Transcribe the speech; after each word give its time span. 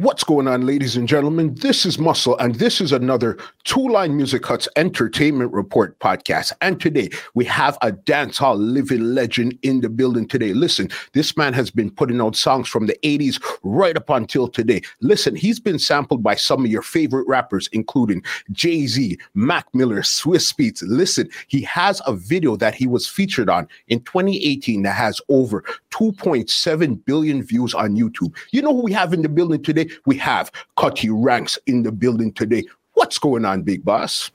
What's 0.00 0.24
going 0.24 0.48
on, 0.48 0.64
ladies 0.64 0.96
and 0.96 1.06
gentlemen? 1.06 1.54
This 1.56 1.84
is 1.84 1.98
Muscle, 1.98 2.34
and 2.38 2.54
this 2.54 2.80
is 2.80 2.90
another 2.90 3.36
Two 3.64 3.86
Line 3.86 4.16
Music 4.16 4.46
Hut's 4.46 4.66
Entertainment 4.76 5.52
Report 5.52 5.98
podcast. 5.98 6.52
And 6.62 6.80
today 6.80 7.10
we 7.34 7.44
have 7.44 7.76
a 7.82 7.92
dancehall 7.92 8.56
living 8.56 9.14
legend 9.14 9.58
in 9.60 9.82
the 9.82 9.90
building 9.90 10.26
today. 10.26 10.54
Listen, 10.54 10.88
this 11.12 11.36
man 11.36 11.52
has 11.52 11.70
been 11.70 11.90
putting 11.90 12.18
out 12.18 12.34
songs 12.34 12.66
from 12.66 12.86
the 12.86 12.98
80s 13.02 13.42
right 13.62 13.94
up 13.94 14.08
until 14.08 14.48
today. 14.48 14.80
Listen, 15.02 15.36
he's 15.36 15.60
been 15.60 15.78
sampled 15.78 16.22
by 16.22 16.34
some 16.34 16.64
of 16.64 16.70
your 16.70 16.80
favorite 16.80 17.28
rappers, 17.28 17.68
including 17.72 18.24
Jay 18.52 18.86
Z, 18.86 19.18
Mac 19.34 19.66
Miller, 19.74 20.00
Swizz 20.00 20.54
Beatz. 20.54 20.82
Listen, 20.86 21.28
he 21.48 21.60
has 21.60 22.00
a 22.06 22.14
video 22.14 22.56
that 22.56 22.74
he 22.74 22.86
was 22.86 23.06
featured 23.06 23.50
on 23.50 23.68
in 23.88 24.00
2018 24.04 24.80
that 24.80 24.96
has 24.96 25.20
over 25.28 25.62
2.7 25.90 27.04
billion 27.04 27.42
views 27.42 27.74
on 27.74 27.96
YouTube. 27.96 28.34
You 28.50 28.62
know 28.62 28.74
who 28.74 28.80
we 28.80 28.92
have 28.94 29.12
in 29.12 29.20
the 29.20 29.28
building 29.28 29.62
today? 29.62 29.89
We 30.06 30.16
have 30.18 30.50
Cutty 30.76 31.10
Ranks 31.10 31.58
in 31.66 31.82
the 31.82 31.92
building 31.92 32.32
today. 32.32 32.64
What's 32.94 33.18
going 33.18 33.44
on, 33.44 33.62
Big 33.62 33.84
Boss? 33.84 34.30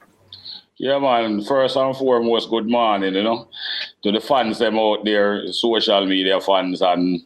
Yeah, 0.78 1.00
man. 1.00 1.44
First 1.44 1.78
and 1.78 1.96
foremost, 1.96 2.50
good 2.50 2.68
morning, 2.68 3.14
you 3.16 3.24
know, 3.24 3.48
to 4.04 4.12
the 4.12 4.20
fans 4.20 4.60
them 4.60 4.78
out 4.78 5.06
there, 5.06 5.52
social 5.54 6.06
media 6.06 6.42
fans, 6.42 6.82
and 6.82 7.22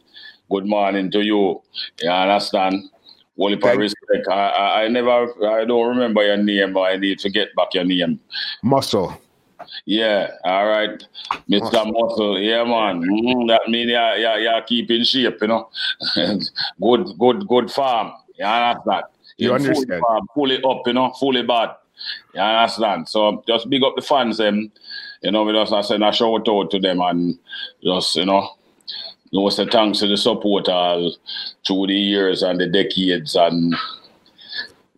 good 0.48 0.66
morning 0.66 1.10
to 1.10 1.20
you. 1.20 1.60
You 2.00 2.10
understand? 2.10 2.90
Only 3.38 3.58
for 3.58 3.76
respect. 3.76 4.28
I, 4.30 4.48
I, 4.50 4.82
I 4.84 4.88
never, 4.88 5.48
I 5.48 5.64
don't 5.64 5.88
remember 5.88 6.22
your 6.22 6.36
name, 6.36 6.74
but 6.74 6.82
I 6.82 6.96
need 6.96 7.18
to 7.20 7.30
get 7.30 7.54
back 7.56 7.74
your 7.74 7.84
name. 7.84 8.20
Muscle. 8.62 9.20
Yeah, 9.84 10.30
all 10.44 10.66
right, 10.66 11.02
Mr. 11.48 11.72
Muscle. 11.72 11.92
Muscle. 11.92 12.38
Yeah, 12.40 12.64
man. 12.64 13.02
Mm, 13.02 13.48
that 13.48 13.68
mean 13.68 13.88
yeah, 13.88 14.16
yeah, 14.16 14.36
yeah, 14.36 14.60
keep 14.66 14.90
in 14.90 15.04
shape, 15.04 15.38
you 15.40 15.48
know. 15.48 15.70
good, 16.80 17.18
good, 17.18 17.48
good 17.48 17.70
farm. 17.70 18.12
You 18.40 18.46
that. 18.86 19.04
You 19.36 19.54
understand? 19.54 19.86
Fully, 19.86 20.00
farm, 20.00 20.26
fully 20.34 20.62
up, 20.62 20.86
you 20.86 20.92
know, 20.92 21.12
fully 21.18 21.42
bad. 21.42 21.76
You 22.34 22.40
understand? 22.40 23.08
So 23.08 23.44
just 23.46 23.68
big 23.68 23.82
up 23.82 23.96
the 23.96 24.02
fans, 24.02 24.38
them. 24.38 24.72
You 25.22 25.32
know, 25.32 25.44
we 25.44 25.52
just 25.52 25.88
send 25.88 26.02
a 26.02 26.12
shout 26.12 26.48
out 26.48 26.70
to 26.70 26.78
them 26.78 27.00
and 27.00 27.38
just, 27.82 28.16
you 28.16 28.24
know, 28.24 28.48
know, 29.32 29.48
say 29.48 29.66
thanks 29.66 30.00
to 30.00 30.08
the 30.08 30.16
support 30.16 30.68
all 30.68 31.14
through 31.66 31.86
the 31.86 31.94
years 31.94 32.42
and 32.42 32.60
the 32.60 32.66
decades 32.66 33.36
and 33.36 33.74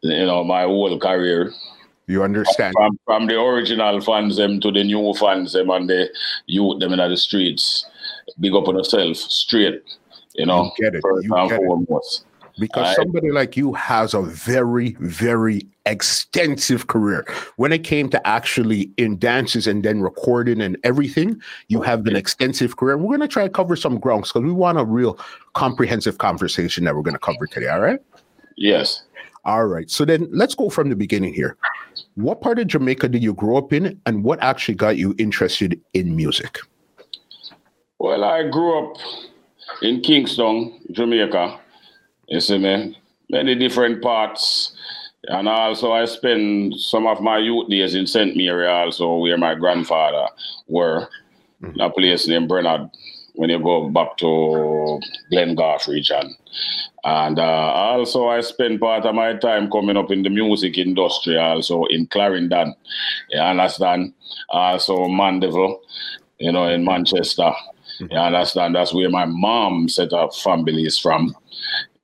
you 0.03 0.27
know 0.27 0.45
my 0.45 0.63
whole 0.63 0.99
career. 0.99 1.53
You 2.07 2.25
understand? 2.25 2.75
From, 2.77 2.99
from 3.05 3.27
the 3.27 3.41
original 3.41 4.01
fans 4.01 4.37
them 4.37 4.61
to 4.61 4.73
the 4.73 4.85
new 4.85 5.15
fans 5.15 5.53
them 5.53 5.71
and 5.71 5.89
the 5.89 6.11
youth 6.47 6.81
them 6.81 6.93
in 6.93 6.99
the 6.99 7.17
streets. 7.17 7.87
Big 8.41 8.55
up 8.55 8.69
on 8.69 8.77
yourself, 8.77 9.17
straight. 9.17 9.83
You 10.35 10.47
know, 10.47 10.73
you 10.79 10.85
get 10.85 10.95
it. 10.95 11.05
You 11.05 11.49
get 11.49 11.57
foremost. 11.59 12.23
It. 12.23 12.32
Because 12.63 12.87
right. 12.87 12.97
somebody 12.97 13.33
like 13.33 13.57
you 13.57 13.73
has 13.73 14.15
a 14.15 14.23
very, 14.23 14.97
very 15.01 15.67
extensive 15.85 16.87
career. 16.87 17.27
When 17.57 17.73
it 17.73 17.83
came 17.83 18.09
to 18.11 18.25
actually 18.25 18.89
in 18.99 19.19
dances 19.19 19.67
and 19.67 19.83
then 19.83 20.01
recording 20.01 20.61
and 20.61 20.79
everything, 20.85 21.43
you 21.67 21.83
have 21.83 22.07
an 22.07 22.15
extensive 22.15 22.77
career. 22.77 22.97
We're 22.97 23.09
going 23.09 23.19
to 23.19 23.27
try 23.27 23.43
to 23.43 23.51
cover 23.51 23.75
some 23.75 23.99
grounds 23.99 24.29
because 24.29 24.45
we 24.45 24.53
want 24.53 24.79
a 24.79 24.85
real 24.85 25.19
comprehensive 25.55 26.19
conversation 26.19 26.85
that 26.85 26.95
we're 26.95 27.03
going 27.03 27.15
to 27.15 27.19
cover 27.19 27.49
today. 27.49 27.67
All 27.67 27.81
right? 27.81 27.99
Yes. 28.57 29.03
All 29.45 29.67
right. 29.67 29.91
So 29.91 30.05
then 30.05 30.29
let's 30.31 30.55
go 30.55 30.71
from 30.71 30.89
the 30.89 30.95
beginning 30.95 31.35
here. 31.35 31.57
What 32.15 32.43
part 32.43 32.61
of 32.61 32.69
Jamaica 32.69 33.09
did 33.09 33.25
you 33.25 33.35
grow 33.35 33.57
up 33.57 33.73
in, 33.73 34.01
and 34.07 34.23
what 34.23 34.41
actually 34.41 34.77
got 34.77 34.99
you 34.99 35.17
interested 35.19 35.81
in 35.95 36.15
music? 36.15 36.61
Well, 37.99 38.23
I 38.23 38.49
grew 38.49 38.79
up 38.79 38.99
in 39.83 40.01
Kingston, 40.01 40.79
Jamaica. 40.93 41.59
You 42.33 42.41
see 42.41 42.57
me? 42.57 42.99
Many 43.29 43.55
different 43.55 44.01
parts. 44.01 44.73
And 45.25 45.47
also, 45.47 45.93
I 45.93 46.07
spent 46.07 46.81
some 46.81 47.07
of 47.07 47.21
my 47.21 47.37
youth 47.37 47.69
days 47.69 47.95
in 47.95 48.07
St. 48.07 48.35
Mary, 48.35 48.67
also, 48.67 49.17
where 49.17 49.37
my 49.37 49.55
grandfather 49.55 50.29
were, 50.67 51.09
mm-hmm. 51.63 51.79
a 51.79 51.91
place 51.91 52.27
named 52.27 52.49
Bernard 52.49 52.89
when 53.35 53.51
you 53.51 53.59
go 53.63 53.91
back 53.91 54.17
to 54.17 54.99
Glengarth 55.31 55.87
region. 55.89 56.35
And 57.05 57.39
uh, 57.39 57.43
also, 57.43 58.29
I 58.29 58.41
spent 58.41 58.81
part 58.81 59.05
of 59.05 59.15
my 59.15 59.35
time 59.35 59.71
coming 59.71 59.99
up 59.99 60.11
in 60.11 60.23
the 60.23 60.31
music 60.31 60.79
industry, 60.79 61.37
also 61.37 61.85
in 61.91 62.07
Clarendon. 62.07 62.75
You 63.29 63.41
understand? 63.41 64.15
Also, 64.49 65.07
Mandeville, 65.07 65.83
you 66.39 66.51
know, 66.51 66.67
in 66.67 66.83
Manchester. 66.83 67.53
Mm-hmm. 68.01 68.07
You 68.11 68.17
understand? 68.17 68.75
That's 68.75 68.95
where 68.95 69.11
my 69.11 69.27
mom 69.27 69.91
set 69.91 70.15
up 70.15 70.35
families 70.35 70.97
from. 70.97 71.37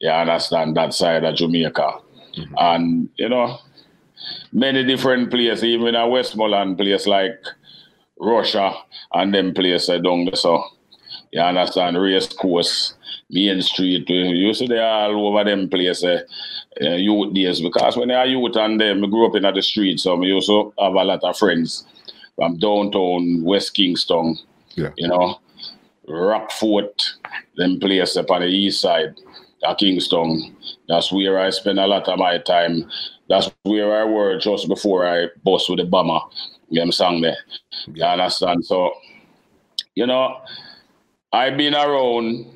You 0.01 0.11
understand? 0.11 0.77
That 0.77 0.95
side 0.95 1.25
of 1.25 1.35
Jamaica. 1.35 1.93
Mm-hmm. 2.37 2.55
And, 2.59 3.09
you 3.17 3.29
know, 3.29 3.59
many 4.53 4.85
different 4.85 5.31
places, 5.31 5.65
even 5.65 5.95
a 5.95 6.09
Westmoreland 6.09 6.79
place 6.79 7.07
like 7.07 7.39
Russia 8.21 8.75
and 9.13 9.35
them 9.35 9.55
places 9.55 10.01
down 10.03 10.25
there. 10.25 10.37
So, 10.37 10.63
you 11.33 11.41
understand? 11.41 12.01
Race 12.01 12.33
course, 12.33 12.95
Main 13.31 13.61
Street, 13.63 14.09
you 14.09 14.55
see 14.55 14.67
they 14.67 14.79
all 14.79 15.27
over 15.27 15.45
them 15.45 15.69
places, 15.69 16.23
uh, 16.81 16.91
youth 16.91 17.35
days. 17.35 17.61
Because 17.61 17.97
when 17.97 18.11
I 18.11 18.25
youth 18.25 18.57
and 18.57 18.81
them, 18.81 19.05
I 19.05 19.09
grew 19.09 19.27
up 19.27 19.35
in 19.35 19.43
the 19.43 19.63
street, 19.63 20.01
so 20.01 20.21
I 20.21 20.27
used 20.27 20.49
to 20.49 20.73
have 20.79 20.95
a 20.95 21.05
lot 21.05 21.25
of 21.25 21.37
friends 21.37 21.85
from 22.37 22.57
downtown, 22.59 23.43
West 23.43 23.75
Kingston, 23.75 24.39
yeah. 24.77 24.91
you 24.97 25.09
know, 25.09 25.41
Rockfort, 26.09 27.15
them 27.57 27.81
places 27.81 28.17
up 28.17 28.31
on 28.31 28.43
the 28.43 28.47
east 28.47 28.81
side 28.81 29.15
of 29.65 29.77
Kingston. 29.79 30.57
That's 30.89 31.13
where 31.13 31.39
I 31.39 31.51
spend 31.51 31.79
a 31.79 31.87
lot 31.87 32.09
of 32.09 32.19
my 32.19 32.39
time. 32.39 32.89
That's 33.29 33.51
where 33.63 34.01
I 34.01 34.05
were 34.05 34.39
just 34.39 34.69
before 34.69 35.07
I 35.07 35.29
bust 35.45 35.69
with 35.69 35.79
the 35.79 35.85
bomber. 35.85 36.21
Them 36.71 36.93
song 36.93 37.23
there. 37.23 37.37
You 37.87 38.05
understand? 38.05 38.65
So, 38.65 38.93
you 39.95 40.07
know, 40.07 40.41
I've 41.33 41.57
been 41.57 41.75
around 41.75 42.47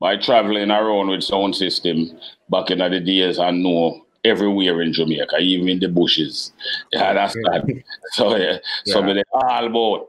by 0.00 0.16
traveling 0.18 0.70
around 0.70 1.08
with 1.08 1.24
sound 1.24 1.56
system 1.56 2.10
back 2.50 2.70
in 2.70 2.78
the 2.78 3.00
days 3.00 3.38
I 3.38 3.50
know 3.52 4.04
everywhere 4.24 4.82
in 4.82 4.92
Jamaica, 4.92 5.38
even 5.38 5.68
in 5.68 5.80
the 5.80 5.88
bushes. 5.88 6.52
You 6.92 7.00
understand? 7.00 7.84
so 8.12 8.36
yeah, 8.36 8.58
yeah. 8.84 8.94
some 8.94 9.08
of 9.08 9.16
all 9.32 9.66
about 9.66 10.08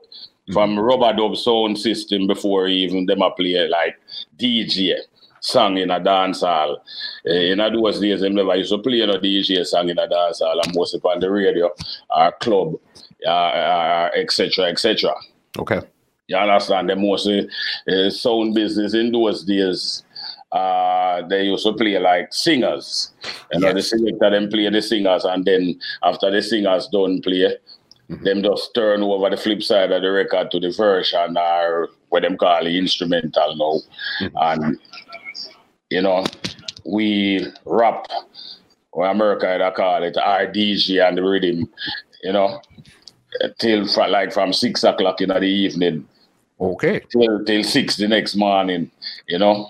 from 0.53 0.72
mm-hmm. 0.72 0.79
rubber 0.79 1.13
dub 1.17 1.35
sound 1.38 1.78
system 1.78 2.28
before 2.28 2.67
even 2.67 3.05
them 3.05 3.22
a 3.22 3.31
play 3.31 3.67
like 3.67 3.97
DJ 4.38 4.95
song 5.45 5.78
in 5.78 5.91
a 5.91 6.00
dance 6.00 6.41
hall. 6.41 6.83
Uh, 7.28 7.33
in 7.33 7.57
those 7.59 8.00
days, 8.00 8.22
them 8.22 8.35
never 8.35 8.56
used 8.56 8.72
to 8.72 8.79
play 8.79 9.01
a 9.01 9.07
DJ 9.07 9.66
song 9.66 9.89
in 9.89 10.00
a 10.00 10.07
dance 10.07 10.39
hall 10.39 10.59
and 10.59 10.75
mostly 10.75 11.00
on 11.03 11.19
the 11.19 11.29
radio 11.29 11.69
or 12.09 12.31
club, 12.41 12.75
uh, 13.28 14.09
etc., 14.16 14.66
etc. 14.66 15.13
Okay. 15.57 15.81
You 16.28 16.38
understand? 16.38 16.89
The 16.89 16.95
most 16.95 17.28
uh, 17.28 18.09
sound 18.09 18.55
business 18.55 18.95
in 18.95 19.11
those 19.11 19.44
days, 19.44 20.03
uh, 20.51 21.22
they 21.28 21.44
used 21.45 21.66
to 21.66 21.73
play 21.73 22.00
like 22.00 22.34
singers. 22.34 23.13
You 23.53 23.59
know, 23.59 23.67
yes. 23.67 23.75
the 23.75 23.81
selector 23.84 24.29
them 24.31 24.50
play 24.50 24.69
the 24.69 24.81
singers, 24.81 25.25
and 25.25 25.45
then 25.45 25.79
after 26.01 26.31
the 26.31 26.41
singers 26.41 26.88
don't 26.91 27.22
play, 27.22 27.55
mm-hmm. 28.09 28.23
them 28.23 28.41
just 28.41 28.73
turn 28.73 29.03
over 29.03 29.29
the 29.29 29.38
flip 29.38 29.61
side 29.61 29.91
of 29.91 30.01
the 30.01 30.11
record 30.11 30.50
to 30.51 30.59
the 30.59 30.72
version 30.72 31.38
or 31.38 31.89
what 32.09 32.23
them 32.23 32.38
call 32.38 32.63
the 32.63 32.78
instrumental 32.78 33.55
now. 33.55 34.25
Mm-hmm. 34.25 34.63
And 34.63 34.79
you 35.90 36.01
know, 36.01 36.25
we 36.85 37.46
rap, 37.66 38.07
or 38.91 39.07
America 39.07 39.63
I 39.63 39.72
call 39.72 40.03
it 40.03 40.16
RDG 40.16 41.07
and 41.07 41.18
the 41.18 41.23
rhythm, 41.23 41.69
you 42.23 42.34
know, 42.34 42.62
till 43.59 43.85
like 44.09 44.31
from 44.34 44.53
six 44.53 44.84
o'clock 44.84 45.22
in 45.22 45.29
the 45.29 45.41
evening 45.41 46.07
Okay. 46.59 47.01
Till, 47.12 47.44
till 47.44 47.63
six 47.63 47.97
the 47.97 48.07
next 48.07 48.35
morning, 48.35 48.91
you 49.28 49.40
know. 49.40 49.69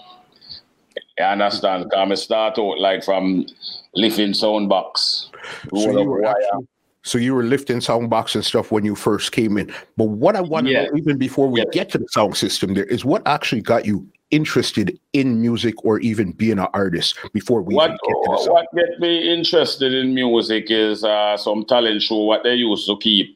You 1.17 1.25
understand? 1.25 1.85
Mm-hmm. 1.85 2.09
Because 2.09 2.21
I 2.21 2.23
start 2.23 2.59
out 2.59 2.79
like 2.79 3.03
from 3.03 3.45
lifting 3.93 4.33
sound 4.33 4.69
box. 4.69 5.29
So 5.73 5.99
you, 5.99 6.03
were 6.09 6.25
actually, 6.25 6.67
so 7.03 7.17
you 7.17 7.33
were 7.33 7.43
lifting 7.43 7.81
sound 7.81 8.09
box 8.09 8.35
and 8.35 8.43
stuff 8.43 8.71
when 8.71 8.83
you 8.83 8.95
first 8.95 9.31
came 9.31 9.57
in. 9.57 9.73
But 9.97 10.05
what 10.05 10.35
I 10.35 10.41
want 10.41 10.67
to 10.67 10.73
yeah. 10.73 10.83
know, 10.83 10.97
even 10.97 11.17
before 11.17 11.47
we 11.47 11.61
yeah. 11.61 11.65
get 11.71 11.89
to 11.91 11.97
the 11.97 12.07
sound 12.09 12.35
system, 12.35 12.73
there 12.73 12.85
is 12.85 13.05
what 13.05 13.25
actually 13.25 13.61
got 13.61 13.85
you 13.85 14.07
interested 14.31 14.99
in 15.13 15.39
music 15.39 15.75
or 15.85 15.99
even 15.99 16.31
being 16.31 16.59
an 16.59 16.67
artist 16.73 17.17
before 17.31 17.61
we 17.61 17.75
what, 17.75 17.95
what 18.01 18.65
get 18.75 18.99
me 18.99 19.31
interested 19.31 19.93
in 19.93 20.13
music 20.13 20.65
is 20.69 21.03
uh, 21.03 21.37
some 21.37 21.63
talent 21.65 22.01
show 22.01 22.23
what 22.23 22.43
they 22.43 22.55
used 22.55 22.87
to 22.87 22.97
keep 22.97 23.35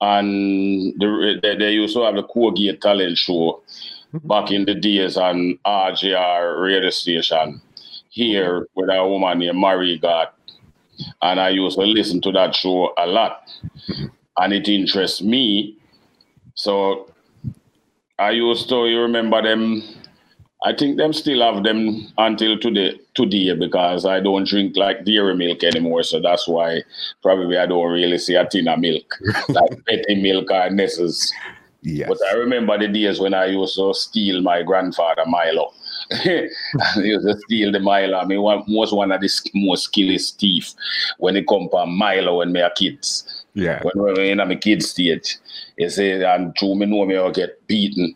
and 0.00 0.94
the, 1.00 1.38
they, 1.42 1.56
they 1.56 1.72
used 1.72 1.94
to 1.94 2.02
have 2.02 2.14
the 2.14 2.22
Colgate 2.24 2.80
talent 2.80 3.16
show 3.16 3.62
mm-hmm. 4.12 4.26
back 4.28 4.50
in 4.50 4.64
the 4.64 4.74
days 4.74 5.16
on 5.16 5.58
RJR 5.64 6.62
radio 6.62 6.90
station 6.90 7.60
here 8.10 8.68
with 8.74 8.90
a 8.90 9.06
woman 9.06 9.38
named 9.38 9.58
Marie 9.58 9.98
got. 9.98 10.34
And 11.22 11.40
I 11.40 11.48
used 11.50 11.78
to 11.78 11.84
listen 11.84 12.20
to 12.22 12.32
that 12.32 12.54
show 12.54 12.92
a 12.98 13.06
lot. 13.06 13.48
Mm-hmm. 13.88 14.06
And 14.36 14.52
it 14.52 14.68
interests 14.68 15.22
me. 15.22 15.78
So 16.54 17.10
I 18.18 18.30
used 18.30 18.68
to, 18.68 18.86
you 18.86 19.00
remember 19.00 19.42
them 19.42 19.82
I 20.64 20.74
think 20.74 20.96
them 20.96 21.12
still 21.12 21.42
have 21.42 21.62
them 21.62 22.10
until 22.16 22.58
today 22.58 22.98
today 23.14 23.54
because 23.54 24.06
I 24.06 24.20
don't 24.20 24.48
drink 24.48 24.76
like 24.76 25.04
dairy 25.04 25.36
milk 25.36 25.62
anymore. 25.62 26.02
So 26.02 26.20
that's 26.20 26.48
why 26.48 26.82
probably 27.22 27.58
I 27.58 27.66
don't 27.66 27.92
really 27.92 28.16
see 28.16 28.34
a 28.34 28.48
tin 28.48 28.68
of 28.68 28.78
milk 28.78 29.14
like 29.50 29.84
petty 29.86 30.20
milk 30.20 30.50
or 30.50 30.70
Ness's. 30.70 31.32
Yes. 31.82 32.08
But 32.08 32.18
I 32.30 32.32
remember 32.32 32.78
the 32.78 32.88
days 32.88 33.20
when 33.20 33.34
I 33.34 33.44
used 33.44 33.76
to 33.76 33.92
steal 33.92 34.40
my 34.40 34.62
grandfather 34.62 35.24
Milo. 35.26 35.70
I 36.12 36.48
used 36.96 37.26
to 37.26 37.38
steal 37.44 37.70
the 37.70 37.80
Milo. 37.80 38.18
I 38.18 38.24
mean, 38.24 38.40
one, 38.40 38.64
most 38.66 38.94
one 38.94 39.12
of 39.12 39.20
the 39.20 39.50
most 39.54 39.84
skillest 39.84 40.40
thief 40.40 40.72
when 41.18 41.36
it 41.36 41.46
come 41.46 41.68
from 41.70 41.94
Milo 41.94 42.38
when 42.38 42.54
we 42.54 42.62
are 42.62 42.70
kids. 42.70 43.44
Yeah. 43.52 43.82
When 43.82 44.02
we 44.02 44.12
were 44.12 44.22
in 44.22 44.38
my 44.38 44.54
kids 44.54 44.88
stage. 44.88 45.36
You 45.76 45.90
say, 45.90 46.22
and 46.24 46.56
true, 46.56 46.74
me 46.74 46.86
know 46.86 47.04
me 47.04 47.16
will 47.16 47.30
get 47.30 47.66
beaten 47.66 48.14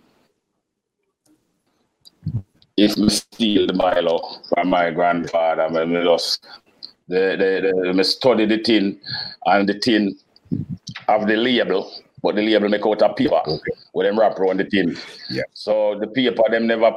if 2.79 2.97
me 2.97 3.09
steal 3.09 3.67
the 3.67 3.73
Milo 3.73 4.21
from 4.49 4.69
my 4.69 4.91
grandfather, 4.91 5.69
me, 5.69 5.85
me 5.85 6.05
just 6.05 6.47
the, 7.09 7.35
the, 7.37 7.73
the, 7.83 7.93
me 7.93 8.05
study 8.05 8.47
the 8.47 8.59
tin 8.59 9.01
and 9.47 9.69
the 9.69 9.77
tin 9.79 10.17
of 11.09 11.27
the 11.27 11.37
label, 11.37 11.91
but 12.23 12.37
the 12.37 12.43
label 12.43 12.69
make 12.69 12.87
out 12.87 13.03
of 13.03 13.17
paper 13.17 13.41
okay. 13.49 13.73
with 13.95 14.07
them 14.07 14.17
wrap 14.19 14.39
around 14.39 14.61
the 14.61 14.65
tin. 14.65 14.97
Yeah. 15.29 15.43
So 15.55 15.99
the 15.99 16.07
paper 16.07 16.45
them 16.51 16.69
never 16.69 16.93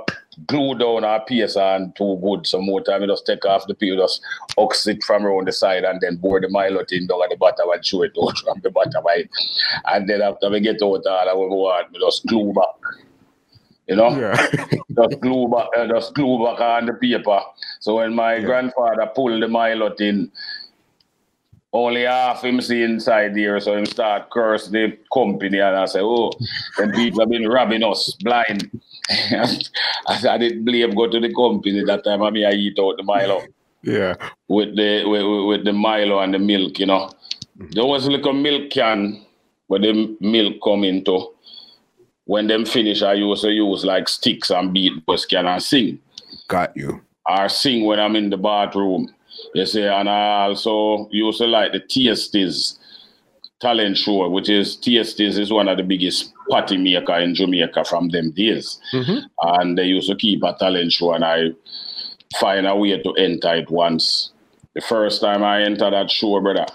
glue 0.46 0.78
down 0.78 1.04
our 1.04 1.26
piece 1.26 1.56
and 1.56 1.96
too 1.96 2.20
good. 2.24 2.46
So 2.46 2.62
more 2.62 2.82
time 2.82 3.02
you 3.02 3.08
just 3.08 3.26
take 3.26 3.44
off 3.46 3.66
the 3.66 3.74
paper, 3.74 3.96
just 3.96 4.22
ox 4.60 4.86
it 4.86 5.04
from 5.04 5.26
around 5.26 5.48
the 5.48 5.52
side 5.52 5.84
and 5.84 6.00
then 6.00 6.20
pour 6.20 6.40
the 6.40 6.50
Milo 6.50 6.84
tin 6.84 7.08
down 7.08 7.24
at 7.24 7.32
the 7.32 7.38
bottom 7.38 7.72
and 7.72 7.84
show 7.84 8.04
it 8.04 8.16
out 8.22 8.38
from 8.46 8.60
the 8.62 8.70
bottom. 8.70 9.04
And 9.86 10.08
then 10.08 10.22
after 10.22 10.48
we 10.52 10.60
get 10.60 10.84
out 10.84 11.08
all 11.08 11.30
I 11.30 11.34
want, 11.34 11.92
we 11.92 12.00
just 12.00 12.28
glue 12.28 12.54
back 12.54 13.02
you 13.92 13.98
know, 13.98 14.18
yeah. 14.18 14.36
just 14.96 15.20
glue 15.20 15.50
back, 15.50 15.68
uh, 15.78 15.86
just 15.86 16.14
glue 16.14 16.46
back 16.46 16.62
on 16.62 16.86
the 16.86 16.94
paper. 16.94 17.42
So 17.82 17.98
when 17.98 18.16
my 18.16 18.36
yeah. 18.36 18.46
grandfather 18.46 19.06
pulled 19.14 19.44
the 19.44 19.50
Milo 19.50 19.94
in, 20.00 20.32
only 21.74 22.04
half 22.04 22.42
him 22.42 22.62
see 22.62 22.84
inside 22.84 23.36
there, 23.36 23.60
so 23.60 23.76
him 23.76 23.86
start 23.86 24.30
curse 24.30 24.70
the 24.70 24.98
company 25.14 25.60
and 25.60 25.76
I 25.76 25.86
say, 25.88 26.00
oh, 26.02 26.32
then 26.78 26.94
people 26.94 27.20
have 27.20 27.30
been 27.30 27.50
robbing 27.50 27.84
us 27.84 28.16
blind. 28.22 28.72
I 29.10 29.46
said, 30.20 30.32
I 30.32 30.38
didn't 30.38 30.64
blame 30.64 30.96
go 30.96 31.10
to 31.10 31.20
the 31.20 31.34
company 31.34 31.84
that 31.84 32.06
time. 32.06 32.24
I 32.24 32.30
mean, 32.30 32.46
I 32.46 32.54
eat 32.54 32.80
out 32.80 32.96
the 32.96 33.04
Milo. 33.04 33.42
Yeah. 33.84 34.16
With 34.48 34.78
the 34.78 35.04
with, 35.06 35.48
with 35.48 35.66
the 35.66 35.74
Milo 35.74 36.20
and 36.20 36.34
the 36.34 36.40
milk, 36.40 36.80
you 36.80 36.86
know. 36.86 37.12
Mm-hmm. 37.58 37.72
There 37.72 37.86
was 37.86 38.08
like 38.08 38.26
a 38.26 38.32
milk 38.32 38.70
can 38.70 39.26
where 39.68 39.82
the 39.82 40.16
milk 40.22 40.56
come 40.64 40.86
into 40.86 41.31
when 42.32 42.48
them 42.48 42.64
finish, 42.64 43.02
I 43.02 43.16
used 43.16 43.42
to 43.42 43.52
use 43.52 43.84
like 43.84 44.08
sticks 44.08 44.52
and 44.52 44.72
beat 44.72 45.06
bus 45.06 45.26
can 45.26 45.46
and 45.46 45.62
sing. 45.62 46.00
Got 46.48 46.78
you. 46.78 47.02
Or 47.28 47.50
sing 47.50 47.84
when 47.84 48.00
I'm 48.00 48.16
in 48.16 48.30
the 48.30 48.38
bathroom. 48.38 49.14
You 49.54 49.66
see, 49.66 49.84
and 49.84 50.10
I 50.10 50.46
also 50.46 51.10
used 51.12 51.40
to 51.40 51.46
like 51.48 51.74
the 51.74 51.82
TSTs 51.82 52.80
talent 53.60 53.98
show, 53.98 54.30
which 54.30 54.48
is 54.48 54.78
TSTs 54.78 55.38
is 55.38 55.52
one 55.52 55.68
of 55.68 55.76
the 55.76 55.84
biggest 55.84 56.32
party 56.50 56.78
maker 56.78 57.20
in 57.20 57.36
Jamaica 57.36 57.84
from 57.84 58.08
them 58.08 58.32
days. 58.32 58.80
Mm-hmm. 58.94 59.28
And 59.42 59.78
they 59.78 59.88
used 59.88 60.10
to 60.10 60.16
keep 60.16 60.42
a 60.44 60.56
talent 60.58 60.94
show 60.94 61.12
and 61.12 61.26
I 61.26 61.50
find 62.40 62.66
a 62.66 62.74
way 62.74 62.98
to 62.98 63.12
enter 63.16 63.56
it 63.56 63.70
once. 63.70 64.32
The 64.74 64.80
first 64.80 65.20
time 65.20 65.44
I 65.44 65.64
entered 65.64 65.92
that 65.92 66.10
show, 66.10 66.40
brother, 66.40 66.66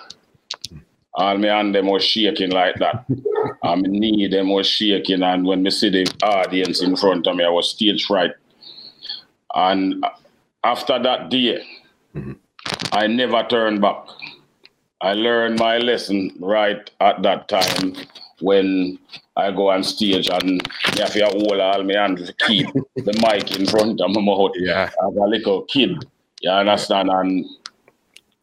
all 1.17 1.39
my 1.39 1.49
hand 1.49 1.75
them 1.75 1.87
was 1.87 2.05
shaking 2.05 2.51
like 2.51 2.77
that. 2.77 3.05
and 3.63 3.83
my 3.83 3.89
knee 3.89 4.29
them 4.29 4.51
was 4.51 4.67
shaking. 4.67 5.23
And 5.23 5.47
when 5.47 5.63
me 5.63 5.71
see 5.71 5.91
the 5.91 6.07
audience 6.23 6.83
in 6.83 6.97
front 6.97 7.27
of 7.27 7.37
me, 7.37 7.45
I 7.45 7.49
was 7.49 7.71
stage 7.71 8.05
fright. 8.05 8.33
And 9.55 10.05
after 10.63 11.03
that 11.03 11.31
day, 11.31 11.67
mm-hmm. 12.15 12.33
I 12.93 13.07
never 13.07 13.43
turned 13.49 13.81
back. 13.81 14.07
I 15.01 15.15
learned 15.15 15.59
my 15.59 15.79
lesson 15.79 16.33
right 16.41 16.91
at 17.01 17.23
that 17.23 17.49
time 17.49 17.95
when 18.41 18.99
I 19.37 19.51
go 19.53 19.71
on 19.71 19.85
stage 19.85 20.29
and 20.31 20.61
I 20.85 21.01
have 21.01 21.13
to 21.13 21.25
hold 21.27 21.61
all 21.61 21.83
my 21.83 21.95
hand 21.95 22.19
to 22.19 22.33
keep 22.47 22.67
the 22.97 23.13
mic 23.21 23.59
in 23.59 23.67
front 23.67 24.01
of 24.01 24.11
my 24.11 24.21
mouth. 24.21 24.53
Yeah. 24.57 24.85
As 24.85 25.17
a 25.17 25.27
little 25.27 25.63
kid. 25.65 26.05
You 26.43 26.51
understand? 26.51 27.09
And 27.11 27.47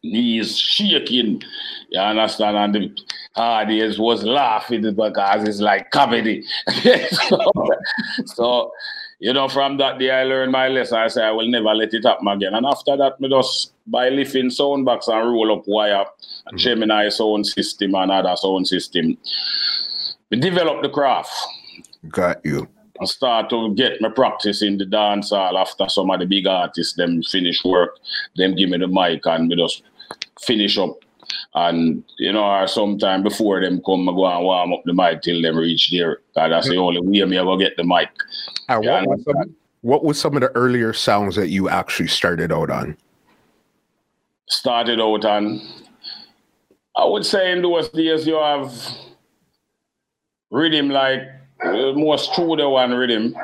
knees 0.04 0.58
shaking. 0.58 1.42
You 1.90 2.00
understand? 2.00 2.58
And 2.58 2.76
the 2.76 3.04
audience 3.36 3.98
was 3.98 4.24
laughing 4.24 4.82
because 4.82 5.48
it's 5.48 5.60
like 5.60 5.92
comedy. 5.92 6.44
so, 7.12 7.40
so, 8.26 8.72
you 9.20 9.34
know, 9.34 9.48
from 9.48 9.78
that 9.78 10.00
day 10.00 10.12
I 10.12 10.24
learned 10.24 10.52
my 10.52 10.68
lesson. 10.68 10.98
I 10.98 11.08
said 11.08 11.24
I 11.24 11.32
will 11.32 11.48
never 11.48 11.74
let 11.74 11.94
it 11.94 12.06
happen 12.06 12.28
again. 12.28 12.54
And 12.54 12.66
after 12.66 12.98
that, 12.98 13.20
me 13.20 13.30
just 13.30 13.74
by 13.88 14.10
lifting 14.10 14.50
sound 14.50 14.86
box 14.86 15.08
and 15.08 15.32
roll 15.32 15.58
up 15.58 15.64
wire, 15.68 16.06
mm-hmm. 16.06 16.58
Gemini 16.58 17.10
sound 17.10 17.48
system 17.48 17.96
and 17.96 18.12
other 18.12 18.36
sound 18.36 18.68
system. 18.68 19.18
We 20.30 20.40
develop 20.40 20.82
the 20.82 20.90
craft. 20.90 21.32
Got 22.10 22.44
you. 22.44 22.68
I 23.02 23.06
start 23.06 23.50
to 23.50 23.74
get 23.74 24.02
my 24.02 24.10
practice 24.10 24.62
in 24.62 24.78
the 24.78 24.86
dance 24.86 25.32
hall 25.32 25.58
after 25.58 25.90
some 25.90 26.12
of 26.12 26.20
the 26.20 26.26
big 26.26 26.46
artists 26.46 26.94
them 26.94 27.24
finish 27.24 27.64
work, 27.64 27.98
them 28.36 28.56
give 28.56 28.70
me 28.70 28.78
the 28.78 28.88
mic 28.88 29.26
and 29.26 29.48
me 29.48 29.56
just 29.56 29.84
finish 30.42 30.78
up. 30.78 30.98
And 31.56 32.04
you 32.18 32.34
know, 32.34 32.44
or 32.44 32.68
sometime 32.68 33.24
before 33.24 33.62
them 33.62 33.82
come, 33.86 34.10
I 34.10 34.14
go 34.14 34.26
and 34.26 34.44
warm 34.44 34.74
up 34.74 34.82
the 34.86 34.94
mic 34.94 35.22
till 35.22 35.42
them 35.42 35.58
reach 35.58 35.92
there. 35.92 36.18
Cause 36.36 36.50
that's 36.50 36.70
the 36.70 36.78
only 36.78 37.00
way 37.02 37.26
me 37.26 37.38
ever 37.38 37.58
get 37.58 37.78
the 37.78 37.84
mic. 37.84 38.10
Uh, 38.68 38.80
what, 38.80 39.08
was 39.08 39.24
some, 39.24 39.56
what 39.82 40.04
was 40.04 40.20
some 40.20 40.36
of 40.36 40.42
the 40.42 40.50
earlier 40.56 40.94
sounds 40.94 41.36
that 41.36 41.50
you 41.50 41.70
actually 41.70 42.08
started 42.08 42.52
out 42.52 42.70
on? 42.70 42.98
Started 44.48 45.00
out 45.00 45.26
on, 45.26 45.62
I 46.98 47.06
would 47.06 47.26
say 47.26 47.52
in 47.52 47.62
those 47.62 47.90
days 47.90 48.28
you 48.28 48.36
have 48.36 48.74
rhythm 50.52 50.90
like 50.90 51.22
uh, 51.64 51.94
most 51.94 52.34
true 52.34 52.56
the 52.56 52.70
one 52.70 52.92
rhythm. 52.92 53.36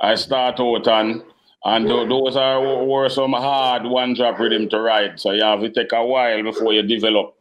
I 0.00 0.14
start 0.16 0.60
out 0.60 0.86
on 0.88 1.22
and 1.64 1.86
th- 1.88 2.08
those 2.08 2.36
are 2.36 2.84
were 2.84 3.08
some 3.08 3.32
hard 3.32 3.84
one 3.84 4.14
drop 4.14 4.38
rhythm 4.38 4.68
to 4.68 4.80
write. 4.80 5.18
So 5.18 5.32
you 5.32 5.42
have 5.42 5.60
to 5.60 5.70
take 5.70 5.92
a 5.92 6.04
while 6.04 6.42
before 6.42 6.72
you 6.72 6.82
develop 6.82 7.34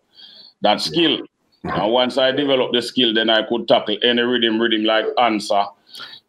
that 0.62 0.82
skill. 0.82 1.20
And 1.64 1.92
once 1.92 2.18
I 2.18 2.32
develop 2.32 2.72
the 2.74 2.82
skill, 2.82 3.14
then 3.14 3.30
I 3.30 3.44
could 3.48 3.68
tackle 3.68 3.98
any 4.02 4.22
rhythm, 4.22 4.62
rhythm 4.62 4.84
like 4.84 5.06
answer. 5.18 5.64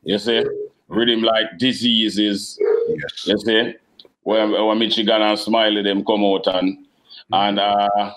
You 0.02 0.18
see? 0.18 0.44
Rhythm 0.88 1.22
like 1.22 1.58
diseases. 1.58 2.58
Yes. 2.88 3.26
You 3.26 3.38
see? 3.38 3.74
Where, 4.22 4.48
where 4.48 4.74
Michigan 4.74 5.22
and 5.22 5.38
Smiley 5.38 5.82
them 5.82 6.04
come 6.04 6.24
out 6.24 6.46
and 6.46 6.86
and 7.32 7.58
uh, 7.58 8.12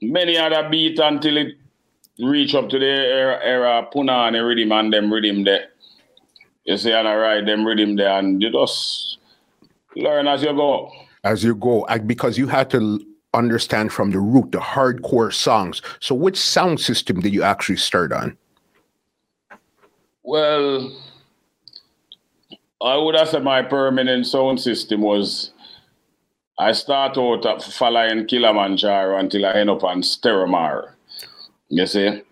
many 0.00 0.36
other 0.36 0.68
beat 0.68 0.98
until 0.98 1.36
it 1.36 1.56
reach 2.18 2.54
up 2.54 2.68
to 2.68 2.78
the 2.78 2.86
era, 2.86 3.40
era 3.42 3.88
Punani 3.92 4.46
rhythm 4.46 4.72
and 4.72 4.92
them 4.92 5.12
rhythm 5.12 5.44
there. 5.44 5.68
You 6.64 6.76
see, 6.76 6.92
and 6.92 7.08
I 7.08 7.16
write 7.16 7.46
them 7.46 7.66
rhythm 7.66 7.96
there, 7.96 8.18
and 8.18 8.40
you 8.40 8.50
just 8.50 9.18
learn 9.96 10.28
as 10.28 10.42
you 10.42 10.52
go. 10.54 10.92
As 11.24 11.42
you 11.42 11.54
go, 11.54 11.86
because 12.06 12.38
you 12.38 12.46
had 12.46 12.70
to 12.70 13.04
understand 13.34 13.92
from 13.92 14.10
the 14.10 14.18
root 14.18 14.52
the 14.52 14.58
hardcore 14.58 15.32
songs. 15.32 15.82
So, 16.00 16.14
which 16.14 16.36
sound 16.36 16.80
system 16.80 17.20
did 17.20 17.32
you 17.32 17.42
actually 17.42 17.76
start 17.76 18.12
on? 18.12 18.36
Well, 20.22 20.92
I 22.80 22.96
would 22.96 23.16
have 23.16 23.28
said 23.28 23.42
my 23.42 23.62
permanent 23.62 24.26
sound 24.26 24.60
system 24.60 25.00
was 25.00 25.52
I 26.58 26.72
start 26.72 27.18
out 27.18 27.46
at 27.46 27.62
following 27.62 28.26
Kilimanjaro 28.26 29.18
until 29.18 29.46
I 29.46 29.52
end 29.52 29.70
up 29.70 29.82
on 29.82 30.02
Stereomar. 30.02 30.92
You 31.68 31.86
see? 31.86 32.22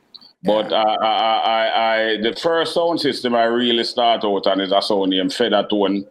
But 0.42 0.72
I, 0.72 0.82
I, 0.82 1.36
I, 1.36 1.94
I, 1.94 2.16
the 2.22 2.34
first 2.40 2.74
sound 2.74 3.00
system 3.00 3.34
I 3.34 3.44
really 3.44 3.84
start 3.84 4.24
out 4.24 4.46
on 4.46 4.60
is 4.60 4.72
a 4.72 4.80
sound 4.80 5.10
named 5.10 5.34
Feather 5.34 5.66
Tone, 5.68 6.06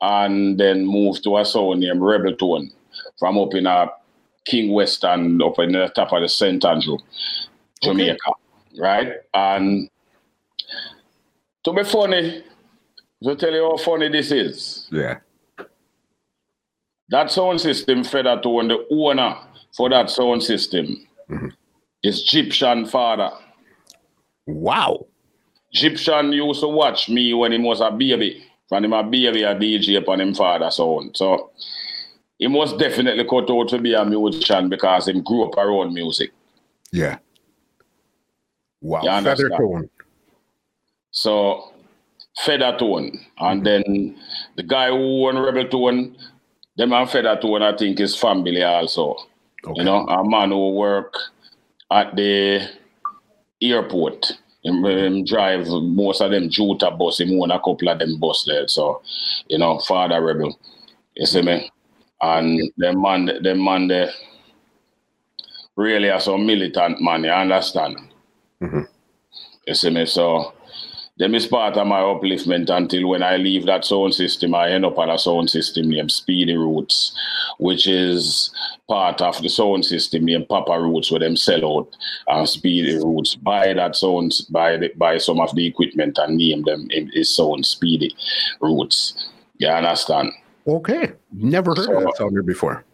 and 0.00 0.58
then 0.58 0.84
move 0.84 1.22
to 1.22 1.38
a 1.38 1.44
sound 1.44 1.80
named 1.80 2.00
Rebel 2.02 2.34
Tone 2.34 2.72
from 3.18 3.38
up 3.38 3.54
in 3.54 3.66
a 3.66 3.88
King 4.44 4.72
West 4.72 5.04
and 5.04 5.40
up 5.42 5.58
in 5.58 5.72
the 5.72 5.88
top 5.94 6.12
of 6.12 6.22
the 6.22 6.28
St. 6.28 6.64
Andrew, 6.64 6.98
Jamaica, 7.82 8.18
okay. 8.28 8.80
right? 8.80 9.12
And 9.32 9.88
to 11.64 11.72
be 11.72 11.84
funny, 11.84 12.42
to 13.22 13.36
tell 13.36 13.52
you 13.52 13.62
how 13.62 13.76
funny 13.76 14.08
this 14.08 14.32
is. 14.32 14.88
Yeah. 14.90 15.18
That 17.10 17.30
sound 17.30 17.60
system, 17.60 18.02
Feather 18.04 18.40
Tone, 18.42 18.68
the 18.68 18.86
owner 18.90 19.36
for 19.76 19.88
that 19.90 20.10
sound 20.10 20.42
system 20.42 21.06
mm-hmm. 21.30 21.48
is 22.02 22.22
Egyptian 22.22 22.86
father. 22.86 23.30
Wow. 24.46 25.06
Egyptian 25.72 26.32
used 26.32 26.60
to 26.60 26.68
watch 26.68 27.08
me 27.08 27.32
when 27.34 27.52
he 27.52 27.58
was 27.58 27.80
a 27.80 27.90
baby. 27.90 28.44
When 28.68 28.84
he 28.84 28.90
was 28.90 29.04
a 29.04 29.08
baby, 29.08 29.42
a 29.42 29.54
DJ 29.54 29.98
upon 29.98 30.20
him 30.20 30.34
father 30.34 30.70
son. 30.70 31.12
So 31.14 31.50
he 32.38 32.48
must 32.48 32.78
definitely 32.78 33.24
cut 33.24 33.50
out 33.50 33.68
to 33.68 33.78
be 33.78 33.94
a 33.94 34.04
musician 34.04 34.68
because 34.68 35.06
he 35.06 35.20
grew 35.20 35.44
up 35.44 35.56
around 35.56 35.94
music. 35.94 36.32
Yeah. 36.90 37.18
Wow. 38.80 39.02
Feather 39.22 39.48
tone. 39.48 39.88
So 41.10 41.72
Feather 42.38 42.76
Tone. 42.78 43.18
And 43.38 43.62
mm-hmm. 43.62 43.64
then 43.64 44.16
the 44.56 44.62
guy 44.62 44.88
who 44.88 45.20
won 45.20 45.38
Rebel 45.38 45.68
Tone, 45.68 46.16
them 46.76 46.92
and 46.92 47.08
Feather 47.08 47.38
Tone, 47.40 47.62
I 47.62 47.76
think, 47.76 48.00
is 48.00 48.16
family 48.16 48.62
also. 48.62 49.16
Okay. 49.64 49.80
You 49.80 49.84
know, 49.84 50.06
a 50.06 50.28
man 50.28 50.50
who 50.50 50.70
work 50.72 51.14
at 51.90 52.16
the 52.16 52.68
airport. 53.62 54.32
Him, 54.64 54.84
him 54.84 55.24
drive 55.24 55.66
most 55.66 56.20
of 56.20 56.30
them 56.30 56.48
Juta 56.48 56.90
bus, 56.90 57.20
him 57.20 57.40
own 57.40 57.50
a 57.50 57.58
couple 57.58 57.88
of 57.88 57.98
them 57.98 58.18
bus 58.20 58.44
there. 58.46 58.68
So, 58.68 59.02
you 59.48 59.58
know, 59.58 59.78
father 59.80 60.22
rebel. 60.22 60.56
You 61.16 61.26
see 61.26 61.42
me? 61.42 61.70
And 62.20 62.72
them 62.76 63.02
man, 63.02 63.42
them 63.42 63.64
man 63.64 63.88
there 63.88 64.10
really 65.76 66.10
are 66.10 66.20
some 66.20 66.46
militant 66.46 67.00
man, 67.00 67.24
you 67.24 67.30
understand? 67.30 67.96
Mm-hmm. 68.60 68.82
You 69.66 69.74
see 69.74 69.90
me? 69.90 70.06
So 70.06 70.54
them 71.22 71.36
is 71.36 71.46
part 71.46 71.76
of 71.76 71.86
my 71.86 72.00
upliftment 72.00 72.68
until 72.68 73.10
when 73.10 73.22
I 73.22 73.36
leave 73.36 73.64
that 73.66 73.84
sound 73.84 74.12
system, 74.12 74.56
I 74.56 74.70
end 74.70 74.84
up 74.84 74.98
on 74.98 75.08
a 75.08 75.16
sound 75.16 75.50
system 75.50 75.88
named 75.88 76.10
Speedy 76.10 76.56
Roots, 76.56 77.16
which 77.58 77.86
is 77.86 78.50
part 78.88 79.22
of 79.22 79.40
the 79.40 79.48
sound 79.48 79.84
system 79.84 80.24
named 80.24 80.48
Papa 80.48 80.80
Roots, 80.80 81.12
where 81.12 81.20
them 81.20 81.36
sell 81.36 81.78
out 81.78 81.96
and 82.26 82.48
Speedy 82.48 82.96
Roots 82.96 83.36
buy 83.36 83.72
that 83.72 83.94
sound, 83.94 84.32
buy 84.50 84.76
the, 84.76 84.88
buy 84.96 85.18
some 85.18 85.38
of 85.38 85.54
the 85.54 85.64
equipment 85.64 86.18
and 86.18 86.38
name 86.38 86.64
them 86.64 86.88
is 86.90 87.36
sound 87.36 87.66
Speedy 87.66 88.16
Roots. 88.60 89.28
You 89.58 89.68
understand? 89.68 90.32
Okay. 90.66 91.12
Never 91.30 91.70
heard 91.70 91.84
so, 91.84 91.98
of 91.98 92.02
that 92.02 92.16
sounder 92.16 92.42
before. 92.42 92.84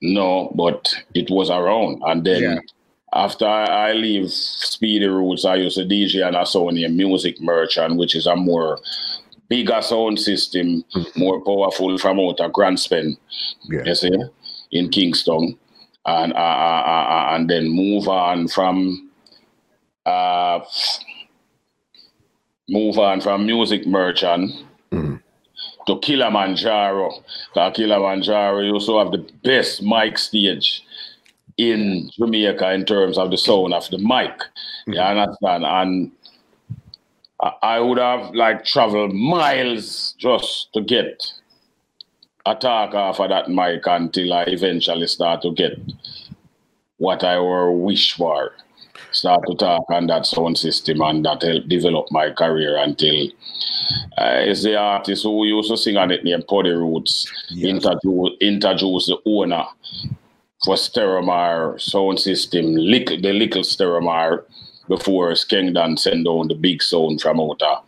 No, 0.00 0.50
but 0.54 0.94
it 1.12 1.28
was 1.28 1.50
around. 1.50 2.00
And 2.06 2.24
then 2.24 2.42
yeah. 2.42 2.58
After 3.16 3.46
I 3.46 3.92
leave 3.92 4.30
Speedy 4.30 5.06
Roots, 5.06 5.46
I 5.46 5.54
use 5.54 5.78
a 5.78 5.84
DJ 5.84 6.26
and 6.26 6.36
I 6.36 6.44
saw 6.44 6.68
a 6.68 6.88
Music 6.88 7.40
Merchant, 7.40 7.96
which 7.96 8.14
is 8.14 8.26
a 8.26 8.36
more 8.36 8.78
bigger 9.48 9.80
sound 9.80 10.20
system, 10.20 10.84
mm-hmm. 10.94 11.18
more 11.18 11.40
powerful 11.40 11.96
from 11.96 12.20
out 12.20 12.40
of 12.40 12.52
Grants 12.52 12.86
Pen, 12.86 13.16
yeah. 13.70 13.84
you 13.86 13.94
see, 13.94 14.10
in 14.70 14.90
Kingston. 14.90 15.58
And 16.04 16.34
uh, 16.34 16.36
uh, 16.36 16.82
uh, 16.86 17.06
uh, 17.08 17.34
and 17.34 17.48
then 17.48 17.68
move 17.70 18.06
on 18.06 18.48
from 18.48 19.10
uh, 20.04 20.60
move 22.68 22.98
on 22.98 23.22
from 23.22 23.46
Music 23.46 23.86
Merchant. 23.86 24.52
Mm-hmm 24.92 25.16
to 25.86 25.98
Kilimanjaro. 26.00 27.12
Kilimanjaro 27.74 28.60
you 28.60 28.72
also 28.72 28.98
have 28.98 29.12
the 29.12 29.24
best 29.44 29.82
mic 29.82 30.18
stage 30.18 30.82
in 31.56 32.10
Jamaica 32.18 32.72
in 32.72 32.84
terms 32.84 33.18
of 33.18 33.30
the 33.30 33.38
sound 33.38 33.72
of 33.74 33.88
the 33.90 33.98
mic. 33.98 34.38
Mm-hmm. 34.38 34.92
You 34.92 35.00
understand? 35.00 35.64
And 35.64 36.12
I 37.62 37.80
would 37.80 37.98
have 37.98 38.34
like 38.34 38.64
traveled 38.64 39.14
miles 39.14 40.14
just 40.18 40.72
to 40.72 40.80
get 40.80 41.22
a 42.46 42.54
talk 42.54 42.94
off 42.94 43.20
of 43.20 43.28
that 43.28 43.48
mic 43.50 43.86
until 43.86 44.32
I 44.32 44.44
eventually 44.44 45.06
start 45.06 45.42
to 45.42 45.52
get 45.52 45.78
what 46.98 47.24
I 47.24 47.38
were 47.38 47.70
wish 47.72 48.14
for 48.14 48.52
start 49.12 49.42
to 49.46 49.54
talk 49.54 49.84
on 49.90 50.06
that 50.06 50.26
sound 50.26 50.58
system 50.58 51.00
and 51.00 51.24
that 51.24 51.42
helped 51.42 51.68
develop 51.68 52.06
my 52.10 52.30
career 52.30 52.76
until 52.76 53.28
uh, 54.18 54.42
is 54.44 54.62
the 54.62 54.76
artist 54.76 55.22
who 55.22 55.46
used 55.46 55.70
to 55.70 55.76
sing 55.76 55.96
on 55.96 56.10
it 56.10 56.24
named 56.24 56.46
Poddy 56.46 56.70
Roots 56.70 57.26
yes. 57.50 57.70
introduce, 57.70 58.36
introduce 58.40 59.06
the 59.06 59.18
owner 59.26 59.64
for 60.66 60.74
Stereomar 60.74 61.80
sound 61.80 62.18
system, 62.18 62.74
little, 62.74 63.20
the 63.20 63.32
little 63.32 63.62
Stereomar 63.62 64.42
before 64.88 65.30
Skengdan 65.32 65.96
send 65.96 66.24
down 66.24 66.48
the 66.48 66.56
big 66.56 66.82
sound 66.82 67.22
from 67.22 67.40
out 67.40 67.62
of 67.62 67.84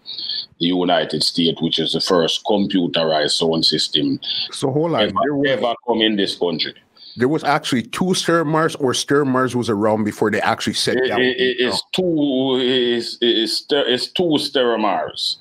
the 0.60 0.66
United 0.66 1.24
States, 1.24 1.60
which 1.60 1.80
is 1.80 1.92
the 1.92 2.00
first 2.00 2.44
computerized 2.44 3.32
sound 3.32 3.66
system 3.66 4.20
so 4.52 4.70
hold 4.70 4.94
on. 4.94 5.02
ever, 5.02 5.46
ever 5.48 5.74
come 5.86 6.00
in 6.00 6.16
this 6.16 6.36
country 6.36 6.74
there 7.16 7.26
was 7.28 7.42
actually 7.42 7.82
two 7.82 8.12
Stereomars, 8.14 8.76
or 8.80 8.92
Stereomars 8.92 9.56
was 9.56 9.68
around 9.68 10.04
before 10.04 10.30
they 10.30 10.40
actually 10.40 10.74
set 10.74 10.96
it, 10.98 11.08
down. 11.08 11.20
It, 11.20 11.36
it's 11.36 11.82
two. 11.92 12.58
It's, 12.60 13.18
it's, 13.20 13.66
it's 13.70 14.06
two 14.12 14.38
Stereomars. 14.38 15.36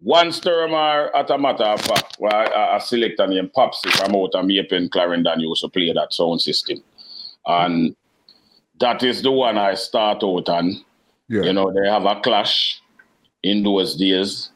One 0.00 0.28
Stereomar, 0.28 1.10
at 1.14 1.30
a 1.30 1.38
matter 1.38 1.64
of 1.64 1.80
fact, 1.80 2.16
well, 2.20 2.32
I, 2.32 2.76
I 2.76 2.78
select 2.78 3.18
a 3.18 3.26
name 3.26 3.50
Popsy 3.52 3.90
from 3.90 4.14
out 4.14 4.34
of 4.34 4.46
May 4.46 4.62
Pen 4.62 4.88
Clarendon 4.88 5.40
used 5.40 5.62
to 5.62 5.68
play 5.68 5.92
that 5.92 6.12
sound 6.12 6.40
system. 6.40 6.78
And 7.46 7.96
that 8.78 9.02
is 9.02 9.22
the 9.22 9.32
one 9.32 9.58
I 9.58 9.74
start 9.74 10.22
out 10.22 10.48
on. 10.48 10.84
Yeah. 11.28 11.42
You 11.42 11.52
know, 11.52 11.72
they 11.72 11.88
have 11.88 12.04
a 12.04 12.20
clash 12.20 12.80
in 13.42 13.64
those 13.64 13.96
days 13.96 14.50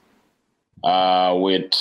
uh, 0.85 1.35
with 1.37 1.73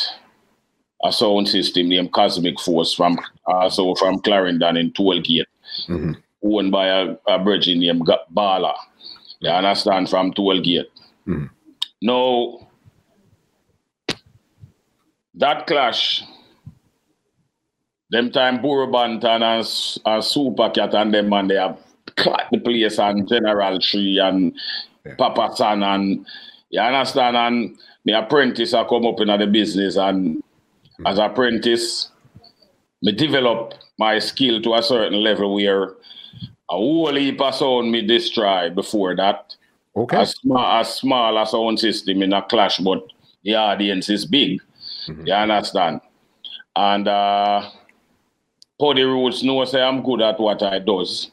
a 1.04 1.12
sound 1.12 1.48
system 1.48 1.90
named 1.90 2.12
Cosmic 2.12 2.60
Force 2.60 2.94
from 2.94 3.20
also 3.46 3.94
from 3.96 4.20
Clarendon 4.20 4.78
in 4.78 4.92
Tollgate, 4.92 5.46
mm-hmm. 5.88 6.14
owned 6.44 6.72
by 6.72 6.88
a, 6.88 7.16
a 7.28 7.40
bridge 7.40 7.68
named 7.68 8.10
Bala. 8.32 8.76
You 9.40 9.50
understand 9.50 10.10
from 10.10 10.34
Tollgate. 10.34 10.86
Mm-hmm. 11.28 11.46
Now, 12.04 12.61
that 15.42 15.68
clash, 15.68 16.24
them 18.10 18.32
time 18.32 18.62
Burro 18.62 18.88
Banton 18.88 19.42
and, 19.42 20.06
and 20.06 20.24
Super 20.24 20.70
Cat 20.70 20.94
and 20.94 21.14
them 21.14 21.30
man, 21.30 21.48
they 21.48 21.56
have 21.56 21.78
clapped 22.16 22.52
the 22.52 22.60
place 22.60 23.00
and 23.00 23.28
General 23.28 23.80
Tree 23.80 24.20
and 24.20 24.54
yeah. 25.06 25.16
Papa 25.16 25.52
San 25.56 25.84
and 25.84 26.26
you 26.72 26.80
understand? 26.80 27.36
And 27.36 27.78
my 28.06 28.20
apprentice 28.20 28.74
I 28.74 28.84
come 28.86 29.06
up 29.06 29.20
in 29.20 29.28
the 29.28 29.48
business 29.48 29.98
and 29.98 30.42
hmm. 30.98 31.08
as 31.08 31.20
apprentice, 31.20 32.10
me 33.02 33.12
develop 33.12 33.74
my 34.00 34.20
skill 34.20 34.62
to 34.62 34.76
a 34.76 34.84
certain 34.84 35.22
level 35.22 35.56
where 35.56 35.84
a 36.70 36.76
whole 36.76 37.14
heap 37.16 37.42
of 37.42 37.54
sound 37.54 37.92
me 37.92 38.02
destroy 38.02 38.70
before 38.70 39.16
that. 39.16 39.56
Okay. 39.96 40.18
As 40.18 40.32
small 40.32 40.80
as 40.80 40.96
small 40.96 41.38
a 41.38 41.46
sound 41.46 41.80
system 41.80 42.24
in 42.24 42.32
a 42.32 42.42
clash, 42.42 42.78
but 42.78 43.04
the 43.44 43.56
audience 43.56 44.10
is 44.10 44.26
big. 44.26 44.62
Mm-hmm. 45.08 45.28
You 45.28 45.34
understand? 45.34 46.02
And 46.76 47.08
uh 47.08 47.70
Poddy 48.80 49.04
Roots 49.04 49.44
know 49.44 49.64
say 49.66 49.82
I'm 49.82 50.02
good 50.02 50.22
at 50.22 50.40
what 50.40 50.64
I 50.64 50.80
does. 50.80 51.32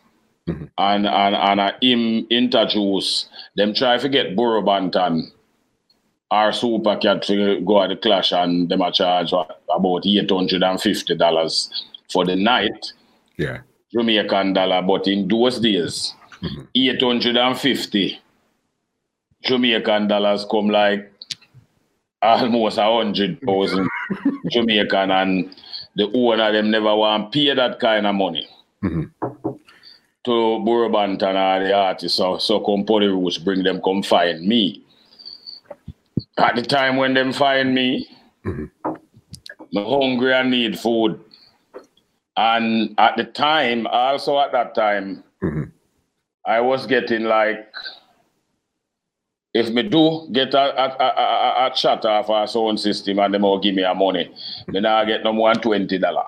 Mm-hmm. 0.49 0.65
And 0.79 1.07
and 1.07 1.35
and 1.35 1.61
I 1.61 1.75
him 1.81 2.27
introduce 2.31 3.29
them 3.57 3.75
try 3.75 3.99
to 3.99 4.09
get 4.09 4.37
Burro 4.37 4.63
Banton 4.63 5.31
our 6.31 6.53
super 6.53 6.97
cat 6.97 7.23
to 7.23 7.61
go 7.61 7.83
at 7.83 7.89
the 7.89 7.97
clash 7.97 8.33
and 8.33 8.69
them 8.69 8.83
a 8.83 8.93
charge 8.93 9.33
about 9.33 10.07
eight 10.07 10.31
hundred 10.31 10.63
and 10.63 10.81
fifty 10.81 11.17
dollars 11.17 11.71
for 12.11 12.25
the 12.25 12.37
night. 12.37 12.93
Yeah. 13.39 13.61
Jamaican 13.93 14.53
dollar, 14.53 14.83
but 14.83 15.07
in 15.07 15.29
those 15.29 15.61
days, 15.61 16.13
mm-hmm. 16.43 16.63
eight 16.75 17.01
hundred 17.03 17.37
and 17.39 17.59
fifty 17.59 18.21
Jamaican 19.43 20.09
dollars 20.09 20.45
come 20.51 20.69
like 20.69 21.11
almost 22.23 22.79
a 22.79 22.83
hundred 22.83 23.41
thousand 23.41 23.89
Jamaican 24.51 25.11
and 25.11 25.55
the 25.97 26.11
owner 26.15 26.49
of 26.49 26.53
them 26.53 26.71
never 26.71 26.95
want 26.95 27.33
pay 27.33 27.55
that 27.55 27.81
kind 27.81 28.07
of 28.07 28.15
money. 28.15 28.49
Mm-hmm. 28.83 29.51
To 30.25 30.65
Burro 30.65 30.91
Banton 30.91 31.37
and 31.37 31.67
the 31.67 31.73
artist, 31.73 32.17
so 32.17 32.39
so 32.39 32.61
come 32.61 32.85
Roots 32.85 33.39
bring 33.39 33.63
them 33.63 33.81
come 33.81 34.03
find 34.03 34.47
me 34.47 34.85
at 36.39 36.55
the 36.55 36.63
time 36.63 36.97
when 36.97 37.15
them 37.15 37.33
find 37.33 37.75
me, 37.75 38.09
mm-hmm. 38.45 38.67
I'm 39.77 39.85
hungry 39.85 40.33
and 40.33 40.51
need 40.51 40.79
food. 40.79 41.21
And 42.37 42.95
at 42.99 43.17
the 43.17 43.25
time, 43.25 43.87
also 43.89 44.39
at 44.39 44.53
that 44.53 44.75
time, 44.75 45.25
mm-hmm. 45.43 45.65
I 46.47 46.61
was 46.61 46.87
getting 46.87 47.25
like, 47.25 47.73
if 49.55 49.71
me 49.71 49.83
do 49.83 50.29
get 50.33 50.55
a, 50.55 50.59
a, 50.59 50.97
a, 51.01 51.67
a, 51.67 51.73
chat 51.75 52.05
off 52.05 52.31
our 52.31 52.47
sound 52.47 52.79
system 52.79 53.19
and 53.19 53.33
them 53.33 53.45
all 53.45 53.59
give 53.59 53.75
me 53.75 53.83
a 53.83 53.95
money, 53.95 54.33
then 54.69 54.87
I 54.87 55.05
get 55.05 55.25
no 55.25 55.33
more 55.33 55.53
than 55.53 55.63
twenty 55.63 55.99
dollar. 55.99 56.25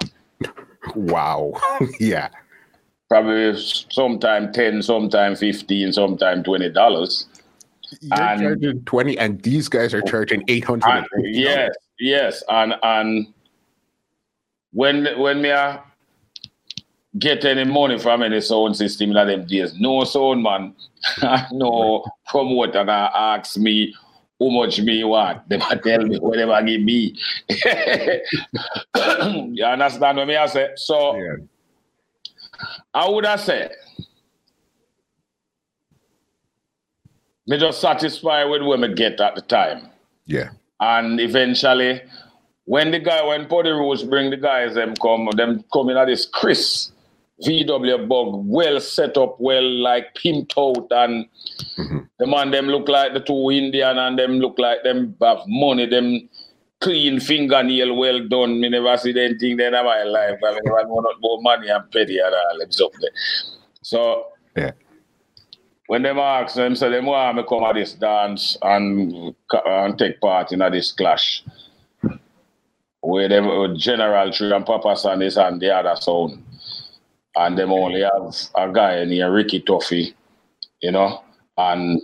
Wow. 0.95 1.53
yeah. 2.01 2.29
Probably 3.09 3.57
sometime 3.59 4.53
ten, 4.53 4.83
sometime 4.83 5.37
fifteen, 5.37 5.93
sometime 5.93 6.43
twenty 6.43 6.71
dollars. 6.71 7.27
You're 8.01 8.23
and, 8.23 8.41
charging 8.41 8.85
20 8.85 9.19
and 9.19 9.43
these 9.43 9.69
guys 9.69 9.93
are 9.93 10.03
charging 10.03 10.45
800 10.47 11.05
yes 11.25 11.73
yes 11.99 12.41
and 12.49 12.75
and 12.85 13.27
when 14.73 15.19
when 15.19 15.43
me 15.43 15.51
uh, 15.51 15.79
get 17.19 17.45
any 17.45 17.65
money 17.65 17.99
from 17.99 18.23
any 18.23 18.41
sound 18.41 18.77
system 18.77 19.11
in 19.11 19.27
them 19.27 19.47
days 19.47 19.75
no 19.79 20.05
sound 20.05 20.43
man 20.43 20.75
no 21.53 22.05
promoter 22.27 22.79
and 22.79 22.91
I 22.91 23.37
ask 23.37 23.57
me 23.57 23.95
how 24.41 24.49
much 24.49 24.81
me 24.81 25.05
want 25.05 25.49
they 25.49 25.59
tell 25.59 26.07
me 26.07 26.19
whatever 26.19 26.63
give 26.63 26.83
me 26.83 27.17
you 27.49 28.23
understand 29.65 30.19
what 30.19 30.29
me 30.29 30.37
I 30.37 30.47
say 30.47 30.71
so 30.77 31.17
yeah. 31.17 31.37
I 32.95 33.09
would 33.09 33.25
have 33.25 33.41
said 33.41 33.73
me 37.51 37.59
just 37.59 37.81
satisfied 37.81 38.45
with 38.45 38.63
what 38.63 38.79
me 38.79 38.95
get 38.95 39.21
at 39.21 39.35
the 39.35 39.43
time. 39.43 39.89
Yeah. 40.25 40.51
And 40.79 41.21
eventually, 41.21 42.01
when 42.65 42.93
the 42.93 43.01
guy, 43.01 43.27
when 43.27 43.47
Poddy 43.47 43.71
Roots 43.71 44.05
bring 44.05 44.31
the 44.31 44.37
guys, 44.37 44.77
them 44.77 44.95
come, 44.95 45.29
them 45.37 45.65
coming 45.73 45.97
at 45.97 46.07
this 46.07 46.27
Chris 46.27 46.93
VW 47.45 48.09
bug, 48.09 48.45
well 48.47 48.81
set 48.81 49.17
up, 49.17 49.37
well 49.41 49.69
like 49.69 50.15
pimped 50.15 50.53
out, 50.59 50.87
and 50.91 51.27
mm-hmm. 51.79 51.99
the 52.19 52.27
man 52.27 52.51
them 52.51 52.67
look 52.67 52.89
like 52.89 53.15
the 53.15 53.21
two 53.21 53.51
Indian, 53.51 53.99
and 53.99 54.19
them 54.19 54.39
look 54.41 54.59
like 54.59 54.83
them 54.83 55.17
have 55.23 55.39
money, 55.47 55.87
them 55.87 56.29
clean 56.81 57.21
fingernail, 57.21 57.97
well 57.97 58.27
done. 58.29 58.61
Me 58.61 58.69
never 58.69 58.97
see 58.97 59.11
anything 59.11 59.57
then 59.57 59.75
in 59.75 59.85
my 59.85 60.03
life. 60.03 60.39
I 60.45 60.51
mean, 60.53 60.73
I 60.79 60.83
know 60.83 61.01
not 61.01 61.21
more 61.21 61.41
money 61.41 61.69
and 61.69 61.91
petty 61.91 62.19
and 62.19 62.35
all 62.35 62.59
them 62.59 62.71
stuff 62.71 62.93
there. 63.01 63.11
So 63.83 64.27
yeah. 64.57 64.73
When 65.87 66.03
them 66.03 66.19
ask 66.19 66.55
them, 66.55 66.77
say 66.77 66.89
them 66.89 67.07
want 67.07 67.37
me 67.37 67.45
come 67.49 67.65
at 67.65 67.75
this 67.75 67.95
dance 67.95 68.57
and 68.63 69.35
and 69.67 69.99
take 69.99 70.21
part 70.21 70.53
in 70.53 70.63
at 70.63 70.73
this 70.73 70.93
clash. 70.93 71.43
Where 73.01 73.29
them 73.29 73.49
with 73.49 73.77
General 73.77 74.31
Tree 74.31 74.53
and 74.53 74.65
Papa 74.65 74.97
San 74.97 75.21
is 75.23 75.37
on 75.37 75.59
the 75.59 75.75
other 75.75 76.01
sound. 76.01 76.45
And 77.37 77.57
them 77.57 77.73
only 77.73 78.01
have 78.01 78.35
a 78.57 78.73
guy 78.73 79.05
near 79.05 79.33
Ricky 79.33 79.61
Tuffy, 79.61 80.15
you 80.81 80.91
know, 80.91 81.23
and 81.57 82.01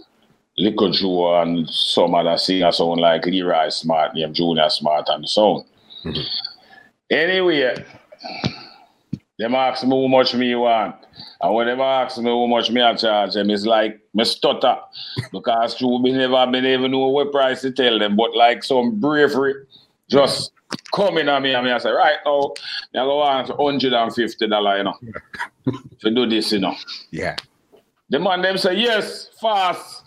Little 0.59 0.91
Joe 0.91 1.43
and 1.43 1.69
some 1.69 2.15
other 2.15 2.39
singer 2.39 2.73
sound 2.73 3.01
like 3.01 3.27
Leroy 3.27 3.69
Smart, 3.69 4.15
named 4.15 4.35
Junior 4.35 4.71
Smart 4.71 5.07
and 5.09 5.29
so 5.29 5.43
on. 5.43 5.65
Mm-hmm. 6.05 6.21
Anyway, 7.11 7.85
them 9.39 9.55
ask 9.55 9.85
me 9.85 9.91
how 9.91 10.09
much 10.09 10.35
me 10.35 10.55
want. 10.55 10.97
And 11.41 11.55
when 11.55 11.67
them 11.67 11.81
ask 11.81 12.19
me 12.19 12.31
how 12.31 12.47
much 12.47 12.71
me 12.71 12.81
I 12.81 12.95
charge 12.95 13.35
them, 13.35 13.51
it's 13.51 13.67
like 13.67 14.01
me 14.15 14.25
stutter. 14.25 14.79
because 15.33 15.77
true, 15.77 15.99
me 15.99 16.13
never 16.13 16.51
been 16.51 16.65
even 16.65 16.91
know 16.91 17.09
what 17.09 17.33
price 17.33 17.61
to 17.63 17.71
tell 17.71 17.99
them. 17.99 18.17
But 18.17 18.35
like 18.35 18.65
some 18.65 18.99
bravery, 18.99 19.55
just 20.09 20.53
coming 20.95 21.29
at 21.29 21.43
me 21.43 21.55
and 21.55 21.65
me 21.65 21.73
I 21.73 21.79
say, 21.79 21.91
right 21.91 22.17
now, 22.25 22.53
I 22.95 23.05
go 23.05 23.21
on 23.21 23.47
$150, 23.47 24.79
you 24.79 24.85
know. 24.85 24.95
to 26.01 26.11
do 26.11 26.27
this, 26.27 26.53
you 26.53 26.61
know. 26.61 26.75
Yeah. 27.11 27.37
The 28.09 28.19
man 28.19 28.43
them 28.43 28.57
say, 28.57 28.75
yes, 28.75 29.29
fast. 29.41 30.05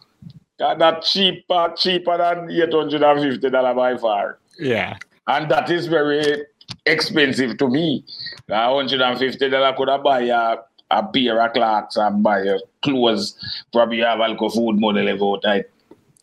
Got 0.57 0.79
that 0.79 1.03
cheaper, 1.03 1.73
cheaper 1.77 2.17
than 2.17 2.47
$850 2.49 3.75
by 3.75 3.97
far. 3.97 4.39
Yeah. 4.57 4.97
And 5.27 5.49
that 5.51 5.69
is 5.69 5.87
very 5.87 6.45
expensive 6.85 7.57
to 7.57 7.69
me. 7.69 8.03
$150 8.49 9.77
could 9.77 9.87
have 9.89 10.03
buy 10.03 10.21
a, 10.21 10.57
a 10.91 11.03
pair 11.03 11.41
of 11.41 11.53
clocks 11.53 11.95
and 11.95 12.23
buy 12.23 12.39
a 12.39 12.57
clothes. 12.81 13.37
Probably 13.71 13.99
have 13.99 14.19
alcohol 14.19 14.49
food 14.49 14.79
money 14.79 15.03
left 15.03 15.21
out. 15.21 15.41
Right? 15.45 15.65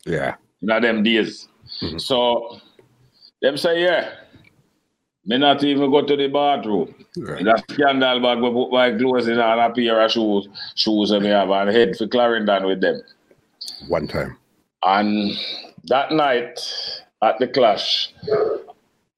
Yeah. 0.05 0.35
In 0.61 0.69
them 0.69 1.03
days. 1.03 1.49
Mm-hmm. 1.83 1.99
So 1.99 2.61
them 3.41 3.57
say, 3.57 3.83
yeah. 3.83 4.11
Me 5.27 5.39
not 5.39 5.63
even 5.65 5.91
go 5.91 6.03
to 6.03 6.17
the 6.17 6.29
bathroom. 6.29 6.95
Right. 7.17 7.47
A 7.47 7.59
scandal 7.71 8.21
bag, 8.21 8.39
we 8.39 8.51
put 8.51 8.71
my 8.71 8.97
clothes 8.97 9.27
in 9.27 9.41
and 9.41 9.61
a 9.61 9.71
pair 9.71 10.01
of 10.01 10.11
shoes, 10.13 10.49
shoes 10.77 11.11
and 11.11 11.25
me 11.25 11.31
have 11.31 11.51
and 11.51 11.71
head 11.71 11.97
for 11.97 12.07
Clarendon 12.07 12.65
with 12.67 12.81
them 12.81 13.03
one 13.89 14.07
time. 14.07 14.37
And 14.83 15.37
that 15.85 16.13
night 16.13 16.61
at 17.23 17.39
the 17.41 17.49
clash, 17.49 18.13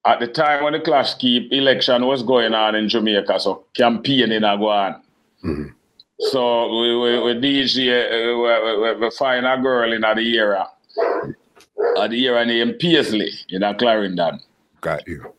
at 0.07 0.21
the 0.21 0.29
time 0.29 0.65
when 0.65 0.73
the 0.73 0.81
clash 0.81 1.15
keep 1.15 1.53
election 1.53 2.07
was 2.07 2.23
going 2.23 2.55
on 2.55 2.75
in 2.75 2.88
Jamaica, 2.88 3.38
so 3.41 3.65
campaigning 3.75 4.45
are 4.45 4.57
going 4.57 4.95
mm-hmm. 5.45 5.69
So 6.21 6.81
we, 6.81 6.97
we, 6.97 7.23
we 7.23 7.41
DJ, 7.41 8.11
uh, 8.11 8.97
we, 8.97 9.05
we, 9.05 9.11
find 9.12 9.47
a 9.47 9.57
girl 9.57 9.93
in 9.93 10.00
the 10.00 10.37
era, 10.37 10.67
at 11.97 12.11
the 12.11 12.25
era 12.27 12.45
named 12.45 12.81
Paisley 12.81 13.31
in 13.50 13.62
a 13.62 13.73
Clarendon. 13.73 14.41
Got 14.81 15.07
you. 15.07 15.33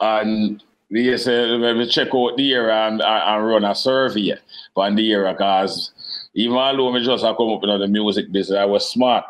And 0.00 0.62
we 0.90 1.16
say 1.16 1.56
we 1.56 1.86
check 1.86 2.08
out 2.14 2.36
the 2.36 2.52
era 2.52 2.88
and, 2.88 3.00
and 3.02 3.46
run 3.46 3.64
a 3.64 3.74
survey 3.74 4.34
on 4.76 4.96
the 4.96 5.10
era 5.10 5.32
because 5.32 5.92
even 6.34 6.56
although 6.56 6.94
I 6.94 7.02
just 7.02 7.24
I 7.24 7.34
come 7.34 7.50
up 7.50 7.62
in 7.64 7.80
the 7.80 7.88
music 7.88 8.32
business, 8.32 8.58
I 8.58 8.64
was 8.64 8.88
smart. 8.88 9.24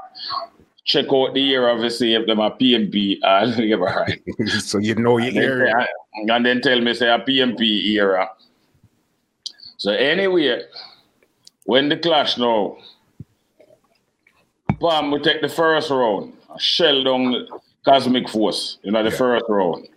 Check 0.85 1.07
out 1.12 1.35
the 1.35 1.57
of 1.57 1.92
see 1.92 2.14
if 2.14 2.27
them 2.27 2.40
a 2.40 2.51
PNP 2.51 3.18
and 3.23 3.81
right. 3.81 4.23
so 4.61 4.79
you 4.79 4.95
know 4.95 5.18
your 5.18 5.42
area. 5.42 5.87
And 6.29 6.45
then 6.45 6.61
tell 6.61 6.81
me 6.81 6.95
say 6.95 7.09
a 7.09 7.18
PNP 7.18 7.85
era. 7.92 8.29
So 9.77 9.92
anyway, 9.92 10.62
when 11.64 11.88
the 11.88 11.97
clash 11.97 12.37
now, 12.37 12.77
bam, 14.81 15.11
we 15.11 15.21
take 15.21 15.40
the 15.40 15.49
first 15.49 15.90
round, 15.90 16.33
shell 16.59 17.05
down 17.05 17.47
Cosmic 17.85 18.29
Force, 18.29 18.79
you 18.83 18.92
know, 18.92 19.03
the 19.03 19.11
yeah. 19.11 19.16
first 19.16 19.45
round. 19.49 19.88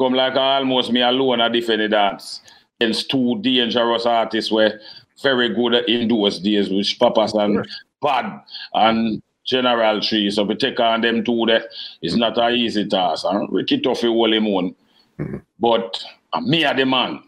Come 0.00 0.14
like 0.14 0.34
I 0.34 0.56
almost 0.56 0.90
me 0.92 1.02
alone 1.02 1.42
at 1.42 1.52
defend 1.52 1.82
the 1.82 1.88
dance 1.88 2.40
against 2.80 3.10
two 3.10 3.38
dangerous 3.42 4.06
artists 4.06 4.50
where 4.50 4.80
very 5.22 5.50
good 5.50 5.74
in 5.90 6.08
those 6.08 6.38
days, 6.38 6.70
which 6.70 6.98
Papa 6.98 7.28
San 7.28 7.62
Bad 8.00 8.40
and 8.72 9.22
General 9.44 10.00
Tree. 10.00 10.30
So 10.30 10.44
we 10.44 10.54
take 10.54 10.80
on 10.80 11.02
them 11.02 11.22
two 11.22 11.44
there. 11.46 11.66
It's 12.00 12.14
not 12.14 12.38
an 12.38 12.54
easy 12.54 12.88
task. 12.88 13.26
And 13.28 13.52
Ricky 13.52 13.78
Tuffy 13.78 14.08
hold 14.08 14.32
him 14.32 14.46
on. 14.46 14.74
Mm-hmm. 15.18 15.36
But 15.58 16.02
uh, 16.32 16.40
me 16.40 16.64
are 16.64 16.74
the 16.74 16.86
man. 16.86 17.22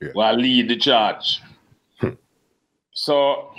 Yeah. 0.00 0.12
Will 0.14 0.36
lead 0.36 0.68
the 0.68 0.76
charge. 0.76 1.42
Hmm. 2.00 2.10
So 2.92 3.50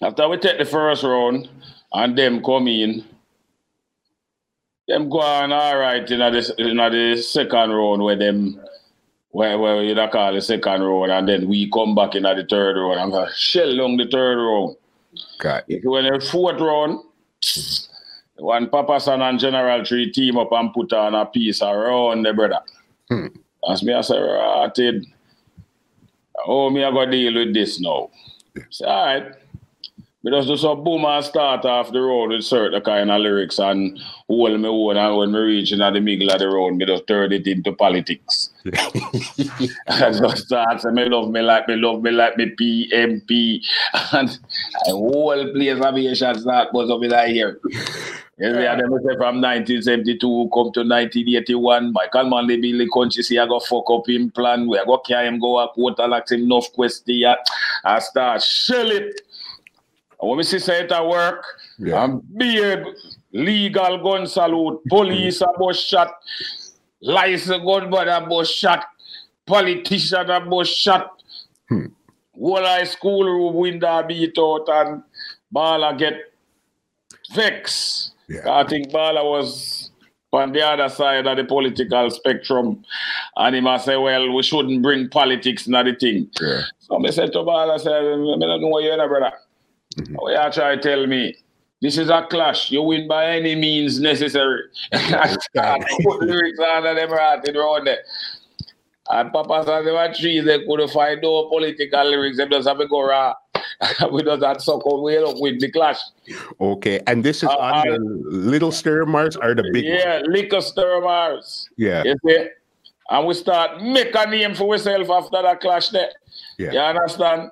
after 0.00 0.26
we 0.30 0.38
take 0.38 0.56
the 0.56 0.64
first 0.64 1.02
round 1.04 1.50
and 1.92 2.16
them 2.16 2.42
come 2.42 2.68
in, 2.68 3.04
them 4.88 5.08
go 5.08 5.20
on 5.20 5.52
all 5.52 5.78
right 5.78 6.10
in 6.10 6.18
the, 6.18 6.54
in 6.58 6.76
the 6.76 7.22
second 7.22 7.70
round 7.70 8.02
where 8.02 8.16
them 8.16 8.58
where, 9.30 9.58
where 9.58 9.82
you 9.84 9.94
know, 9.94 10.08
call 10.08 10.32
the 10.32 10.40
second 10.40 10.82
round, 10.82 11.12
and 11.12 11.28
then 11.28 11.48
we 11.48 11.70
come 11.70 11.94
back 11.94 12.14
in 12.14 12.26
at 12.26 12.36
the 12.36 12.44
third 12.44 12.76
round. 12.76 13.12
To 13.12 13.28
shell 13.34 13.76
down 13.76 13.96
the 13.96 14.08
third 14.10 14.36
round. 14.38 14.76
Got 15.38 15.64
it. 15.68 15.84
When 15.84 16.04
the 16.04 16.20
fourth 16.20 16.60
round, 16.60 17.00
when 18.38 18.68
Papa 18.68 19.00
San 19.00 19.22
and 19.22 19.38
General 19.38 19.84
Tree 19.84 20.10
team 20.10 20.38
up 20.38 20.52
and 20.52 20.72
put 20.72 20.92
on 20.92 21.14
a 21.14 21.26
piece 21.26 21.62
around 21.62 22.24
the 22.24 22.32
brother. 22.32 22.60
Hmm. 23.08 23.26
As 23.70 23.82
me, 23.82 23.92
I 23.92 24.00
say, 24.00 24.18
rotted. 24.18 25.04
Oh, 26.46 26.70
me, 26.70 26.84
I 26.84 26.90
got 26.90 27.10
deal 27.10 27.34
with 27.34 27.52
this 27.52 27.80
now. 27.80 28.10
Yeah. 28.56 28.62
Say, 28.70 28.84
all 28.86 29.06
right. 29.06 29.32
We 30.24 30.32
just 30.32 30.48
do 30.48 30.56
some 30.56 30.82
boom 30.82 31.04
and 31.04 31.24
start 31.24 31.64
off 31.64 31.92
the 31.92 32.00
road 32.00 32.30
with 32.30 32.42
certain 32.42 32.82
kind 32.82 33.08
of 33.08 33.20
lyrics 33.20 33.60
and 33.60 33.96
hold 34.26 34.58
me 34.60 34.68
own 34.68 34.96
and 34.96 35.16
when 35.16 35.32
we 35.32 35.38
reach 35.38 35.70
in 35.70 35.78
the 35.78 36.00
middle 36.00 36.30
of 36.30 36.40
the 36.40 36.48
road, 36.48 36.74
me 36.74 36.86
just 36.86 37.06
turn 37.06 37.32
it 37.32 37.46
into 37.46 37.72
politics. 37.72 38.50
I 39.86 40.10
just 40.10 40.46
start 40.46 40.80
saying, 40.80 40.96
me 40.96 41.04
love 41.04 41.30
me 41.30 41.40
like 41.40 41.68
me 41.68 41.76
love 41.76 42.02
me 42.02 42.10
like 42.10 42.36
me 42.36 42.46
PNP 42.46 43.64
and 44.12 44.28
the 44.86 44.90
whole 44.90 45.52
place 45.52 45.80
aviation 45.80 46.40
start 46.40 46.72
buzz 46.72 46.90
up 46.90 47.02
in 47.04 47.10
the 47.10 47.28
ear. 47.28 47.60
Yes, 48.40 48.54
yeah. 48.56 48.76
them 48.76 48.90
say 48.98 49.16
from 49.16 49.40
1972 49.40 50.18
come 50.54 50.72
to 50.72 50.80
1981. 50.86 51.92
Michael 51.92 52.30
Manley 52.30 52.60
Billy 52.60 52.88
country 52.92 53.22
see 53.22 53.38
I 53.38 53.46
go 53.46 53.58
fuck 53.58 53.90
up 53.90 54.08
him 54.08 54.30
plan. 54.30 54.68
We 54.68 54.80
go 54.84 54.98
carry 54.98 55.26
him 55.26 55.40
go 55.40 55.56
up 55.56 55.74
water 55.76 56.06
like 56.06 56.30
him 56.30 56.42
enough 56.42 56.72
question. 56.72 57.34
I 57.84 57.98
start 57.98 58.42
shell 58.42 58.90
it. 58.90 59.20
And 60.20 60.28
when 60.28 60.38
we 60.38 60.42
see 60.42 60.58
say 60.58 60.80
it 60.82 60.92
at 60.92 61.06
work, 61.06 61.44
yeah. 61.78 62.04
and 62.04 62.22
be 62.36 62.60
legal 63.32 63.98
gun 64.02 64.26
salute, 64.26 64.80
police 64.88 65.40
about 65.40 65.76
shot, 65.76 66.12
license 67.00 67.64
gun 67.64 67.90
but 67.90 68.08
about 68.08 68.46
shot, 68.46 68.84
politician 69.46 70.28
about 70.30 70.66
shot. 70.66 71.22
Hmm. 71.68 71.86
Whole 72.34 72.64
high 72.64 72.84
school 72.84 73.24
room 73.24 73.54
window 73.54 74.02
beat 74.02 74.36
out 74.38 74.68
and 74.68 75.02
Bala 75.50 75.96
get 75.96 76.32
vexed. 77.32 78.12
Yeah. 78.28 78.50
I 78.50 78.64
think 78.66 78.92
Bala 78.92 79.24
was 79.24 79.90
on 80.32 80.52
the 80.52 80.62
other 80.62 80.88
side 80.88 81.26
of 81.26 81.36
the 81.36 81.44
political 81.44 82.10
spectrum. 82.10 82.84
And 83.36 83.54
he 83.54 83.60
must 83.60 83.86
say, 83.86 83.96
well, 83.96 84.32
we 84.32 84.42
shouldn't 84.42 84.82
bring 84.82 85.08
politics 85.08 85.66
in 85.66 85.72
the 85.72 85.96
thing. 85.98 86.30
Yeah. 86.40 86.62
So 86.78 87.04
I 87.04 87.10
said 87.10 87.32
to 87.32 87.42
Bala, 87.42 87.74
I 87.74 87.76
said, 87.78 87.92
I 87.92 88.02
don't 88.02 88.38
know 88.40 88.68
what 88.68 88.84
you're 88.84 89.08
brother. 89.08 89.32
Mm-hmm. 89.98 90.16
Oh, 90.18 90.30
yeah, 90.30 90.48
try 90.50 90.76
to 90.76 90.80
tell 90.80 91.06
me. 91.06 91.34
This 91.80 91.96
is 91.96 92.10
a 92.10 92.26
clash. 92.28 92.70
You 92.72 92.82
win 92.82 93.06
by 93.06 93.26
any 93.26 93.54
means 93.54 94.00
necessary. 94.00 94.62
I 94.92 95.36
put 96.02 96.20
lyrics 96.22 96.58
them 96.58 97.10
right 97.10 97.48
around 97.56 97.86
there. 97.86 98.02
And 99.10 99.32
Papa 99.32 99.62
said 99.64 99.82
there 99.86 99.94
were 99.94 100.12
trees 100.12 100.44
they 100.44 100.64
could 100.66 100.80
have 100.80 100.90
find 100.90 101.22
no 101.22 101.48
political 101.48 102.04
lyrics. 102.04 102.36
They 102.36 102.48
just 102.48 102.68
have 102.68 102.78
to 102.78 102.88
go 102.88 103.08
raw. 103.08 103.34
we 104.12 104.22
just 104.22 104.42
had 104.44 104.60
suck 104.60 104.82
way 104.84 105.18
up 105.18 105.36
with 105.38 105.60
the 105.60 105.70
clash. 105.70 105.98
Okay, 106.60 107.00
and 107.06 107.24
this 107.24 107.38
is 107.38 107.48
uh, 107.48 107.56
on 107.56 107.88
the 107.88 107.98
little 108.00 108.70
Stereomars 108.70 109.36
or 109.40 109.54
the 109.54 109.64
big 109.72 109.84
Yeah, 109.84 110.20
one? 110.20 110.32
liquor 110.32 110.56
Stereomars. 110.56 111.68
Yeah. 111.76 112.02
You 112.04 112.16
see? 112.26 112.48
And 113.10 113.26
we 113.26 113.34
start 113.34 113.82
make 113.82 114.14
a 114.14 114.28
name 114.28 114.54
for 114.54 114.72
ourselves 114.72 115.08
after 115.08 115.42
that 115.42 115.60
clash 115.60 115.88
there. 115.90 116.10
Yeah. 116.58 116.72
You 116.72 116.78
understand? 116.80 117.50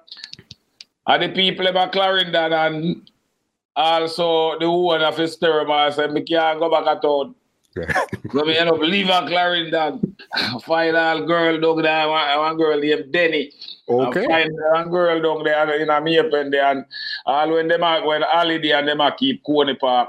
And 1.07 1.23
the 1.23 1.29
people 1.29 1.67
in 1.67 1.91
Clarendon 1.91 2.53
and 2.53 3.11
also 3.77 4.59
the 4.59 4.71
one 4.71 5.03
of 5.03 5.17
his 5.17 5.39
I 5.43 5.91
said, 5.91 6.13
me 6.13 6.23
can't 6.23 6.59
go 6.59 6.71
back 6.71 6.87
at 6.87 7.05
all. 7.05 7.35
so 8.33 8.45
me 8.45 8.57
end 8.57 8.71
up 8.71 8.79
leave 8.79 9.09
a 9.09 9.27
Clarendon. 9.27 10.17
Find 10.63 10.97
a 10.97 11.25
girl 11.27 11.61
down 11.61 11.83
there, 11.83 12.09
one, 12.09 12.39
one 12.39 12.57
girl 12.57 12.81
named 12.81 13.13
Denny. 13.13 13.53
Okay. 13.89 14.25
I 14.25 14.27
find 14.27 14.51
one 14.73 14.91
girl 14.91 15.21
down 15.23 15.45
there 15.45 15.81
in 15.81 15.91
a 15.91 16.01
May 16.01 16.29
Pen 16.31 16.51
there 16.51 16.65
and 16.65 16.85
all 17.27 17.53
when 17.53 17.69
them 17.69 17.83
are 17.83 18.05
when 18.07 18.23
holiday 18.23 18.73
and 18.73 18.89
them 18.89 19.01
are 19.01 19.15
keep 19.15 19.45
Coney 19.45 19.75
Park. 19.75 20.09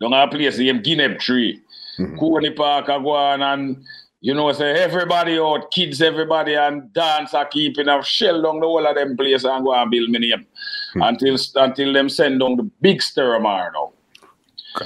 Down 0.00 0.12
a 0.12 0.28
place 0.28 0.58
named 0.58 0.84
Guinea 0.84 1.14
Tree. 1.16 1.60
Mm-hmm. 1.98 2.18
Coney 2.18 2.50
Park 2.50 2.88
I 2.88 2.98
go 2.98 3.10
on 3.10 3.42
and 3.42 3.84
you 4.22 4.34
know, 4.34 4.52
say 4.52 4.70
everybody 4.80 5.36
out, 5.36 5.72
kids, 5.72 6.00
everybody, 6.00 6.54
and 6.54 6.92
dance 6.92 7.34
are 7.34 7.46
keeping 7.46 7.88
a 7.88 8.00
shell 8.04 8.40
down 8.40 8.60
the 8.60 8.66
whole 8.66 8.86
of 8.86 8.94
them 8.94 9.16
place 9.16 9.42
and 9.42 9.64
go 9.64 9.74
and 9.74 9.90
build 9.90 10.10
me 10.10 10.20
name. 10.20 10.46
Hmm. 10.92 11.02
Until 11.02 11.36
until 11.56 11.92
them 11.92 12.08
send 12.08 12.38
down 12.38 12.56
the 12.56 12.62
big 12.80 13.00
Stereomar 13.00 13.72
now. 13.72 13.92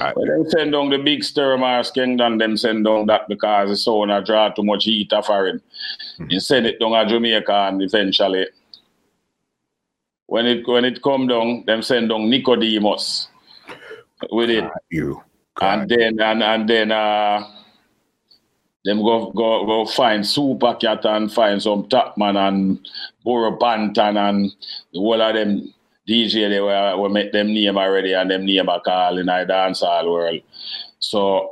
Right. 0.00 0.16
When 0.16 0.28
them 0.28 0.50
send 0.50 0.72
down 0.72 0.88
the 0.88 0.98
big 0.98 1.20
Stereomar 1.20 1.92
Kingdom, 1.92 2.38
them 2.38 2.56
send 2.56 2.86
down 2.86 3.06
that 3.06 3.28
because 3.28 3.68
the 3.68 3.74
sauna 3.74 4.24
draw 4.24 4.48
too 4.48 4.64
much 4.64 4.84
heat 4.84 5.12
of 5.12 5.26
foreign. 5.26 5.60
Hmm. 6.16 6.30
You 6.30 6.40
send 6.40 6.66
it 6.66 6.80
down 6.80 6.92
to 6.92 7.06
Jamaica 7.06 7.52
and 7.52 7.82
eventually 7.82 8.46
when 10.28 10.46
it 10.46 10.66
when 10.66 10.86
it 10.86 11.02
come 11.02 11.26
down, 11.26 11.64
them 11.66 11.82
send 11.82 12.08
down 12.08 12.30
Nicodemus 12.30 13.28
with 14.30 14.48
it. 14.48 14.64
you. 14.90 15.22
and 15.60 15.88
then 15.90 16.20
and 16.20 16.42
and 16.42 16.68
then 16.68 16.90
uh 16.90 17.44
them 18.86 19.02
go 19.02 19.32
go 19.32 19.66
go 19.66 19.84
find 19.84 20.24
Super 20.24 20.74
Cat 20.74 21.04
and 21.04 21.30
find 21.30 21.60
some 21.60 21.88
top 21.88 22.16
man 22.16 22.36
and 22.36 22.88
Burro 23.24 23.58
Banton 23.58 24.16
and 24.16 24.52
the 24.92 25.00
whole 25.00 25.20
of 25.20 25.34
them 25.34 25.74
DJ 26.08 26.48
they 26.48 26.60
were, 26.60 26.96
were 26.96 27.08
make 27.08 27.32
them 27.32 27.48
name 27.48 27.76
already 27.76 28.12
and 28.12 28.30
them 28.30 28.46
name 28.46 28.68
a 28.68 28.80
call 28.80 29.18
in 29.18 29.26
the 29.26 29.32
dancehall 29.48 30.08
world. 30.08 30.40
So 31.00 31.50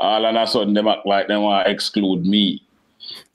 all 0.00 0.26
of 0.26 0.34
a 0.34 0.46
sudden 0.46 0.74
them 0.74 0.88
act 0.88 1.06
like 1.06 1.28
they 1.28 1.36
want 1.36 1.66
to 1.66 1.70
exclude 1.70 2.26
me. 2.26 2.66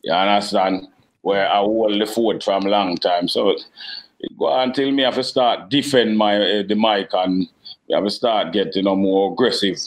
You 0.04 0.12
understand? 0.12 0.90
Where 1.22 1.50
I 1.50 1.58
hold 1.60 2.02
the 2.02 2.06
fort 2.06 2.44
from 2.44 2.64
long 2.64 2.98
time. 2.98 3.30
So 3.30 3.52
it 3.52 4.38
go 4.38 4.60
until 4.60 4.92
me 4.92 5.04
have 5.04 5.16
to 5.16 5.24
start 5.24 5.70
defend 5.70 6.18
my 6.18 6.36
uh, 6.36 6.64
the 6.68 6.76
mic 6.76 7.14
and 7.14 7.48
we 7.88 7.96
have 7.96 8.04
to 8.04 8.10
start 8.10 8.52
getting 8.52 8.74
you 8.76 8.84
know, 8.84 8.96
more 8.98 9.32
aggressive. 9.32 9.78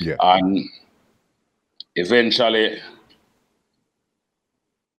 Yeah. 0.00 0.16
And 0.20 0.68
eventually 1.94 2.78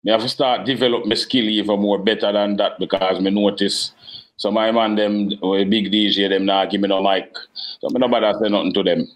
me 0.07 0.13
have 0.13 0.23
to 0.23 0.29
start 0.29 0.65
develop 0.65 1.05
my 1.05 1.17
skill 1.17 1.49
even 1.49 1.81
more 1.81 1.99
better 1.99 2.33
than 2.33 2.57
that 2.57 2.79
because 2.79 3.21
me 3.21 3.29
notice 3.29 3.91
some 4.37 4.55
my 4.55 4.71
man 4.71 4.95
them 4.95 5.29
big 5.69 5.91
DJ 5.91 6.29
them 6.29 6.45
now 6.47 6.65
give 6.65 6.81
me 6.81 6.89
no 6.89 7.03
mic. 7.03 7.35
So 7.81 7.89
me 7.91 7.99
no 7.99 8.07
bother 8.07 8.39
say 8.39 8.49
nothing 8.49 8.73
to 8.75 8.83
them. 8.85 9.09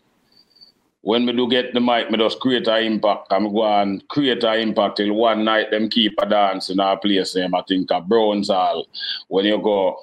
When 1.03 1.25
me 1.25 1.33
do 1.33 1.49
get 1.49 1.73
the 1.75 1.81
mic, 1.81 2.11
me 2.11 2.19
just 2.19 2.41
create 2.41 2.67
an 2.67 2.83
impact. 2.83 3.29
I'm 3.31 3.53
go 3.53 3.65
and 3.65 4.07
create 4.09 4.43
an 4.43 4.59
impact 4.59 4.97
till 4.97 5.15
one 5.15 5.45
night 5.45 5.71
them 5.71 5.89
keep 5.89 6.15
a 6.19 6.27
dance 6.27 6.71
in 6.71 6.81
our 6.81 6.99
place. 6.99 7.35
Them 7.35 7.55
I 7.55 7.63
think 7.69 7.91
a 7.93 8.01
Browns 8.01 8.49
Hall. 8.49 8.87
When 9.29 9.45
you 9.45 9.59
go 9.59 9.97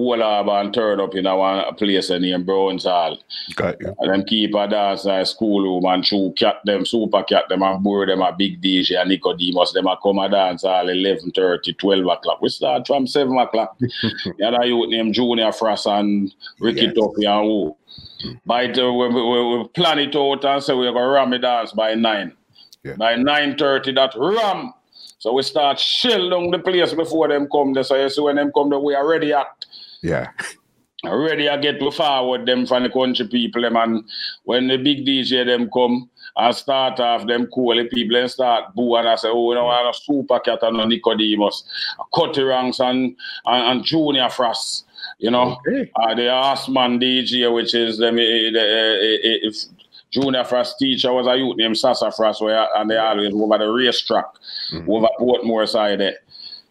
whole 0.00 0.50
and 0.50 0.74
turn 0.74 1.00
up 1.00 1.14
in 1.14 1.26
a 1.26 1.36
one 1.36 1.74
place 1.74 2.10
named 2.10 2.46
Browns 2.46 2.84
Hall. 2.84 3.18
Got 3.54 3.80
you. 3.80 3.94
And 3.98 4.12
them 4.12 4.24
keep 4.24 4.54
a 4.54 4.68
dance 4.68 5.04
in 5.04 5.10
a 5.10 5.24
school 5.26 5.62
room 5.62 5.84
and 5.84 6.04
show 6.04 6.30
cat 6.32 6.56
them, 6.64 6.84
super 6.84 7.22
cat 7.22 7.48
them 7.48 7.62
and 7.62 7.82
board 7.82 8.08
them 8.08 8.22
a 8.22 8.32
big 8.32 8.60
DJ 8.60 9.00
and 9.00 9.10
Nicodemus 9.10 9.72
them 9.72 9.86
a 9.86 9.96
come 10.02 10.18
a 10.18 10.28
dance 10.28 10.64
all 10.64 10.88
11, 10.88 11.32
30, 11.32 11.72
12 11.74 12.06
o'clock. 12.06 12.40
We 12.40 12.48
start 12.48 12.86
from 12.86 13.06
7 13.06 13.36
o'clock. 13.38 13.76
the 13.78 14.44
other 14.46 14.66
youth 14.66 14.88
named 14.90 15.14
Junior 15.14 15.52
Frost 15.52 15.86
and 15.86 16.32
Ricky 16.58 16.86
yes. 16.86 16.96
And 16.96 17.24
who. 17.24 17.76
By 18.46 18.66
the 18.66 18.92
we, 18.92 19.08
we, 19.08 19.58
we 19.58 19.68
plan 19.68 19.98
it 19.98 20.14
out 20.16 20.44
and 20.44 20.62
say 20.62 20.74
we're 20.74 20.92
gonna 20.92 21.08
ram 21.08 21.30
the 21.30 21.38
dance 21.38 21.72
by 21.72 21.94
nine. 21.94 22.32
Yeah. 22.82 22.96
By 22.96 23.14
9.30 23.14 23.94
that 23.94 24.14
ram. 24.16 24.72
So 25.20 25.34
we 25.34 25.42
start 25.42 25.78
shell 25.78 26.30
down 26.30 26.50
the 26.50 26.58
place 26.58 26.94
before 26.94 27.28
them 27.28 27.46
come 27.52 27.74
there. 27.74 27.84
So 27.84 27.94
you 27.94 28.08
see 28.08 28.22
when 28.22 28.36
them 28.36 28.52
come 28.54 28.70
there, 28.70 28.78
we 28.78 28.96
already 28.96 29.34
act. 29.34 29.66
Yeah. 30.02 30.30
Already 31.04 31.48
I 31.48 31.56
get 31.56 31.80
to 31.80 31.90
forward 31.90 32.44
them 32.44 32.66
from 32.66 32.82
the 32.82 32.90
country 32.90 33.26
people 33.26 33.62
them 33.62 33.76
and 33.76 34.04
when 34.44 34.68
the 34.68 34.76
big 34.76 35.06
DJ 35.06 35.46
them 35.46 35.70
come 35.70 36.10
and 36.36 36.54
start 36.54 37.00
off 37.00 37.26
them 37.26 37.46
cool 37.46 37.74
the 37.74 37.84
people 37.84 38.16
and 38.16 38.30
start 38.30 38.74
boo 38.74 38.96
and 38.96 39.08
I 39.08 39.14
say, 39.14 39.28
oh, 39.28 39.50
you 39.50 39.56
know, 39.56 39.68
I'm 39.68 39.86
a 39.86 39.94
super 39.94 40.38
cat 40.40 40.58
and 40.62 40.78
a 40.78 40.86
Nicodemus, 40.86 41.64
Cutty 42.14 42.42
Ranks 42.42 42.80
and, 42.80 43.16
and, 43.46 43.64
and 43.64 43.84
Junior 43.84 44.28
Frost. 44.28 44.86
You 45.18 45.30
know, 45.30 45.58
okay. 45.66 45.90
uh, 45.96 46.14
the 46.14 46.28
DJ, 46.28 47.52
which 47.54 47.74
is 47.74 47.98
them, 47.98 48.16
uh, 48.16 48.18
uh, 48.18 49.42
if 49.42 49.56
Junior 50.10 50.44
Frost 50.44 50.78
teacher 50.78 51.12
was 51.12 51.26
a 51.26 51.36
youth 51.36 51.56
named 51.56 51.78
Sasa 51.78 52.10
Frost, 52.10 52.42
where, 52.42 52.66
and 52.76 52.90
they 52.90 52.96
always 52.96 53.32
over 53.32 53.58
the 53.58 53.70
racetrack, 53.70 54.26
mm-hmm. 54.72 54.90
over 54.90 55.08
Portmore 55.18 55.68
side 55.68 56.00
there. 56.00 56.18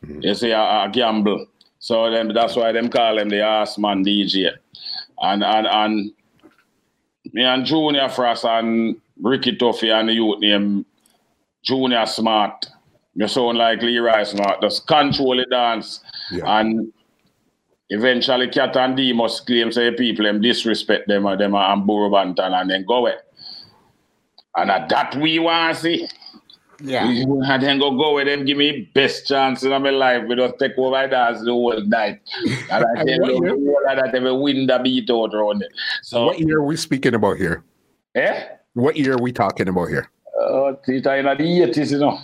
Mm-hmm. 0.03 0.21
You 0.21 0.35
see, 0.35 0.51
a, 0.51 0.59
a 0.59 0.89
gamble. 0.91 1.47
So 1.79 2.11
then 2.11 2.27
that's 2.33 2.55
why 2.55 2.71
them 2.73 2.89
call 2.89 3.17
him 3.17 3.29
the 3.29 3.41
ass 3.41 3.77
man 3.77 4.03
DJ. 4.03 4.51
And 5.21 5.43
and 5.43 5.67
and 5.67 6.11
me 7.33 7.43
and 7.43 7.65
Junior 7.65 8.09
Frost 8.09 8.45
and 8.45 8.97
Ricky 9.21 9.57
Tuffy 9.57 9.91
and 9.91 10.09
the 10.09 10.13
youth 10.13 10.39
named 10.39 10.85
Junior 11.63 12.05
Smart. 12.05 12.67
You 13.15 13.27
sound 13.27 13.57
like 13.57 13.81
Leroy 13.81 14.23
Smart. 14.23 14.61
Just 14.61 14.87
control 14.87 15.37
the 15.37 15.45
dance. 15.45 16.01
Yeah. 16.31 16.59
And 16.59 16.93
eventually 17.89 18.49
Cat 18.49 18.75
and 18.77 18.95
D 18.95 19.13
must 19.13 19.45
claim 19.45 19.71
say 19.71 19.91
people 19.91 20.25
them 20.25 20.41
disrespect 20.41 21.07
them 21.07 21.25
or 21.25 21.37
them 21.37 21.55
and 21.55 21.87
Burro 21.87 22.09
Banton 22.09 22.53
and 22.53 22.69
then 22.69 22.85
go 22.85 22.95
away. 22.95 23.15
And 24.55 24.69
at 24.69 24.89
that 24.89 25.15
we 25.15 25.39
want 25.39 25.75
to 25.75 25.81
see. 25.81 26.07
Yeah. 26.81 27.05
And 27.05 27.63
then 27.63 27.79
go 27.79 27.91
go 27.97 28.15
with 28.15 28.27
them, 28.27 28.45
give 28.45 28.57
me 28.57 28.89
best 28.93 29.27
chance 29.27 29.63
in 29.63 29.69
my 29.69 29.89
life. 29.89 30.23
We 30.27 30.35
just 30.35 30.57
take 30.59 30.77
over 30.77 31.07
dance 31.07 31.41
the 31.43 31.51
whole 31.51 31.81
night. 31.81 32.21
And 32.71 32.85
I 32.85 33.03
tell 33.03 33.29
you, 33.29 33.77
that 33.85 34.09
they 34.11 34.19
will 34.19 34.41
win 34.41 34.67
the 34.67 34.79
beat 34.79 35.09
out 35.09 35.33
around 35.33 35.63
it. 35.63 35.71
So 36.03 36.25
what 36.27 36.39
year 36.39 36.59
are 36.59 36.63
we 36.63 36.77
speaking 36.77 37.15
about 37.15 37.37
here? 37.37 37.63
Eh? 38.15 38.47
What 38.73 38.97
year 38.97 39.13
are 39.13 39.21
we 39.21 39.31
talking 39.31 39.67
about 39.67 39.89
here? 39.89 40.09
Uh, 40.39 40.73
it's 40.87 40.87
in 40.87 41.03
the 41.03 41.09
80s, 41.09 41.91
you 41.91 41.99
know. 41.99 42.19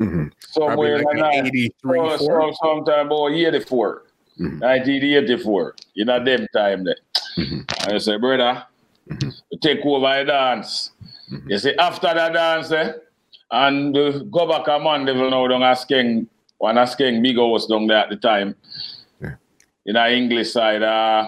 Mm-hmm. 0.00 0.28
Somewhere 0.38 1.02
like 1.02 1.16
in 1.16 1.46
83, 1.46 1.98
oh, 2.00 2.16
some, 2.16 2.54
sometime 2.54 3.06
about 3.06 3.32
84. 3.32 4.04
Mm-hmm. 4.40 4.60
1984. 4.60 5.76
You 5.94 6.04
know, 6.06 6.24
them 6.24 6.46
time 6.54 6.84
there. 6.84 6.96
Mm-hmm. 7.36 7.94
I 7.94 7.98
say, 7.98 8.16
brother, 8.16 8.64
mm-hmm. 9.08 9.28
take 9.60 9.84
over 9.84 10.18
the 10.18 10.24
dance. 10.24 10.92
Mm-hmm. 11.30 11.50
You 11.50 11.58
see, 11.58 11.74
after 11.74 12.08
the 12.08 12.28
dance, 12.30 12.72
eh, 12.72 12.92
and 13.50 13.96
uh, 13.96 14.18
go 14.30 14.46
back 14.46 14.68
a 14.68 14.78
man 14.78 15.04
devil 15.04 15.30
now 15.30 15.46
down 15.46 15.62
as 15.62 15.84
King, 15.84 16.28
one 16.58 16.78
as 16.78 16.94
King 16.94 17.22
big 17.22 17.36
house 17.36 17.66
down 17.66 17.86
there 17.86 17.98
at 17.98 18.10
the 18.10 18.16
time. 18.16 18.54
Yeah. 19.20 19.34
In 19.86 19.94
the 19.94 20.12
English 20.12 20.52
side, 20.52 20.82
uh, 20.82 21.26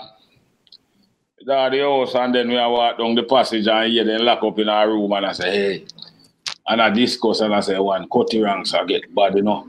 the 1.45 1.55
house, 1.55 2.15
and 2.15 2.35
then 2.35 2.49
we 2.49 2.55
walk 2.55 2.99
down 2.99 3.15
the 3.15 3.25
passage 3.25 3.67
and 3.67 3.91
here 3.91 4.05
then 4.05 4.25
lock 4.25 4.43
up 4.45 4.59
in 4.59 4.69
our 4.69 4.89
room 4.89 5.13
and 5.13 5.27
I 5.27 5.33
say, 5.33 5.51
hey. 5.51 5.87
And 6.69 6.81
I 6.81 6.91
discuss 6.91 7.41
and 7.41 7.53
I 7.53 7.61
say, 7.61 7.79
one, 7.79 8.09
cutty 8.09 8.41
ranks 8.41 8.73
I 8.73 8.85
get 8.85 9.13
bad, 9.15 9.35
you 9.35 9.43
know. 9.43 9.67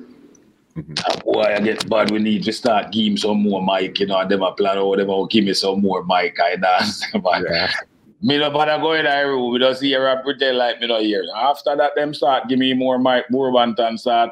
Mm-hmm. 0.75 1.19
boy, 1.23 1.41
I 1.41 1.59
get 1.59 1.87
bad. 1.87 2.11
We 2.11 2.19
need 2.19 2.43
to 2.43 2.53
start 2.53 2.91
give 2.91 3.05
him 3.05 3.17
some 3.17 3.43
more 3.43 3.63
mic, 3.63 3.99
you 3.99 4.07
know, 4.07 4.19
and 4.19 4.29
them 4.29 4.41
a 4.41 4.51
plan 4.53 4.79
or 4.79 4.97
them 4.97 5.07
will 5.07 5.27
give 5.27 5.45
me 5.45 5.53
some 5.53 5.81
more 5.81 6.03
mic. 6.03 6.39
I 6.39 6.55
dance. 6.55 7.05
yeah. 7.13 7.71
Me 8.23 8.37
no 8.37 8.49
bother 8.49 8.81
go 8.81 8.93
in 8.93 9.03
that 9.03 9.19
room. 9.19 9.51
We 9.51 9.59
just 9.59 9.81
hear 9.81 10.07
and 10.07 10.23
pretend 10.23 10.57
like 10.57 10.79
me 10.79 10.87
not 10.87 11.01
hear. 11.01 11.25
After 11.35 11.75
that, 11.75 11.91
them 11.95 12.13
start 12.13 12.47
give 12.47 12.57
me 12.57 12.73
more 12.73 12.97
mic, 12.97 13.29
more 13.29 13.51
and 13.79 13.99
start 13.99 14.31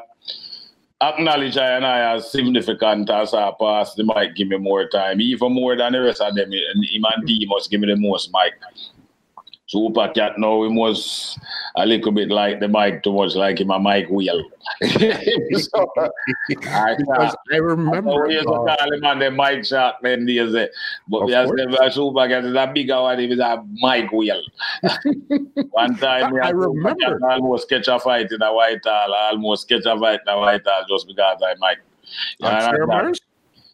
acknowledge 1.02 1.56
I 1.56 1.72
and 1.76 1.84
I 1.84 2.14
as 2.14 2.30
significant 2.30 3.10
as 3.10 3.34
I 3.34 3.52
pass 3.60 3.94
They 3.94 4.04
might 4.04 4.34
give 4.34 4.48
me 4.48 4.56
more 4.56 4.88
time. 4.88 5.20
Even 5.20 5.52
more 5.52 5.76
than 5.76 5.92
the 5.92 6.00
rest 6.00 6.20
of 6.20 6.34
them. 6.34 6.52
And 6.52 6.84
him 6.84 7.04
and 7.14 7.26
D 7.26 7.44
must 7.48 7.70
give 7.70 7.80
me 7.80 7.88
the 7.88 7.96
most 7.96 8.30
mic. 8.32 8.54
Super 9.72 10.12
Cat 10.14 10.38
now 10.38 10.58
we 10.58 10.68
was 10.68 11.38
a 11.76 11.86
little 11.86 12.12
bit 12.12 12.28
like 12.28 12.60
the 12.60 12.68
mic 12.68 13.02
too 13.02 13.14
much 13.14 13.34
like 13.34 13.58
him 13.58 13.70
a 13.70 13.80
mic 13.80 14.10
wheel. 14.10 14.44
so, 14.82 15.90
I, 16.66 16.94
I 17.52 17.56
remember. 17.56 18.28
I 18.28 18.42
call 18.44 18.92
him 18.92 19.04
on 19.04 19.18
the 19.18 19.30
mic 19.30 19.64
shot 19.64 19.96
then 20.02 20.26
days. 20.26 20.52
But 21.08 21.24
we 21.24 21.32
have 21.32 21.48
a 21.48 21.90
Super 21.90 22.28
Cat 22.28 22.44
is 22.44 22.54
a 22.54 22.70
bigger 22.74 23.00
one, 23.00 23.18
he 23.18 23.24
is 23.32 23.38
a 23.38 23.64
mic 23.72 24.12
wheel. 24.12 24.42
one 25.70 25.96
time 25.96 26.34
I, 26.34 26.48
I 26.48 26.50
remember. 26.50 27.18
I 27.26 27.36
almost 27.36 27.70
catch 27.70 27.88
a 27.88 27.98
fight 27.98 28.30
in 28.30 28.42
a 28.42 28.52
Whitehall. 28.52 29.14
I 29.14 29.30
almost 29.30 29.70
catch 29.70 29.86
a 29.86 29.98
fight 29.98 30.20
in 30.26 30.34
a 30.34 30.38
Whitehall 30.38 30.84
just 30.86 31.06
because 31.06 31.40
I 31.42 31.54
mic. 31.58 31.78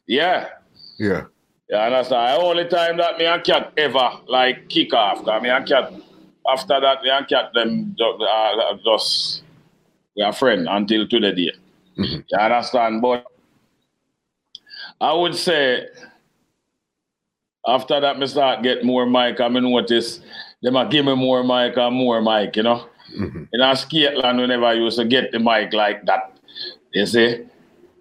Yeah. 0.06 0.50
Yeah. 0.96 1.24
You 1.70 1.76
understand? 1.76 2.40
The 2.40 2.44
only 2.44 2.64
time 2.66 2.96
that 2.96 3.18
me 3.18 3.26
and 3.26 3.44
cat 3.44 3.72
ever 3.76 4.10
like 4.26 4.68
kick 4.68 4.94
off, 4.94 5.18
because 5.20 5.42
me 5.42 5.50
and 5.50 5.66
cat, 5.66 5.92
after 6.50 6.80
that, 6.80 7.02
me 7.02 7.10
and 7.10 7.28
cat 7.28 7.52
them 7.54 7.94
uh, 8.00 8.76
just, 8.84 9.42
we 10.16 10.22
are 10.22 10.32
friends 10.32 10.66
until 10.70 11.06
today 11.06 11.34
day. 11.34 11.52
Mm-hmm. 11.98 12.20
You 12.28 12.38
understand? 12.38 13.02
But 13.02 13.26
I 15.00 15.12
would 15.12 15.34
say 15.34 15.88
after 17.66 18.00
that, 18.00 18.18
me 18.18 18.26
start 18.26 18.62
get 18.62 18.84
more 18.84 19.04
mic. 19.04 19.40
I 19.40 19.48
mean, 19.48 19.70
notice 19.70 20.20
them 20.62 20.76
a 20.76 20.88
give 20.88 21.04
me 21.04 21.14
more 21.14 21.44
mic 21.44 21.76
and 21.76 21.94
more 21.94 22.22
mic, 22.22 22.56
you 22.56 22.62
know. 22.62 22.86
Mm-hmm. 23.14 23.44
In 23.52 23.60
our 23.60 23.76
whenever 24.40 24.64
I 24.64 24.72
used 24.74 24.98
to 24.98 25.04
get 25.04 25.32
the 25.32 25.38
mic 25.38 25.72
like 25.72 26.04
that, 26.06 26.38
you 26.92 27.06
see, 27.06 27.46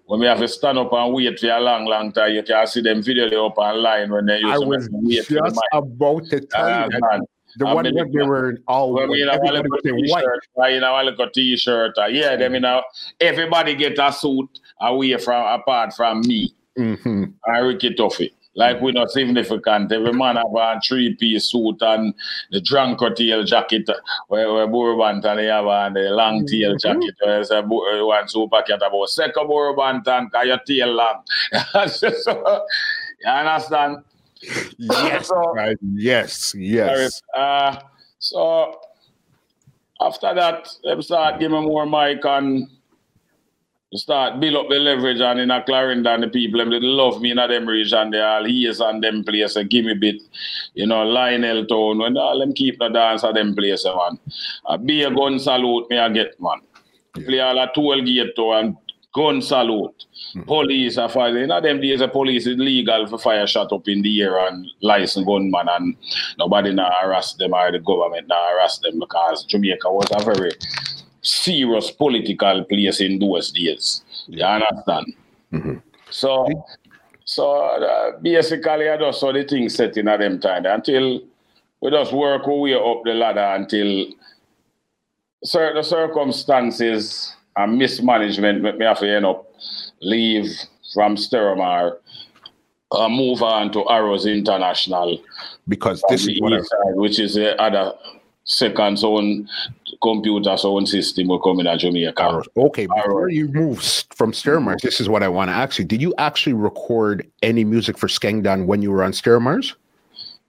when 0.08 0.20
we 0.20 0.26
have 0.26 0.38
to 0.40 0.48
stand 0.48 0.78
up 0.78 0.90
and 0.92 1.12
wait 1.12 1.38
for 1.38 1.46
a 1.48 1.60
long, 1.60 1.84
long 1.84 2.10
time, 2.12 2.32
you 2.32 2.42
can 2.42 2.66
see 2.66 2.80
them 2.80 3.02
video 3.02 3.46
up 3.46 3.58
online 3.58 4.10
when 4.10 4.24
they 4.24 4.40
used 4.40 4.54
I 4.54 4.58
was 4.58 4.88
just 5.08 5.28
for 5.28 5.34
the 5.34 5.50
mic. 5.50 5.60
about 5.72 6.24
to 6.30 6.40
tell 6.40 6.64
Uh, 6.64 6.84
you 6.84 6.90
that 7.00 7.20
the 7.58 7.66
I 7.66 7.74
one 7.74 7.84
mean, 7.84 7.94
where 7.94 8.06
they 8.06 8.22
were 8.26 8.58
all 8.66 8.94
When 8.94 9.10
we 9.10 9.20
in 9.22 9.28
our 9.28 9.34
everybody 9.34 9.56
little 9.68 9.70
was 9.70 9.84
in 9.84 10.10
white. 10.10 10.22
t-shirt, 10.22 10.40
uh, 10.62 10.66
you 10.68 10.80
know, 10.80 10.94
our 10.94 11.04
little 11.04 11.28
t-shirt, 11.28 11.98
uh, 11.98 12.06
yeah, 12.06 12.36
them 12.36 12.54
you 12.54 12.60
know, 12.60 12.82
everybody 13.20 13.74
get 13.74 13.98
a 13.98 14.10
suit 14.10 14.48
away 14.80 15.16
from 15.18 15.44
apart 15.60 15.92
from 15.94 16.22
me. 16.22 16.54
hmm 16.76 17.24
I 17.46 17.58
Ricky 17.58 17.90
Tuffy. 17.94 18.30
Like 18.54 18.80
we're 18.80 18.92
not 18.92 19.10
significant. 19.10 19.92
Every 19.92 20.12
man 20.12 20.36
have 20.36 20.46
a 20.56 20.80
three 20.86 21.14
piece 21.14 21.44
suit 21.46 21.76
and 21.80 22.12
the 22.50 22.60
drunk 22.60 22.98
tail 23.16 23.44
jacket 23.44 23.88
where 24.28 24.52
where 24.52 24.66
Bourbon 24.66 25.24
and 25.24 25.38
they 25.38 25.46
have 25.46 25.66
on 25.66 25.92
the 25.92 26.10
long 26.10 26.44
tail 26.46 26.74
Mhm. 26.74 26.80
jacket 26.80 27.14
where 27.20 27.40
it's 27.40 27.50
a 27.50 27.62
bo- 27.62 27.86
uh, 28.02 28.04
one 28.06 28.26
super 28.28 28.62
cat 28.62 28.82
about 28.82 29.08
second 29.10 29.46
Bourbon 29.46 30.02
and 30.06 30.32
cause 30.32 30.46
your 30.46 30.58
tail 30.66 30.88
long. 30.92 31.22
so, 31.88 32.64
you 33.24 33.30
understand? 33.30 33.98
Yes, 34.78 35.28
So- 35.28 35.52
right. 35.54 35.76
yes, 35.94 36.54
yes. 36.56 37.22
Uh, 37.36 37.76
so 38.18 38.80
after 40.00 40.34
that, 40.34 40.68
them 40.82 41.02
start 41.02 41.38
giving 41.38 41.62
more 41.64 41.86
mic 41.86 42.24
and 42.24 42.68
start 43.96 44.38
build 44.40 44.56
up 44.56 44.68
the 44.68 44.76
leverage 44.78 45.20
and 45.20 45.40
in 45.40 45.50
a 45.50 45.62
Clarendon, 45.62 46.20
the 46.20 46.28
people 46.28 46.58
them 46.58 46.70
they 46.70 46.80
love 46.80 47.20
me 47.22 47.30
in 47.30 47.38
a 47.38 47.48
them 47.48 47.66
region, 47.66 48.10
they 48.10 48.20
all 48.20 48.46
ears 48.46 48.80
and 48.80 49.02
them 49.02 49.24
place 49.24 49.56
and 49.56 49.70
give 49.70 49.86
me 49.86 49.92
a 49.92 49.96
bit, 49.96 50.16
you 50.74 50.86
know, 50.86 51.04
Lionel 51.04 51.64
Town, 51.66 51.98
when 51.98 52.16
all 52.16 52.38
them 52.38 52.52
keep 52.52 52.78
the 52.78 52.88
dance 52.88 53.24
at 53.24 53.34
them 53.34 53.54
place, 53.54 53.84
man. 53.84 54.18
A 54.66 54.76
be 54.78 55.02
a 55.02 55.10
gun 55.10 55.38
salute 55.38 55.88
me 55.88 55.98
I 55.98 56.08
get, 56.10 56.38
man. 56.40 56.60
Yeah. 57.16 57.24
Play 57.26 57.40
all 57.40 57.58
a 57.58 57.70
toll 57.74 58.02
gate 58.02 58.36
to 58.36 58.52
and 58.52 58.76
gun 59.14 59.40
salute. 59.40 60.04
Mhm. 60.36 60.46
Police 60.46 60.98
are 60.98 61.08
fire. 61.08 61.38
In 61.38 61.50
a 61.50 61.60
them 61.60 61.80
days, 61.80 62.00
the 62.00 62.08
police 62.08 62.46
is 62.46 62.58
legal 62.58 63.06
for 63.06 63.18
fire 63.18 63.46
shot 63.46 63.72
up 63.72 63.88
in 63.88 64.02
the 64.02 64.20
air 64.20 64.38
and 64.46 64.66
license 64.82 65.24
gunman 65.24 65.66
and 65.68 65.96
nobody 66.38 66.74
now 66.74 66.90
harass 67.00 67.32
them 67.34 67.54
or 67.54 67.72
the 67.72 67.78
government 67.78 68.28
now 68.28 68.46
harass 68.50 68.78
them 68.80 68.98
because 69.00 69.44
Jamaica 69.46 69.90
was 69.90 70.08
a 70.12 70.22
very 70.22 70.50
serious 71.28 71.90
political 71.90 72.64
place 72.64 73.00
in 73.00 73.18
those 73.18 73.52
days. 73.52 74.02
You 74.26 74.44
understand? 74.44 75.14
Mhm. 75.52 75.82
So, 76.10 76.46
so 77.24 77.52
uh, 77.52 78.18
basically, 78.20 78.88
I 78.88 78.96
just 78.96 79.20
saw 79.20 79.32
the 79.32 79.44
thing 79.44 79.68
set 79.68 79.96
in 79.96 80.08
at 80.08 80.20
them 80.20 80.40
time 80.40 80.66
until 80.66 81.20
we 81.80 81.90
just 81.90 82.12
work 82.12 82.46
our 82.46 82.54
way 82.54 82.74
up 82.74 83.02
the 83.04 83.14
ladder 83.14 83.54
until 83.54 84.06
certain 85.44 85.84
circumstances 85.84 87.34
and 87.56 87.78
mismanagement 87.78 88.62
make 88.62 88.78
me 88.78 88.84
have 88.86 88.98
to 88.98 89.08
end 89.08 89.26
up 89.26 89.44
leave 90.00 90.50
from 90.94 91.16
Stereomar 91.16 91.98
and 92.90 93.14
move 93.14 93.42
on 93.42 93.70
to 93.72 93.86
Arrows 93.88 94.24
International 94.26 95.20
Because 95.68 96.02
this 96.08 96.26
is 96.26 96.40
what 96.40 96.54
I, 96.54 96.60
side, 96.60 96.94
which 96.94 97.18
is 97.18 97.34
the 97.34 97.60
other 97.60 97.92
second 98.48 98.98
zone 98.98 99.48
computer 100.02 100.56
zone 100.56 100.86
system 100.86 101.28
will 101.28 101.38
come 101.38 101.60
in 101.60 101.66
at 101.66 101.80
Jamaica. 101.80 102.42
Okay, 102.56 102.86
before 102.86 103.28
you 103.28 103.48
move 103.48 103.80
from 104.14 104.32
Stereomars, 104.32 104.80
this 104.80 105.00
is 105.00 105.08
what 105.08 105.22
I 105.22 105.28
want 105.28 105.50
to 105.50 105.54
ask 105.54 105.78
you. 105.78 105.84
Did 105.84 106.00
you 106.00 106.14
actually 106.18 106.54
record 106.54 107.28
any 107.42 107.64
music 107.64 107.98
for 107.98 108.08
Skengdan 108.08 108.66
when 108.66 108.82
you 108.82 108.90
were 108.90 109.04
on 109.04 109.12
Stereomars? 109.12 109.74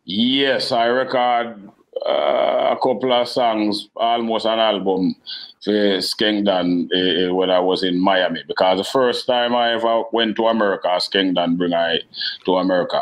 Yes, 0.06 0.72
I 0.72 0.86
record 0.86 1.70
uh, 2.08 2.76
a 2.76 2.78
couple 2.82 3.12
of 3.12 3.28
songs, 3.28 3.90
almost 3.96 4.46
an 4.46 4.60
album 4.60 5.16
for 5.64 5.72
Skengdan 6.00 6.86
uh, 6.86 7.34
when 7.34 7.50
I 7.50 7.60
was 7.60 7.84
in 7.84 8.00
Miami. 8.00 8.44
Because 8.48 8.78
the 8.78 8.84
first 8.84 9.28
time 9.28 9.56
I 9.56 9.74
ever 9.74 10.04
went 10.14 10.36
to 10.38 10.48
America, 10.48 10.88
Skengdan 10.88 11.58
bring 11.58 11.74
I 11.74 12.00
to 12.46 12.58
America. 12.58 13.02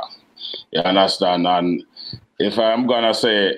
You 0.72 0.82
understand? 0.82 1.46
And 1.48 1.84
if 2.40 2.58
I'm 2.58 2.88
gonna 2.88 3.14
say 3.14 3.58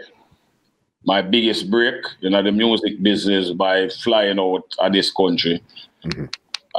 my 1.05 1.21
biggest 1.21 1.69
break, 1.71 1.95
you 2.19 2.29
know, 2.29 2.43
the 2.43 2.51
music 2.51 3.01
business 3.01 3.51
by 3.51 3.87
flying 3.89 4.39
out 4.39 4.63
of 4.79 4.91
this 4.93 5.11
country 5.11 5.61
Mhm. 6.05 6.29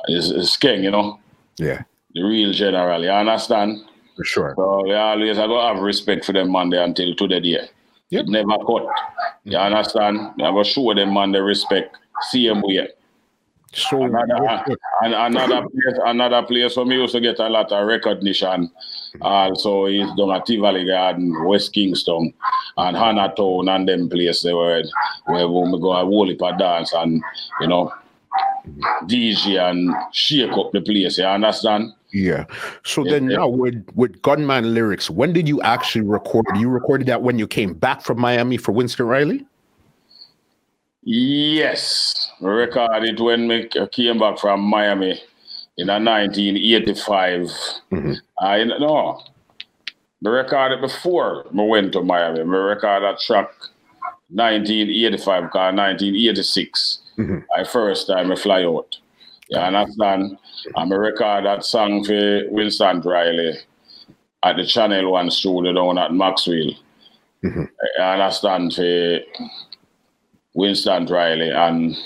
is, 0.09 0.31
is 0.31 0.51
Skeng, 0.51 0.83
you 0.83 0.91
know, 0.91 1.19
Yeah, 1.59 1.83
the 2.15 2.23
real 2.23 2.53
general. 2.53 3.03
You 3.03 3.11
understand? 3.11 3.79
for 4.17 4.25
sure. 4.25 4.55
So 4.57 4.83
they 4.87 4.95
always 4.95 5.39
I 5.39 5.47
go 5.47 5.61
have 5.67 5.79
respect 5.83 6.27
for 6.27 6.33
them 6.33 6.53
man 6.53 6.69
there 6.69 6.83
until 6.85 7.15
to 7.15 7.27
the 7.29 7.41
day. 7.41 7.69
Yep. 8.11 8.25
It 8.25 8.29
never 8.29 8.59
cut. 8.67 8.87
You 9.45 9.57
understand? 9.57 10.19
I 10.43 10.51
go 10.51 10.63
show 10.63 10.93
them 10.93 11.15
man 11.15 11.33
the 11.33 11.43
respect. 11.43 11.97
Same 12.31 12.61
way. 12.61 12.89
So, 13.73 14.03
Another, 14.05 14.65
another 15.03 15.63
place, 15.63 15.99
another 16.05 16.43
place 16.43 16.77
where 16.77 16.85
me 16.85 16.97
used 16.97 17.15
to 17.15 17.21
get 17.21 17.39
a 17.39 17.49
lot 17.49 17.71
of 17.73 17.87
recognition. 17.87 18.71
Also 19.21 19.87
is 19.87 20.09
down 20.17 20.31
at 20.31 20.47
Tivoli 20.47 20.85
Garden, 20.85 21.45
West 21.45 21.73
Kingston, 21.73 22.33
and 22.77 22.97
Hannah 22.97 23.33
Town 23.37 23.69
and 23.69 23.89
them 23.89 24.09
places 24.09 24.45
where 24.45 24.83
where 25.27 25.49
we 25.49 25.81
go 25.81 25.93
a 25.93 26.05
whole 26.05 26.29
heap 26.29 26.43
of 26.43 26.59
dance 26.59 26.93
and 26.95 27.23
you 27.61 27.67
know 27.67 27.93
DJ 29.05 29.59
and 29.59 29.95
shake 30.13 30.53
up 30.53 30.73
the 30.73 30.81
place. 30.81 31.19
You 31.19 31.25
understand? 31.25 31.93
yeah. 32.13 32.45
So 32.85 33.05
Yeah, 33.05 33.13
then 33.13 33.31
yeah. 33.31 33.37
now 33.39 33.49
with 33.49 33.85
with 33.95 34.21
Gunman 34.23 34.75
lyrics, 34.75 35.11
when 35.11 35.33
did 35.33 35.49
you 35.49 35.61
actually 35.63 36.03
record? 36.07 36.47
You 36.57 36.69
recorded 36.69 37.07
that 37.09 37.23
when 37.23 37.39
you 37.39 37.47
came 37.47 37.75
back 37.75 38.03
from 38.03 38.21
Miami 38.21 38.57
for 38.57 38.73
Winston 38.73 39.07
Riley? 39.07 39.47
Yes, 41.03 42.31
recorded 42.41 43.21
when 43.21 43.49
we 43.49 43.69
came 43.91 44.19
back 44.19 44.39
from 44.39 44.61
Miami 44.61 45.21
in 45.81 45.89
a 45.89 45.99
1985. 45.99 47.51
Mhm. 47.91 48.17
I 48.41 48.65
no, 48.65 49.23
we 50.23 50.31
recorded 50.31 50.81
before 50.81 51.47
we 51.53 51.67
went 51.67 51.93
to 51.95 52.03
Miami. 52.03 52.43
We 52.43 52.57
recorded 52.57 53.05
that 53.09 53.21
track 53.21 53.49
1985 54.29 55.45
because 55.45 55.75
1986. 55.75 57.01
Mhm. 57.19 57.45
I 57.57 57.65
first 57.65 58.07
time 58.07 58.31
I 58.31 58.37
fly 58.37 58.65
out. 58.65 58.97
You 59.49 59.59
understand? 59.59 60.37
And 60.77 60.91
we 60.91 60.97
record 60.97 61.45
that 61.47 61.65
song 61.65 62.05
for 62.05 62.43
Winston 62.51 63.01
Riley 63.01 63.55
at 64.45 64.57
the 64.57 64.65
Channel 64.65 65.11
One 65.13 65.31
studio 65.31 65.73
down 65.73 65.99
at 65.99 66.13
Maxwell. 66.15 66.71
Mhm. 67.43 67.69
You 67.99 68.05
understand? 68.05 68.75
For 68.75 69.21
Winston 70.55 71.07
Riley 71.07 71.51
and 71.51 71.97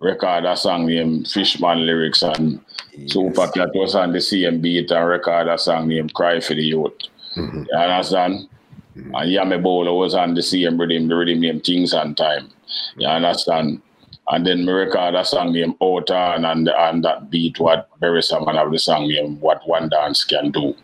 record 0.00 0.44
a 0.46 0.56
song 0.56 0.86
named 0.86 1.28
Fishman 1.28 1.84
Lyrics 1.86 2.22
and 2.22 2.60
Super 3.06 3.48
Cat 3.48 3.70
was 3.74 3.94
on 3.94 4.12
the 4.12 4.20
same 4.20 4.60
beat 4.60 4.90
and 4.90 5.08
record 5.08 5.48
a 5.48 5.58
song 5.58 5.88
named 5.88 6.14
Cry 6.14 6.40
for 6.40 6.54
the 6.54 6.62
Youth. 6.62 6.92
Mhm. 7.36 7.66
You 7.70 7.78
understand? 7.78 8.48
And 8.96 9.14
Yami 9.14 9.62
Bolo 9.62 9.96
was 9.96 10.14
on 10.14 10.34
the 10.34 10.42
same 10.42 10.80
rhythm, 10.80 11.08
the 11.08 11.16
rhythm 11.16 11.40
named 11.40 11.64
Things 11.64 11.92
and 11.92 12.16
Time. 12.16 12.48
You 12.96 13.08
understand? 13.08 13.80
And 14.28 14.46
then 14.46 14.64
me 14.64 14.72
record 14.72 15.14
a 15.14 15.24
song 15.24 15.52
named 15.52 15.74
Outer 15.82 16.14
and, 16.14 16.46
and, 16.46 17.04
that 17.04 17.30
beat 17.30 17.58
what 17.58 17.88
Beres 18.00 18.30
Hammond 18.30 18.58
have 18.58 18.70
the 18.70 18.78
song 18.78 19.08
named 19.08 19.40
What 19.40 19.66
One 19.66 19.88
Dance 19.88 20.22
Can 20.24 20.50
Do. 20.52 20.74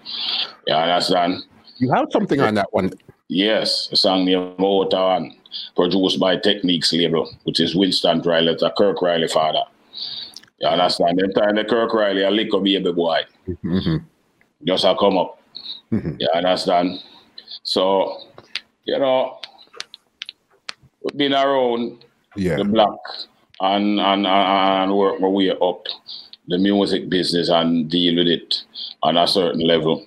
You 0.67 0.75
understand? 0.75 1.45
You 1.79 1.93
have 1.93 2.09
something 2.11 2.41
on 2.41 2.55
that 2.55 2.73
one. 2.73 2.91
Yes, 3.29 3.89
a 3.93 3.97
song 3.97 4.25
named 4.25 4.55
Outer 4.59 4.97
and 4.97 5.33
produced 5.77 6.19
by 6.19 6.37
Techniques 6.37 6.93
label, 6.93 7.31
which 7.45 7.61
is 7.61 7.77
Winston 7.77 8.21
Riley, 8.23 8.57
a 8.61 8.71
Kirk 8.71 9.01
Riley 9.01 9.29
father. 9.29 9.63
You 10.59 10.69
understand? 10.69 11.19
Them 11.19 11.33
time 11.33 11.55
the 11.57 11.65
Kirk 11.65 11.93
Riley 11.93 12.23
a 12.23 12.31
little 12.31 12.61
baby 12.61 12.93
boy. 12.93 13.21
Mhm. 13.49 14.05
Just 14.65 14.85
a 14.85 14.95
come 14.99 15.19
up. 15.19 15.39
Mhm. 15.93 16.17
You 16.21 16.29
understand? 16.35 16.99
So, 17.63 18.17
you 18.85 18.99
know, 18.99 19.39
we've 21.03 21.17
been 21.19 21.35
around 21.35 22.05
Yeah. 22.37 22.57
the 22.57 22.65
block 22.65 22.99
and, 23.61 24.01
and, 24.01 24.27
and, 24.27 24.83
and 24.83 24.97
work 24.97 25.21
my 25.21 25.29
way 25.29 25.51
up 25.51 25.87
the 26.49 26.59
music 26.59 27.09
business 27.09 27.49
and 27.49 27.91
deal 27.91 28.17
with 28.17 28.29
it 28.29 28.63
on 29.03 29.17
a 29.17 29.27
certain 29.27 29.61
level. 29.61 30.07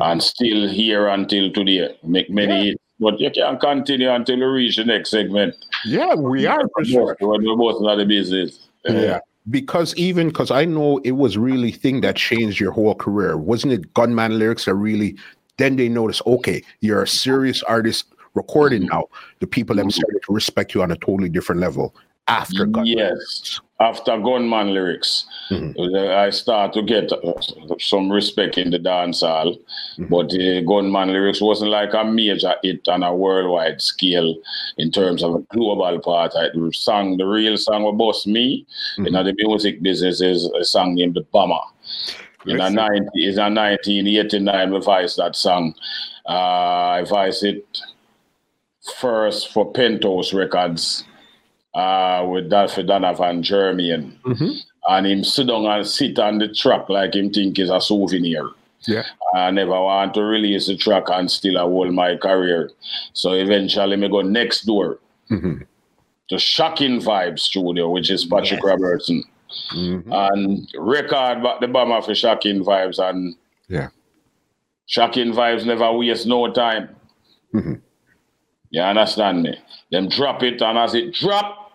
And 0.00 0.22
still 0.22 0.68
here 0.68 1.08
until 1.08 1.50
today. 1.50 1.96
Make 2.04 2.30
many 2.30 2.66
hits. 2.66 2.82
But 3.00 3.18
you 3.20 3.30
can 3.30 3.58
continue 3.58 4.10
until 4.10 4.38
you 4.38 4.48
reach 4.50 4.76
the 4.76 4.84
next 4.84 5.10
segment. 5.10 5.54
Yeah, 5.84 6.14
we 6.14 6.46
are 6.46 6.62
for 6.74 6.84
sure. 6.84 7.16
We're 7.20 7.56
both 7.56 7.80
in 7.92 7.98
the 7.98 8.04
business. 8.04 8.68
Yeah. 8.84 9.20
Because 9.50 9.94
even 9.96 10.28
because 10.28 10.50
I 10.50 10.64
know 10.64 10.98
it 11.04 11.12
was 11.12 11.38
really 11.38 11.70
thing 11.70 12.00
that 12.02 12.16
changed 12.16 12.60
your 12.60 12.72
whole 12.72 12.94
career. 12.94 13.36
Wasn't 13.36 13.72
it 13.72 13.94
Gunman 13.94 14.38
lyrics 14.38 14.64
that 14.66 14.74
really 14.74 15.16
then 15.58 15.76
they 15.76 15.88
noticed, 15.88 16.22
okay, 16.26 16.62
you're 16.80 17.02
a 17.02 17.08
serious 17.08 17.62
artist 17.64 18.06
recording 18.34 18.82
mm-hmm. 18.82 18.94
now. 18.94 19.04
The 19.40 19.46
people 19.46 19.76
them 19.76 19.88
mm-hmm. 19.88 20.00
started 20.00 20.20
to 20.26 20.32
respect 20.32 20.74
you 20.74 20.82
on 20.82 20.90
a 20.90 20.96
totally 20.96 21.28
different 21.28 21.60
level 21.60 21.94
after 22.28 22.64
Gunman. 22.64 22.98
Yes. 22.98 23.60
After 23.80 24.18
Gunman 24.18 24.74
lyrics, 24.74 25.24
mm-hmm. 25.50 25.96
I 26.10 26.30
start 26.30 26.72
to 26.72 26.82
get 26.82 27.12
uh, 27.12 27.40
some 27.78 28.10
respect 28.10 28.58
in 28.58 28.70
the 28.70 28.78
dancehall. 28.78 29.56
Mm-hmm. 29.98 30.06
But 30.06 30.34
uh, 30.34 30.62
Gunman 30.62 31.12
lyrics 31.12 31.40
wasn't 31.40 31.70
like 31.70 31.94
a 31.94 32.04
major 32.04 32.54
hit 32.62 32.88
on 32.88 33.04
a 33.04 33.14
worldwide 33.14 33.80
scale 33.80 34.34
in 34.78 34.90
terms 34.90 35.22
of 35.22 35.36
a 35.36 35.40
global 35.54 36.00
part. 36.00 36.32
I 36.34 36.48
sang 36.72 37.18
the 37.18 37.26
real 37.26 37.56
song 37.56 37.86
about 37.86 38.26
me 38.26 38.66
mm-hmm. 38.98 39.06
in 39.06 39.12
the 39.12 39.34
music 39.36 39.80
business 39.80 40.20
is 40.20 40.46
a 40.46 40.64
song 40.64 40.94
named 40.94 41.14
The 41.14 41.22
Bomber. 41.22 41.60
In 42.46 42.60
a 42.60 42.70
90, 42.70 43.06
in 43.14 43.38
a 43.38 43.50
1989, 43.50 44.72
we 44.72 44.80
voiced 44.80 45.16
that 45.18 45.36
song. 45.36 45.74
Uh, 46.26 46.32
I 46.32 47.04
voiced 47.04 47.44
it 47.44 47.80
first 48.96 49.52
for 49.52 49.70
Penthouse 49.70 50.32
Records 50.32 51.04
uh, 51.74 52.26
with 52.28 52.50
Dolphy 52.50 52.86
Donovan 52.86 53.42
Germain. 53.42 54.18
Mm-hmm. 54.24 54.50
And 54.88 55.06
him 55.06 55.24
sit 55.24 55.48
down 55.48 55.66
and 55.66 55.86
sit 55.86 56.18
on 56.18 56.38
the 56.38 56.48
track 56.48 56.88
like 56.88 57.14
him 57.14 57.30
think 57.30 57.58
is 57.58 57.70
a 57.70 57.80
souvenir. 57.80 58.50
Yeah. 58.86 59.04
I 59.34 59.50
never 59.50 59.72
want 59.72 60.14
to 60.14 60.22
release 60.22 60.68
the 60.68 60.76
track 60.76 61.04
and 61.08 61.30
still 61.30 61.58
hold 61.58 61.92
my 61.92 62.16
career. 62.16 62.70
So 63.12 63.32
eventually 63.32 63.96
me 63.96 64.08
go 64.08 64.22
next 64.22 64.64
door 64.64 64.98
mm-hmm. 65.30 65.62
to 66.30 66.38
Shocking 66.38 67.00
Vibes 67.00 67.40
Studio, 67.40 67.90
which 67.90 68.10
is 68.10 68.24
Patrick 68.24 68.60
yes. 68.60 68.64
Robertson. 68.64 69.24
Mm-hmm. 69.74 70.12
And 70.12 70.68
record 70.78 71.44
the 71.60 71.68
bomber 71.68 72.00
for 72.00 72.14
Shocking 72.14 72.64
Vibes 72.64 72.98
and 72.98 73.34
yeah. 73.68 73.88
Shocking 74.86 75.32
Vibes 75.32 75.66
never 75.66 75.92
waste 75.92 76.26
no 76.26 76.50
time. 76.50 76.88
Mm-hmm. 77.54 77.74
You 78.70 78.82
understand 78.82 79.42
me? 79.42 79.58
Them 79.90 80.08
drop 80.08 80.42
it 80.42 80.60
and 80.60 80.78
as 80.78 80.94
it 80.94 81.14
drop, 81.14 81.72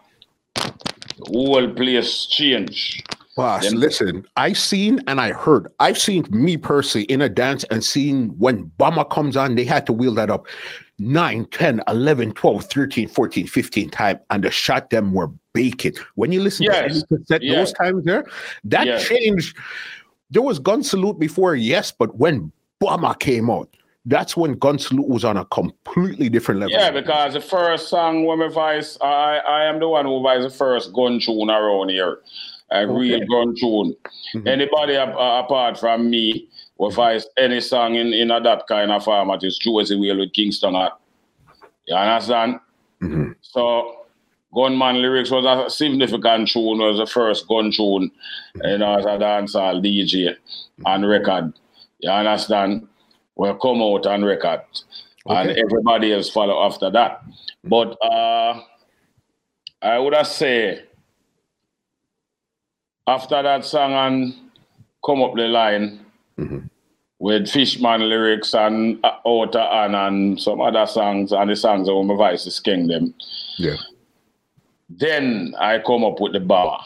the 0.56 1.26
whole 1.28 1.70
place 1.74 2.28
change. 2.28 3.04
Boss, 3.36 3.68
Them 3.68 3.80
listen, 3.80 4.28
I 4.36 4.54
seen 4.54 5.02
and 5.08 5.20
I 5.20 5.32
heard. 5.32 5.68
I've 5.80 5.98
seen 5.98 6.26
me 6.30 6.56
personally 6.56 7.06
in 7.06 7.22
a 7.22 7.30
dance 7.30 7.64
and 7.66 7.84
seen 7.84 8.30
when 8.38 8.66
Bomber 8.78 9.06
comes 9.06 9.36
on, 9.36 9.56
they 9.56 9.66
had 9.66 9.88
to 9.88 9.94
wheel 9.94 10.14
that 10.16 10.30
up 10.30 10.46
9, 11.00 11.46
10, 11.46 11.82
11, 11.88 12.34
12, 12.34 12.66
13, 12.66 13.08
14, 13.08 13.48
15 13.48 13.90
times, 13.90 14.20
and 14.30 14.44
the 14.44 14.52
shot 14.52 14.92
them 14.92 15.14
were 15.14 15.32
baking. 15.54 15.94
When 16.14 16.32
you 16.32 16.42
listen 16.42 16.66
yes. 16.66 17.02
to 17.02 17.18
cassette, 17.18 17.42
yes. 17.42 17.56
those 17.56 17.74
times 17.74 18.06
there, 18.06 18.26
that 18.66 18.86
yes. 18.86 19.08
changed. 19.08 19.58
There 20.30 20.44
was 20.44 20.60
gun 20.60 20.84
salute 20.84 21.20
before, 21.20 21.56
yes, 21.56 21.92
but 21.92 22.16
when 22.18 22.52
Bomber 22.80 23.16
came 23.16 23.50
out, 23.50 23.73
that's 24.06 24.36
when 24.36 24.54
Gun 24.56 24.78
Salute 24.78 25.08
was 25.08 25.24
on 25.24 25.38
a 25.38 25.46
completely 25.46 26.30
different 26.30 26.60
level. 26.60 26.74
Yeah, 26.74 26.92
because 26.92 27.34
the 27.34 27.42
first 27.42 27.90
song 27.90 28.26
when 28.26 28.40
we 28.40 28.50
voice, 28.50 28.98
I 29.02 29.38
I 29.38 29.66
am 29.66 29.80
the 29.80 29.88
one 29.88 30.06
who 30.06 30.22
voiced 30.22 30.44
the 30.44 30.50
first 30.50 30.94
gun 30.94 31.20
tune 31.20 31.50
around 31.50 31.90
here, 31.90 32.20
a 32.72 32.80
okay. 32.80 32.94
real 32.94 33.20
gun 33.20 33.56
tune. 33.56 33.96
Mm-hmm. 34.36 34.48
Anybody 34.48 34.98
uh, 34.98 35.40
apart 35.40 35.80
from 35.80 36.10
me 36.10 36.50
who 36.78 36.92
voice 36.92 37.26
any 37.38 37.62
song 37.62 37.96
in, 37.96 38.14
in 38.14 38.32
a, 38.32 38.42
that 38.42 38.68
kind 38.68 38.92
of 38.92 39.04
format 39.04 39.44
is 39.44 39.58
Josey 39.58 39.96
Wales 39.96 40.20
with 40.20 40.34
Kingston 40.34 40.74
Hot. 40.74 41.00
You 41.88 41.96
understand? 41.96 42.60
Mm-hmm. 43.02 43.32
So 43.42 44.06
Gunman 44.54 45.02
lyrics 45.02 45.32
was 45.32 45.46
a 45.46 45.70
significant 45.70 46.50
tune, 46.50 46.80
was 46.80 46.98
the 46.98 47.06
first 47.06 47.48
gun 47.48 47.72
tune, 47.72 48.12
mm-hmm. 48.58 48.68
you 48.68 48.78
know, 48.80 48.98
as 48.98 49.06
a 49.06 49.18
dancehall 49.18 49.82
DJ 49.82 50.36
and 50.86 51.08
record. 51.08 51.54
You 52.00 52.10
understand? 52.10 52.88
Will 53.36 53.56
come 53.56 53.82
out 53.82 54.06
on 54.06 54.24
record, 54.24 54.62
okay. 55.28 55.42
and 55.42 55.50
everybody 55.52 56.14
else 56.14 56.30
follow 56.30 56.66
after 56.66 56.90
that. 56.92 57.24
But 57.64 57.98
uh, 58.04 58.62
I 59.82 60.00
would 60.00 60.14
have 60.14 60.28
say 60.28 60.84
after 63.08 63.42
that 63.42 63.66
song 63.66 63.94
and 63.94 64.34
come 65.06 65.22
up 65.22 65.36
the 65.36 65.48
line 65.48 66.06
mm-hmm. 66.38 66.60
with 67.20 67.50
Fishman 67.50 68.02
lyrics 68.02 68.54
and 68.54 69.04
uh, 69.04 69.18
Outer 69.28 69.60
and, 69.60 69.96
and 69.96 70.42
some 70.42 70.62
other 70.62 70.86
songs 70.86 71.32
and 71.32 71.50
the 71.50 71.56
songs 71.56 71.90
of 71.90 72.06
my 72.06 72.16
voice 72.16 72.46
is 72.46 72.60
king 72.60 72.88
them. 72.88 73.14
Yeah. 73.58 73.78
Then 74.90 75.56
I 75.60 75.80
come 75.80 76.04
up 76.06 76.20
with 76.20 76.34
the 76.34 76.40
bomber. 76.40 76.82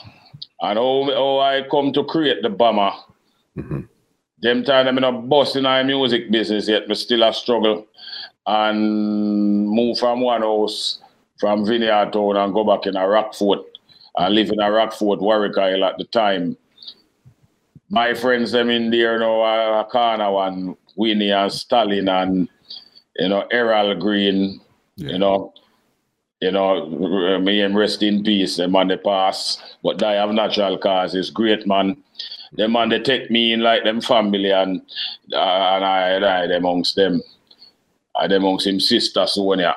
And 0.61 0.79
how, 0.79 1.03
how 1.13 1.39
I 1.39 1.67
come 1.69 1.93
to 1.93 2.03
create 2.03 2.41
the 2.41 2.49
bomber. 2.49 2.91
Mm-hmm 3.55 3.81
them 4.39 4.63
time 4.63 4.87
I'm 4.87 4.97
in 4.97 5.03
a 5.03 5.11
bust 5.11 5.55
in 5.55 5.65
our 5.65 5.83
music 5.83 6.31
business 6.31 6.67
yet, 6.67 6.87
but 6.87 6.97
still 6.97 7.23
a 7.23 7.33
struggle. 7.33 7.85
And 8.45 9.67
move 9.67 9.99
from 9.99 10.21
one 10.21 10.41
house 10.41 10.99
from 11.37 11.65
Vineyard 11.65 12.13
Town 12.13 12.37
and 12.37 12.53
go 12.53 12.63
back 12.63 12.85
in 12.85 12.95
a 12.95 13.01
Rockfort 13.01 13.63
and 14.15 14.35
live 14.35 14.49
in 14.49 14.59
a 14.59 14.71
Rockfort, 14.71 15.19
Warwick 15.19 15.57
Isle 15.57 15.83
at 15.83 15.97
the 15.97 16.05
time. 16.05 16.55
My 17.89 18.13
friends 18.13 18.51
them 18.51 18.69
in 18.69 18.89
there 18.89 19.19
now 19.19 19.41
are 19.41 19.85
Kana 19.89 20.33
and 20.37 20.75
Winnie 20.95 21.31
and 21.31 21.51
Stalin 21.51 22.07
and 22.07 22.49
you 23.17 23.29
know 23.29 23.47
Errol 23.51 23.95
Green, 23.95 24.61
yeah. 24.95 25.11
you 25.11 25.19
know. 25.19 25.53
You 26.39 26.51
know, 26.51 27.39
me 27.39 27.61
him 27.61 27.75
rest 27.75 28.03
in 28.03 28.23
peace, 28.23 28.57
them 28.57 28.75
on 28.75 28.89
the 28.89 28.97
pass. 28.97 29.57
but 29.81 29.97
die 29.97 30.17
of 30.17 30.31
natural 30.35 30.77
causes. 30.77 31.31
Great 31.31 31.65
man 31.65 31.97
them 32.53 32.71
man 32.73 32.89
they 32.89 32.99
take 32.99 33.29
me 33.29 33.53
in 33.53 33.61
like 33.61 33.83
them 33.83 34.01
family 34.01 34.51
and 34.51 34.81
uh, 35.33 35.75
and 35.75 35.85
I 35.85 36.19
died 36.19 36.51
amongst 36.51 36.95
them. 36.95 37.21
I 38.15 38.25
amongst 38.25 38.67
him 38.67 38.79
sister 38.79 39.25
Sonia. 39.27 39.75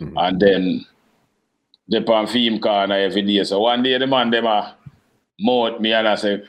Mm-hmm. 0.00 0.18
And 0.18 0.40
then 0.40 0.86
the 1.88 2.02
pan 2.02 2.26
film 2.26 2.60
corner 2.60 2.94
every 2.94 3.22
day. 3.22 3.44
So 3.44 3.60
one 3.60 3.82
day 3.82 3.98
the 3.98 4.06
man 4.06 4.30
them 4.30 4.46
a 4.46 4.76
mouth 5.40 5.80
me 5.80 5.92
and 5.92 6.08
I 6.08 6.14
say 6.14 6.42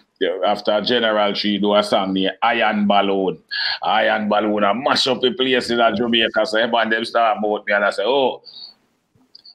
after 0.46 0.80
General 0.82 1.34
Tree 1.34 1.58
do 1.58 1.74
a 1.74 1.84
song 1.84 2.14
me 2.14 2.30
Iron 2.44 2.88
Balloon. 2.88 3.42
Iron 3.84 4.30
Balloon 4.30 4.64
and 4.64 4.84
mash 4.84 5.08
up 5.08 5.22
the 5.22 5.32
place 5.32 5.70
in 5.70 5.80
Jamaica. 5.96 6.46
So 6.46 6.68
man 6.68 6.90
them 6.90 7.06
start 7.06 7.40
mouth 7.42 7.64
me 7.66 7.74
and 7.74 7.86
I 7.86 7.90
say, 7.92 8.04
oh, 8.06 8.42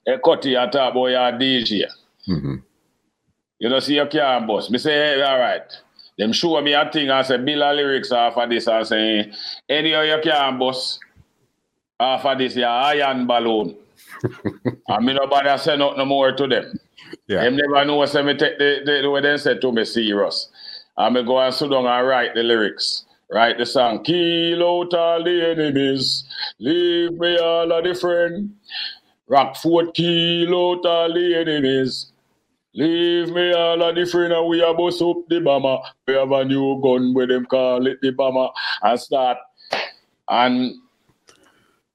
a 0.07 0.19
cutty 0.19 0.55
a 0.55 0.69
talk 0.69 0.93
about 0.93 1.07
your 1.07 1.33
DJ. 1.33 1.85
Mm-hmm. 2.29 2.57
You 3.59 3.69
know, 3.69 3.81
see 3.81 3.95
your 3.95 4.07
car 4.07 4.41
boss. 4.47 4.71
Me 4.71 4.79
say, 4.79 4.93
hey, 4.93 5.23
all 5.23 5.39
right. 5.39 5.63
Them 6.19 6.33
show 6.33 6.61
me 6.61 6.73
a 6.73 6.91
thing 6.91 7.11
and 7.11 7.27
say 7.27 7.37
bill 7.37 7.75
lyrics 7.75 8.11
off 8.11 8.37
of 8.37 8.49
this 8.49 8.67
and 8.67 8.87
say 8.87 9.33
anyhow 9.69 10.01
you 10.03 10.19
can 10.23 10.59
bust 10.59 11.01
off 12.01 12.25
of 12.25 12.39
this 12.39 12.57
your 12.57 12.69
iron 12.69 13.27
balloon. 13.27 13.77
and 14.89 15.07
me 15.07 15.13
nobody 15.13 15.59
say 15.59 15.77
nothing 15.77 15.99
no 15.99 16.05
more 16.05 16.33
to 16.33 16.47
them. 16.47 16.79
Yeah. 17.27 17.45
Them 17.45 17.57
never 17.57 17.85
know 17.85 18.05
say 18.07 18.23
me 18.23 18.35
take 18.35 18.59
the, 18.59 18.83
the, 18.85 19.03
the 19.03 19.11
way 19.11 19.21
they 19.21 19.37
said 19.37 19.61
to 19.61 19.73
me 19.73 19.85
serious. 19.85 20.49
And 20.97 21.15
me 21.15 21.23
go 21.23 21.39
and 21.39 21.55
sit 21.55 21.71
down 21.71 21.87
and 21.87 22.07
write 22.07 22.35
the 22.35 22.43
lyrics. 22.43 23.05
Write 23.29 23.59
the 23.59 23.67
song, 23.67 24.05
kill 24.05 24.63
out 24.63 24.95
all 24.95 25.25
the 25.25 25.51
enemies, 25.51 26.25
leave 26.61 27.13
me 27.13 27.37
all 27.39 27.73
of 27.73 27.83
the 27.83 27.93
friend. 27.93 28.55
Rockfort, 29.29 29.95
kill 29.95 30.55
out 30.55 30.87
all 30.87 31.13
the 31.13 31.35
enemies, 31.35 32.13
Leave 32.77 33.31
me 33.31 33.55
all 33.55 33.83
of 33.83 33.95
the 33.95 34.05
friend 34.05 34.35
and 34.35 34.47
we 34.49 34.63
are 34.63 34.75
bust 34.75 35.01
up 35.01 35.17
the 35.31 35.41
bomber. 35.41 35.79
We 36.07 36.13
have 36.13 36.31
a 36.31 36.45
new 36.45 36.79
gun 36.83 37.15
with 37.15 37.31
them 37.31 37.47
call 37.47 37.87
it 37.87 38.03
the 38.03 38.11
bomber 38.11 38.49
and 38.83 39.01
start. 39.01 39.39
And 40.29 40.75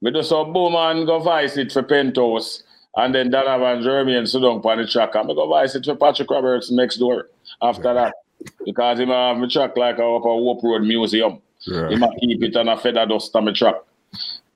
we 0.01 0.09
do 0.09 0.23
some 0.23 0.51
boom 0.51 0.73
and 0.73 1.05
go 1.05 1.19
vice 1.19 1.55
it 1.57 1.71
for 1.71 1.83
Penthouse. 1.83 2.63
And 2.95 3.13
then 3.13 3.29
Donovan 3.29 3.83
Germain 3.83 4.15
and 4.15 4.31
down 4.31 4.43
on 4.43 4.77
the 4.79 4.87
track. 4.87 5.13
And 5.13 5.27
we 5.27 5.35
go 5.35 5.47
vice 5.47 5.75
it 5.75 5.85
for 5.85 5.95
Patrick 5.95 6.31
Roberts 6.31 6.71
next 6.71 6.97
door 6.97 7.29
after 7.61 7.93
that. 7.93 8.15
Because 8.65 8.97
he 8.97 9.05
might 9.05 9.33
have 9.33 9.41
a 9.43 9.47
track 9.47 9.77
like 9.77 9.99
a, 9.99 10.03
a 10.03 10.19
Hope 10.19 10.63
Road 10.63 10.81
Museum. 10.81 11.43
Yeah. 11.67 11.89
He 11.89 11.95
might 11.95 12.17
keep 12.19 12.41
it 12.41 12.55
on 12.57 12.67
a 12.69 12.75
feather 12.75 13.05
dust 13.05 13.35
on 13.35 13.45
the 13.45 13.53
track. 13.53 13.75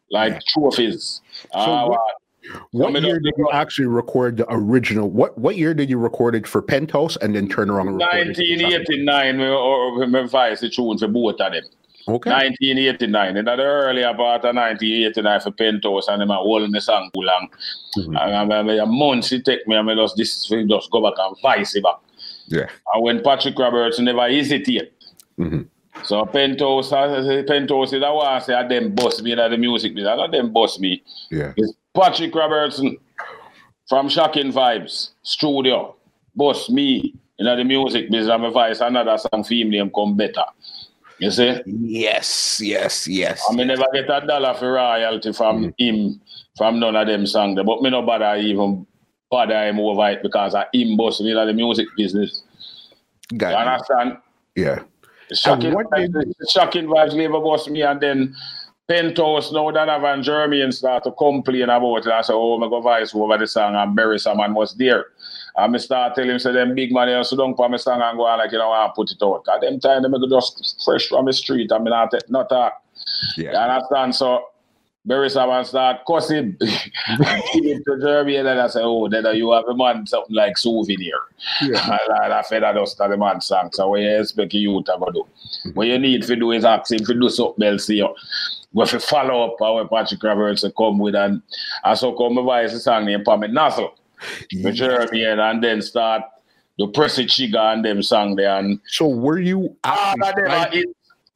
Like 0.09 0.41
trophies. 0.47 1.21
So 1.53 1.59
uh, 1.59 1.87
what, 1.89 2.01
what 2.71 3.01
year 3.01 3.19
did 3.19 3.33
you 3.37 3.49
actually 3.51 3.87
record 3.87 4.37
the 4.37 4.45
original? 4.49 5.09
What 5.09 5.37
what 5.37 5.55
year 5.55 5.73
did 5.73 5.89
you 5.89 5.97
record 5.97 6.35
it 6.35 6.47
for 6.47 6.61
Penthouse 6.61 7.17
and 7.17 7.35
then 7.35 7.47
turn 7.47 7.69
around 7.69 7.87
and 7.87 7.97
record 7.97 8.27
1989 8.27 9.41
or 9.41 9.99
revised 9.99 10.61
the 10.61 10.69
tune 10.69 10.97
for 10.97 11.07
both 11.07 11.39
of 11.39 11.51
them. 11.51 11.63
Okay. 12.07 12.29
1989. 12.29 13.37
In 13.37 13.45
the 13.45 13.51
earlier 13.51 14.13
part 14.13 14.45
of 14.45 14.55
1989 14.55 15.39
for 15.41 15.51
Penthouse 15.51 16.07
and 16.07 16.21
I'm 16.21 16.29
holding 16.29 16.71
the 16.71 16.81
song 16.81 17.09
too 17.13 17.21
long. 17.21 17.49
Mm-hmm. 17.97 18.15
And 18.15 18.53
I 18.53 18.61
mean, 18.61 18.79
a 18.79 18.85
month 18.85 19.31
it 19.31 19.43
take 19.45 19.67
me, 19.67 19.75
I 19.75 19.81
mean, 19.81 19.97
just, 19.97 20.15
this 20.15 20.47
just 20.47 20.91
go 20.91 21.01
back 21.01 21.17
and 21.17 21.35
vice 21.41 21.75
it 21.75 21.83
back. 21.83 21.95
Yeah. 22.47 22.67
And 22.93 23.03
when 23.03 23.23
Patrick 23.23 23.57
Roberts 23.57 23.99
never 23.99 24.29
hesitate. 24.29 24.93
Mm-hmm. 25.39 25.61
So 26.03 26.25
Penthouse, 26.25 26.89
Penthouse 26.89 27.93
is 27.93 28.03
I 28.03 28.09
want 28.11 28.43
to 28.43 28.45
say 28.45 28.67
them 28.67 28.93
boss 28.93 29.21
me 29.21 29.31
in 29.31 29.37
the 29.37 29.57
music 29.57 29.95
business. 29.95 30.19
I 30.19 30.27
them 30.27 30.53
boss 30.53 30.77
me. 30.77 31.03
Yeah. 31.31 31.53
It's 31.57 31.73
Patrick 31.95 32.35
Robertson 32.35 32.97
from 33.87 34.09
Shocking 34.09 34.51
Vibes 34.51 35.11
Studio. 35.23 35.95
Boss 36.35 36.69
me 36.69 37.15
in 37.39 37.45
the 37.45 37.63
music 37.63 38.11
business. 38.11 38.29
I'm 38.29 38.43
a 38.43 38.51
voice 38.51 38.81
another 38.81 39.17
song 39.17 39.43
film 39.43 39.69
name 39.69 39.89
come 39.89 40.17
better. 40.17 40.43
You 41.17 41.31
see? 41.31 41.61
Yes, 41.65 42.59
yes, 42.61 43.07
yes. 43.07 43.41
I 43.49 43.55
mean, 43.55 43.67
never 43.67 43.85
get 43.93 44.09
a 44.09 44.27
dollar 44.27 44.53
for 44.53 44.73
royalty 44.73 45.31
from 45.31 45.67
mm. 45.67 45.73
him, 45.77 46.21
from 46.57 46.79
none 46.79 46.95
of 46.95 47.07
them 47.07 47.25
songs. 47.25 47.59
But 47.65 47.81
me 47.81 47.89
no 47.89 48.01
bother 48.01 48.35
even 48.35 48.85
bother 49.31 49.67
him 49.67 49.79
over 49.79 50.09
it 50.09 50.21
because 50.21 50.55
I 50.55 50.65
him 50.73 50.97
boss 50.97 51.21
me 51.21 51.31
in 51.31 51.47
the 51.47 51.53
music 51.53 51.87
business. 51.95 52.43
Got 53.37 53.51
you 53.51 53.55
understand? 53.55 54.17
Yeah. 54.55 54.79
Shocking, 55.33 55.73
vibes, 55.73 56.13
did... 56.13 56.35
shocking 56.49 56.85
vibes 56.85 57.15
never 57.15 57.39
boss 57.39 57.67
me 57.69 57.81
and 57.81 57.99
then 58.01 58.35
Penthouse 58.87 59.51
now 59.51 59.71
that 59.71 59.87
have 59.87 60.03
and 60.03 60.23
Jeremy 60.23 60.71
start 60.71 61.03
to 61.05 61.11
complain 61.11 61.63
about 61.63 62.05
it. 62.05 62.07
I 62.07 62.21
say, 62.21 62.33
oh, 62.33 62.59
my 62.59 62.67
go 62.67 62.81
voice 62.81 63.15
over 63.15 63.37
the 63.37 63.47
song 63.47 63.75
and 63.75 63.95
bury 63.95 64.19
someone 64.19 64.53
was 64.53 64.75
there. 64.75 65.07
And 65.55 65.75
I 65.75 65.79
start 65.79 66.13
telling 66.13 66.29
him, 66.29 66.39
say, 66.39 66.51
them 66.51 66.75
big 66.75 66.91
man, 66.91 67.23
sit 67.23 67.39
down 67.39 67.55
for 67.55 67.67
my 67.67 67.77
song 67.77 68.01
and 68.01 68.17
go 68.17 68.25
on 68.25 68.37
like, 68.37 68.51
you 68.51 68.59
know, 68.59 68.71
I 68.71 68.91
put 68.95 69.11
it 69.11 69.17
out. 69.23 69.43
At 69.51 69.61
them 69.61 69.79
time, 69.79 70.03
they 70.03 70.09
go 70.09 70.29
just 70.29 70.83
fresh 70.85 71.07
from 71.07 71.25
the 71.25 71.33
street. 71.33 71.71
I 71.71 71.79
mean, 71.79 71.89
not, 71.89 72.13
not 72.29 72.49
talk. 72.49 72.83
Yeah. 73.37 73.51
You 73.51 73.57
understand? 73.57 74.15
So, 74.15 74.45
Beres 75.07 75.39
Hammond 75.39 75.67
start 75.67 76.01
cussing 76.07 76.57
and 77.07 77.19
give 77.53 77.65
it 77.65 77.83
to 77.85 77.99
Jeremy 78.01 78.37
and 78.37 78.47
then 78.47 78.57
I 78.57 78.67
say, 78.67 78.81
oh, 78.81 79.07
then 79.07 79.23
you 79.35 79.51
have 79.51 79.67
a 79.67 79.75
man 79.75 80.07
something 80.07 80.35
like 80.35 80.57
souvenir. 80.57 81.19
Yeah. 81.61 81.99
and 82.23 82.33
I 82.33 82.41
fed 82.41 82.63
that 82.63 82.75
us 82.75 82.95
to 82.95 83.07
the 83.07 83.15
man 83.15 83.39
song. 83.39 83.69
So 83.73 83.89
what 83.89 84.01
you 84.01 84.19
expect 84.19 84.53
you 84.55 84.81
to 84.83 84.97
go 84.99 85.11
do? 85.11 85.71
What 85.73 85.87
you 85.87 85.99
need 85.99 86.23
to 86.23 86.35
do 86.35 86.51
is 86.51 86.65
ask 86.65 86.91
him 86.91 87.05
to 87.05 87.13
do 87.13 87.29
something 87.29 87.67
else 87.67 87.87
here. 87.87 88.07
We 88.75 88.85
to 88.85 88.99
follow 88.99 89.45
up 89.45 89.61
our 89.61 89.87
Patrick 89.87 90.21
Roberts 90.21 90.61
to 90.61 90.71
come 90.71 90.99
with 90.99 91.15
and 91.15 91.41
I 91.83 91.93
so 91.93 92.11
come 92.11 92.35
my 92.35 92.41
voice 92.41 92.73
a 92.73 92.79
song 92.79 93.05
named 93.05 93.25
Pamit 93.25 93.51
Nassel. 93.51 93.91
Yeah. 94.51 94.71
Jeremy 94.71 95.23
and 95.23 95.63
then 95.63 95.81
start 95.81 96.23
the 96.77 96.87
Pressy 96.87 97.25
Chiga 97.25 97.73
and 97.73 97.85
them 97.85 98.03
song 98.03 98.35
there. 98.35 98.57
And 98.57 98.79
so 98.87 99.07
were 99.07 99.39
you 99.39 99.75
it, 99.85 100.89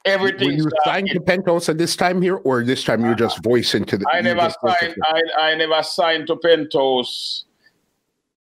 everything. 0.04 0.48
Were 0.48 0.54
you 0.54 0.70
signed 0.84 1.08
to 1.12 1.20
Penthouse 1.20 1.68
at 1.68 1.78
this 1.78 1.96
time 1.96 2.20
here, 2.20 2.36
or 2.36 2.62
this 2.62 2.84
time 2.84 3.04
you're 3.04 3.14
just 3.14 3.42
voicing 3.42 3.84
to 3.86 3.96
the? 3.96 4.06
I 4.12 4.20
never 4.20 4.52
signed. 4.60 4.96
I, 5.04 5.22
I 5.38 5.54
never 5.54 5.82
signed 5.82 6.26
to 6.26 6.36
Penthouse 6.36 7.44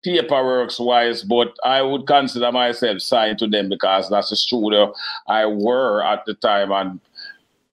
paperwork 0.04 0.72
wise, 0.80 1.24
but 1.24 1.54
I 1.64 1.82
would 1.82 2.08
consider 2.08 2.52
myself 2.52 3.02
signed 3.02 3.40
to 3.40 3.48
them 3.48 3.70
because 3.70 4.10
that's 4.10 4.30
the 4.30 4.36
studio 4.36 4.94
I 5.28 5.46
were 5.46 6.04
at 6.04 6.26
the 6.26 6.34
time, 6.36 6.72
and 6.72 7.00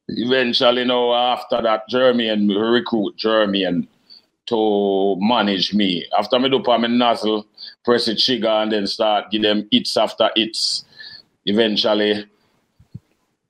eventually, 0.09 0.83
you 0.83 0.89
know, 0.89 1.15
after 1.15 1.61
that, 1.63 1.89
Jeremy 1.89 2.29
and 2.29 2.49
recruit 2.49 3.17
Jeremy 3.17 3.65
and 3.65 3.87
to 4.47 5.17
manage 5.19 5.75
me. 5.75 6.07
After 6.17 6.39
me 6.39 6.49
do 6.49 6.63
my 6.65 6.77
nozzle, 6.87 7.47
press 7.85 8.07
the 8.07 8.17
trigger, 8.17 8.49
and 8.49 8.73
then 8.73 8.87
start 8.87 9.31
give 9.31 9.43
them 9.43 9.69
hits 9.71 9.97
after 9.97 10.31
hits. 10.37 10.85
Eventually, 11.45 12.27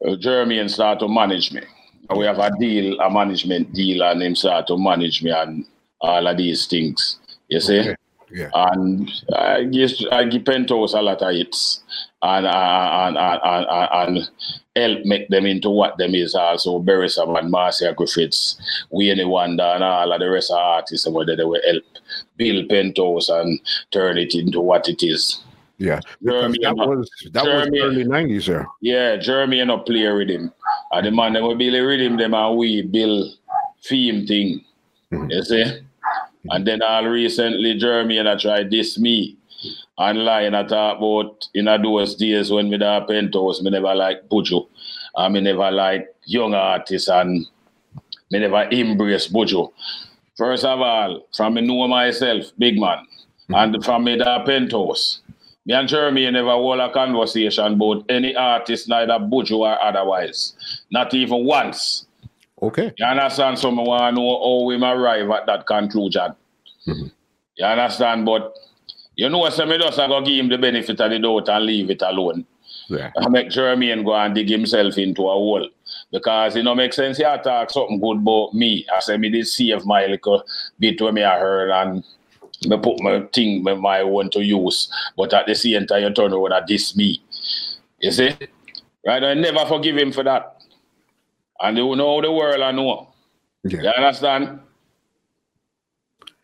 uh, 0.06 0.16
Jeremy 0.16 0.58
and 0.58 0.70
start 0.70 0.98
to 1.00 1.08
manage 1.08 1.52
me. 1.52 1.62
And 2.08 2.18
we 2.18 2.26
have 2.26 2.38
a 2.38 2.50
deal, 2.58 2.98
a 3.00 3.10
management 3.10 3.72
deal, 3.72 4.02
and 4.02 4.22
him 4.22 4.36
start 4.36 4.66
to 4.68 4.78
manage 4.78 5.22
me 5.22 5.30
and 5.30 5.66
all 6.00 6.26
of 6.26 6.36
these 6.36 6.66
things. 6.66 7.18
You 7.48 7.60
see? 7.60 7.80
Okay. 7.80 7.96
Yeah. 8.30 8.50
And 8.54 9.10
I 9.34 9.64
give 9.64 9.92
I 10.10 10.24
give 10.24 10.44
Penthouse 10.44 10.94
a 10.94 11.00
lot 11.00 11.22
of 11.22 11.34
hits 11.34 11.82
and 12.22 12.46
and, 12.46 13.16
and, 13.16 13.40
and, 13.44 14.18
and 14.18 14.30
help 14.76 15.04
make 15.04 15.28
them 15.28 15.46
into 15.46 15.70
what 15.70 15.96
them 15.96 16.14
is 16.14 16.34
also 16.34 16.78
Beres 16.80 17.16
Hammond 17.18 17.38
and 17.38 17.50
Marcia 17.50 17.92
Griffiths, 17.96 18.60
Wayne 18.90 19.28
Wonder 19.28 19.64
and 19.64 19.82
all 19.82 20.12
of 20.12 20.20
the 20.20 20.30
rest 20.30 20.50
of 20.50 20.58
artists 20.58 21.06
and 21.06 21.14
whether 21.14 21.34
they 21.34 21.44
will 21.44 21.60
help 21.64 21.82
build 22.36 22.68
Penthouse 22.68 23.28
and 23.28 23.58
turn 23.90 24.18
it 24.18 24.34
into 24.34 24.60
what 24.60 24.88
it 24.88 25.02
is. 25.02 25.42
Yeah, 25.78 26.00
Jeremy 26.24 26.58
that 26.62 26.74
was 26.74 27.10
that 27.32 27.44
Jeremy, 27.44 27.80
was 27.80 27.92
early 27.92 28.04
nineties 28.04 28.46
there. 28.46 28.66
Yeah, 28.80 29.16
Jeremy 29.16 29.60
and 29.60 29.70
a 29.70 29.78
play 29.78 30.06
rhythm. 30.06 30.52
And 30.92 31.06
the 31.06 31.10
man 31.10 31.34
them 31.34 31.44
will 31.44 31.56
build 31.56 31.74
a 31.74 31.84
rhythm 31.84 32.16
them 32.16 32.32
and 32.32 32.56
we 32.56 32.82
build 32.82 33.34
theme 33.82 34.26
thing. 34.26 34.64
Mm-hmm. 35.12 35.30
You 35.30 35.42
see? 35.42 35.80
And 36.50 36.66
then 36.66 36.80
all 36.82 37.04
recently 37.04 37.74
Jeremy 37.74 38.18
and 38.18 38.28
I 38.28 38.36
tried 38.36 38.70
this 38.70 38.98
me 38.98 39.36
online 39.98 40.54
I 40.54 40.62
talk 40.62 40.98
about 40.98 41.48
in 41.54 41.64
those 41.64 42.14
days 42.14 42.50
when 42.50 42.68
we 42.68 42.78
da 42.78 43.04
Penthouse, 43.04 43.62
me 43.62 43.70
never 43.70 43.94
like 43.94 44.28
Buju. 44.28 44.66
I 45.16 45.28
me 45.28 45.40
never 45.40 45.70
like 45.70 46.14
young 46.24 46.54
artists 46.54 47.08
and 47.08 47.46
me 48.30 48.38
never 48.38 48.68
embrace 48.70 49.28
Buju. 49.28 49.72
First 50.36 50.64
of 50.64 50.80
all, 50.80 51.26
from 51.34 51.54
me 51.54 51.62
know 51.62 51.88
myself, 51.88 52.52
big 52.58 52.78
man, 52.78 52.98
mm-hmm. 52.98 53.54
and 53.54 53.84
from 53.84 54.04
me 54.04 54.16
da 54.18 54.44
Penthouse. 54.44 55.20
Me 55.64 55.74
and 55.74 55.88
Jeremy 55.88 56.30
never 56.30 56.50
hold 56.50 56.78
a 56.78 56.92
conversation 56.92 57.72
about 57.72 58.04
any 58.08 58.36
artist, 58.36 58.88
neither 58.88 59.14
Buju 59.14 59.58
or 59.58 59.82
otherwise. 59.82 60.54
Not 60.92 61.12
even 61.14 61.44
once. 61.44 62.06
Okay. 62.62 62.92
You 62.96 63.04
understand? 63.04 63.58
So 63.58 63.70
I 63.70 63.72
want 63.72 64.16
to 64.16 64.20
know 64.22 64.38
how 64.38 64.64
we 64.64 64.76
arrive 64.76 65.30
at 65.30 65.46
that 65.46 65.66
conclusion. 65.66 66.34
Mm-hmm. 66.86 67.06
You 67.56 67.64
understand? 67.64 68.26
But 68.26 68.54
you 69.16 69.30
know, 69.30 69.48
so 69.48 69.64
me 69.64 69.78
just 69.78 69.96
go 69.96 70.20
give 70.20 70.44
him 70.44 70.48
the 70.50 70.58
benefit 70.58 71.00
of 71.00 71.10
the 71.10 71.18
doubt 71.18 71.48
and 71.48 71.64
leave 71.64 71.90
it 71.90 72.02
alone. 72.02 72.46
Yeah. 72.88 73.10
I 73.16 73.28
make 73.28 73.50
Jeremy 73.50 73.90
and 73.90 74.04
go 74.04 74.14
and 74.14 74.34
dig 74.34 74.48
himself 74.48 74.98
into 74.98 75.22
a 75.22 75.32
hole. 75.32 75.68
Because 76.12 76.54
it 76.54 76.62
don't 76.62 76.76
make 76.76 76.92
sense. 76.92 77.16
he 77.16 77.24
talk 77.24 77.70
something 77.70 77.98
good 77.98 78.18
about 78.18 78.54
me. 78.54 78.86
I 78.94 79.00
say 79.00 79.16
me 79.16 79.30
did 79.30 79.48
save 79.48 79.86
my 79.86 80.06
little 80.06 80.44
bit 80.78 81.00
when 81.00 81.14
me 81.14 81.24
I 81.24 81.38
heard 81.38 81.70
and 81.70 82.04
me 82.66 82.76
put 82.76 83.00
my 83.02 83.22
thing 83.32 83.64
me 83.64 83.74
my 83.74 84.02
want 84.02 84.32
to 84.32 84.44
use, 84.44 84.90
but 85.16 85.32
at 85.34 85.46
the 85.46 85.54
same 85.54 85.86
time 85.86 86.02
you 86.02 86.12
turn 86.12 86.32
around 86.32 86.52
and 86.52 86.66
diss 86.66 86.96
me. 86.96 87.20
You 88.00 88.10
see? 88.10 88.36
Right? 89.06 89.22
I 89.22 89.34
never 89.34 89.64
forgive 89.66 89.96
him 89.96 90.12
for 90.12 90.24
that. 90.24 90.56
And 91.60 91.76
you 91.78 91.96
know 91.96 92.20
the 92.20 92.30
world 92.30 92.60
I 92.60 92.70
know. 92.70 93.08
Yeah. 93.64 93.82
You 93.82 93.88
understand? 93.88 94.60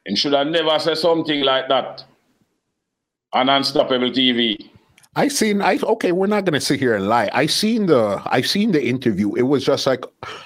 And 0.07 0.19
should 0.19 0.35
I 0.35 0.45
never 0.45 0.79
say 0.79 0.95
something 0.95 1.43
like 1.43 1.69
that 1.69 2.05
on 3.33 3.49
Unstoppable 3.49 4.11
TV. 4.11 4.71
I 5.15 5.29
seen 5.29 5.61
I 5.61 5.79
okay, 5.83 6.13
we're 6.13 6.27
not 6.27 6.47
gonna 6.47 6.61
sit 6.61 6.81
here 6.81 6.95
and 6.95 7.07
lie. 7.07 7.29
I 7.35 7.45
seen 7.45 7.87
the 7.87 8.23
I 8.27 8.41
seen 8.41 8.73
the 8.73 8.83
interview. 8.83 9.35
It 9.35 9.43
was 9.43 9.63
just 9.63 9.87
like 9.87 10.05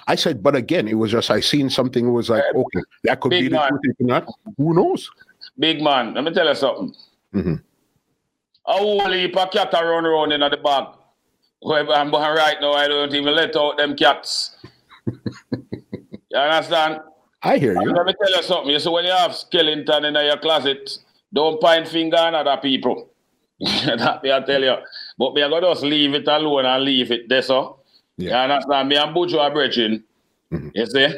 I 0.09 0.17
said, 0.17 0.43
but 0.43 0.57
again, 0.57 0.89
it 0.89 0.95
was 0.95 1.13
just 1.13 1.31
I 1.31 1.39
seen 1.39 1.71
something. 1.71 2.07
It 2.07 2.11
was 2.11 2.31
like 2.31 2.43
okay, 2.53 2.81
that 3.05 3.21
could 3.21 3.31
be 3.31 3.49
the 3.49 3.59
truth. 3.59 3.97
Not 4.01 4.27
who 4.57 4.75
knows? 4.75 5.09
Big 5.59 5.81
man, 5.81 6.15
let 6.15 6.25
me 6.25 6.33
tell 6.33 6.49
you 6.49 6.55
something. 6.57 6.95
Mm-hmm. 7.33 7.55
A 8.67 8.73
whole 8.73 9.13
heap 9.13 9.37
of 9.37 9.53
cat 9.53 9.73
run 9.73 10.05
around 10.05 10.33
in 10.33 10.41
the 10.41 10.57
bag. 10.57 10.89
Where 11.61 11.89
I'm 11.93 12.13
right 12.13 12.57
now, 12.61 12.73
I 12.73 12.89
don't 12.89 13.15
even 13.15 13.35
let 13.35 13.57
out 13.57 13.79
them 13.79 13.97
cats. 13.97 14.57
you 15.07 16.37
understand? 16.37 17.01
I 17.43 17.59
hear 17.59 17.81
you. 17.81 17.93
let 17.93 18.07
me 18.07 18.15
tell 18.21 18.37
you 18.37 18.43
something. 18.43 18.71
You 18.73 18.81
see, 18.81 18.91
when 18.91 19.05
you 19.05 19.13
have 19.13 19.35
skeleton 19.35 20.05
in 20.05 20.15
your 20.15 20.37
closet, 20.39 20.99
don't 21.37 21.61
point 21.61 21.87
finger 21.87 22.17
on 22.17 22.35
other 22.35 22.57
people. 22.61 23.11
that 23.61 24.21
me 24.23 24.33
I 24.33 24.41
tell 24.41 24.63
you. 24.63 24.77
But 25.19 25.35
me 25.35 25.43
I 25.43 25.49
go 25.49 25.61
just 25.61 25.83
leave 25.83 26.15
it 26.15 26.27
alone 26.27 26.67
and 26.67 26.85
leave 26.85 27.11
it 27.13 27.29
there 27.29 27.43
so. 27.43 27.81
Yeah. 28.17 28.47
You 28.47 28.53
understand? 28.53 28.89
Me 28.89 28.97
and 28.97 29.15
Buju 29.15 29.39
are 29.39 29.53
bridging. 29.53 30.03
Mm-hmm. 30.53 30.69
You 30.75 30.87
see? 30.87 31.09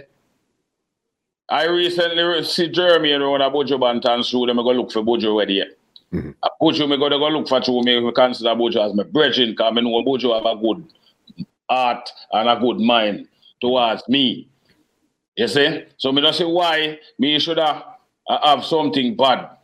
I 1.49 1.66
recently 1.66 2.45
see 2.45 2.69
Jeremy 2.69 3.12
and 3.12 3.23
around 3.23 3.41
a 3.41 3.51
Buju 3.51 3.79
Banton 3.79 4.25
show. 4.25 4.45
Them 4.47 4.57
go 4.57 4.73
look 4.73 4.91
for 4.93 5.03
Buju 5.03 5.27
already. 5.27 5.55
Yet. 5.55 5.69
Mm-hmm. 6.12 6.31
A 6.43 6.49
Buju 6.61 6.89
me 6.89 6.97
go 6.97 7.09
to 7.09 7.19
go 7.19 7.29
look 7.29 7.49
for 7.49 7.61
you. 7.64 7.83
Me 7.83 8.12
consider 8.12 8.51
Buju 8.51 8.85
as 8.85 8.95
my 8.95 9.05
brethren 9.05 9.51
because 9.51 9.73
I 9.77 9.81
know 9.81 10.03
Buju 10.03 10.35
have 10.35 10.47
a 10.47 10.61
good 10.61 10.85
heart 11.71 12.11
and 12.33 12.49
a 12.49 12.59
good 12.61 12.81
mind 12.81 13.29
towards 13.61 14.03
me. 14.09 14.49
You 15.37 15.47
see? 15.47 15.85
So 15.97 16.11
me 16.11 16.23
just 16.23 16.39
say 16.39 16.45
why 16.45 16.99
me 17.19 17.39
should 17.39 17.59
have, 17.59 17.85
have 18.43 18.64
something 18.64 19.16
bad 19.16 19.57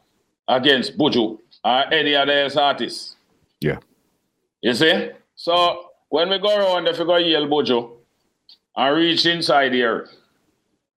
against 0.48 0.98
Buju 0.98 1.38
or 1.64 1.94
any 1.94 2.14
other 2.14 2.48
artist. 2.60 3.16
Yeah. 3.60 3.78
You 4.60 4.74
see? 4.74 5.10
So 5.34 5.90
when 6.08 6.28
we 6.30 6.38
go 6.38 6.56
around, 6.56 6.86
if 6.86 6.98
we 6.98 7.04
go 7.04 7.16
yell 7.16 7.46
Buju 7.46 7.90
and 8.76 8.96
reach 8.96 9.26
inside 9.26 9.72
here, 9.72 10.08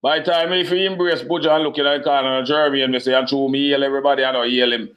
by 0.02 0.20
the 0.20 0.26
time 0.26 0.54
if 0.54 0.70
you 0.72 0.90
embrace 0.90 1.22
Buju 1.22 1.50
and 1.50 1.64
look 1.64 1.80
at 1.80 1.84
the 1.84 2.04
corner 2.04 2.40
of 2.40 2.46
Jeremy 2.46 2.82
and 2.82 2.94
we 2.94 3.00
say, 3.00 3.16
I'm 3.16 3.26
true, 3.26 3.50
me 3.50 3.70
yell 3.70 3.84
everybody, 3.84 4.24
I 4.24 4.32
know 4.32 4.44
yell 4.44 4.72
him. 4.72 4.90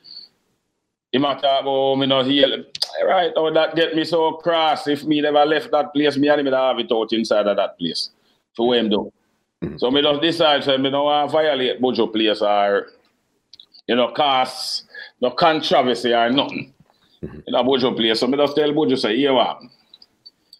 He 1.12 1.18
might 1.18 1.40
talk 1.42 1.62
about 1.62 1.96
me 1.96 2.06
not 2.06 2.26
heal 2.26 2.52
him. 2.52 2.64
Right, 3.04 3.32
oh, 3.34 3.52
that 3.52 3.74
get 3.74 3.96
me 3.96 4.04
so 4.04 4.32
cross. 4.32 4.86
If 4.86 5.04
me 5.04 5.20
never 5.20 5.44
left 5.44 5.70
that 5.72 5.92
place, 5.92 6.16
me 6.16 6.28
and 6.28 6.44
me 6.44 6.50
have 6.52 6.78
it 6.78 6.92
out 6.92 7.12
inside 7.12 7.46
of 7.48 7.56
that 7.56 7.78
place. 7.78 8.10
For 8.54 8.68
what 8.68 8.78
him 8.78 8.90
do. 8.90 9.12
Mm-hmm. 9.62 9.78
So 9.78 9.90
me 9.90 10.02
just 10.02 10.22
decide, 10.22 10.64
so 10.64 10.78
me 10.78 10.90
don't 10.90 11.04
want 11.04 11.28
to 11.28 11.32
violate 11.32 11.80
Buju 11.80 12.12
place 12.12 12.42
or, 12.42 12.88
you 13.90 13.96
know, 13.96 14.12
cause 14.12 14.84
no 15.20 15.32
controversy 15.32 16.14
or 16.14 16.30
nothing. 16.30 16.72
Mm-hmm. 17.24 17.40
In 17.48 17.54
a 17.54 17.64
Buju 17.64 17.96
place. 17.96 18.20
So 18.20 18.28
me 18.28 18.38
just 18.38 18.54
tell 18.54 18.70
Buju, 18.70 18.96
say, 18.96 19.16
here 19.16 19.34
what? 19.34 19.60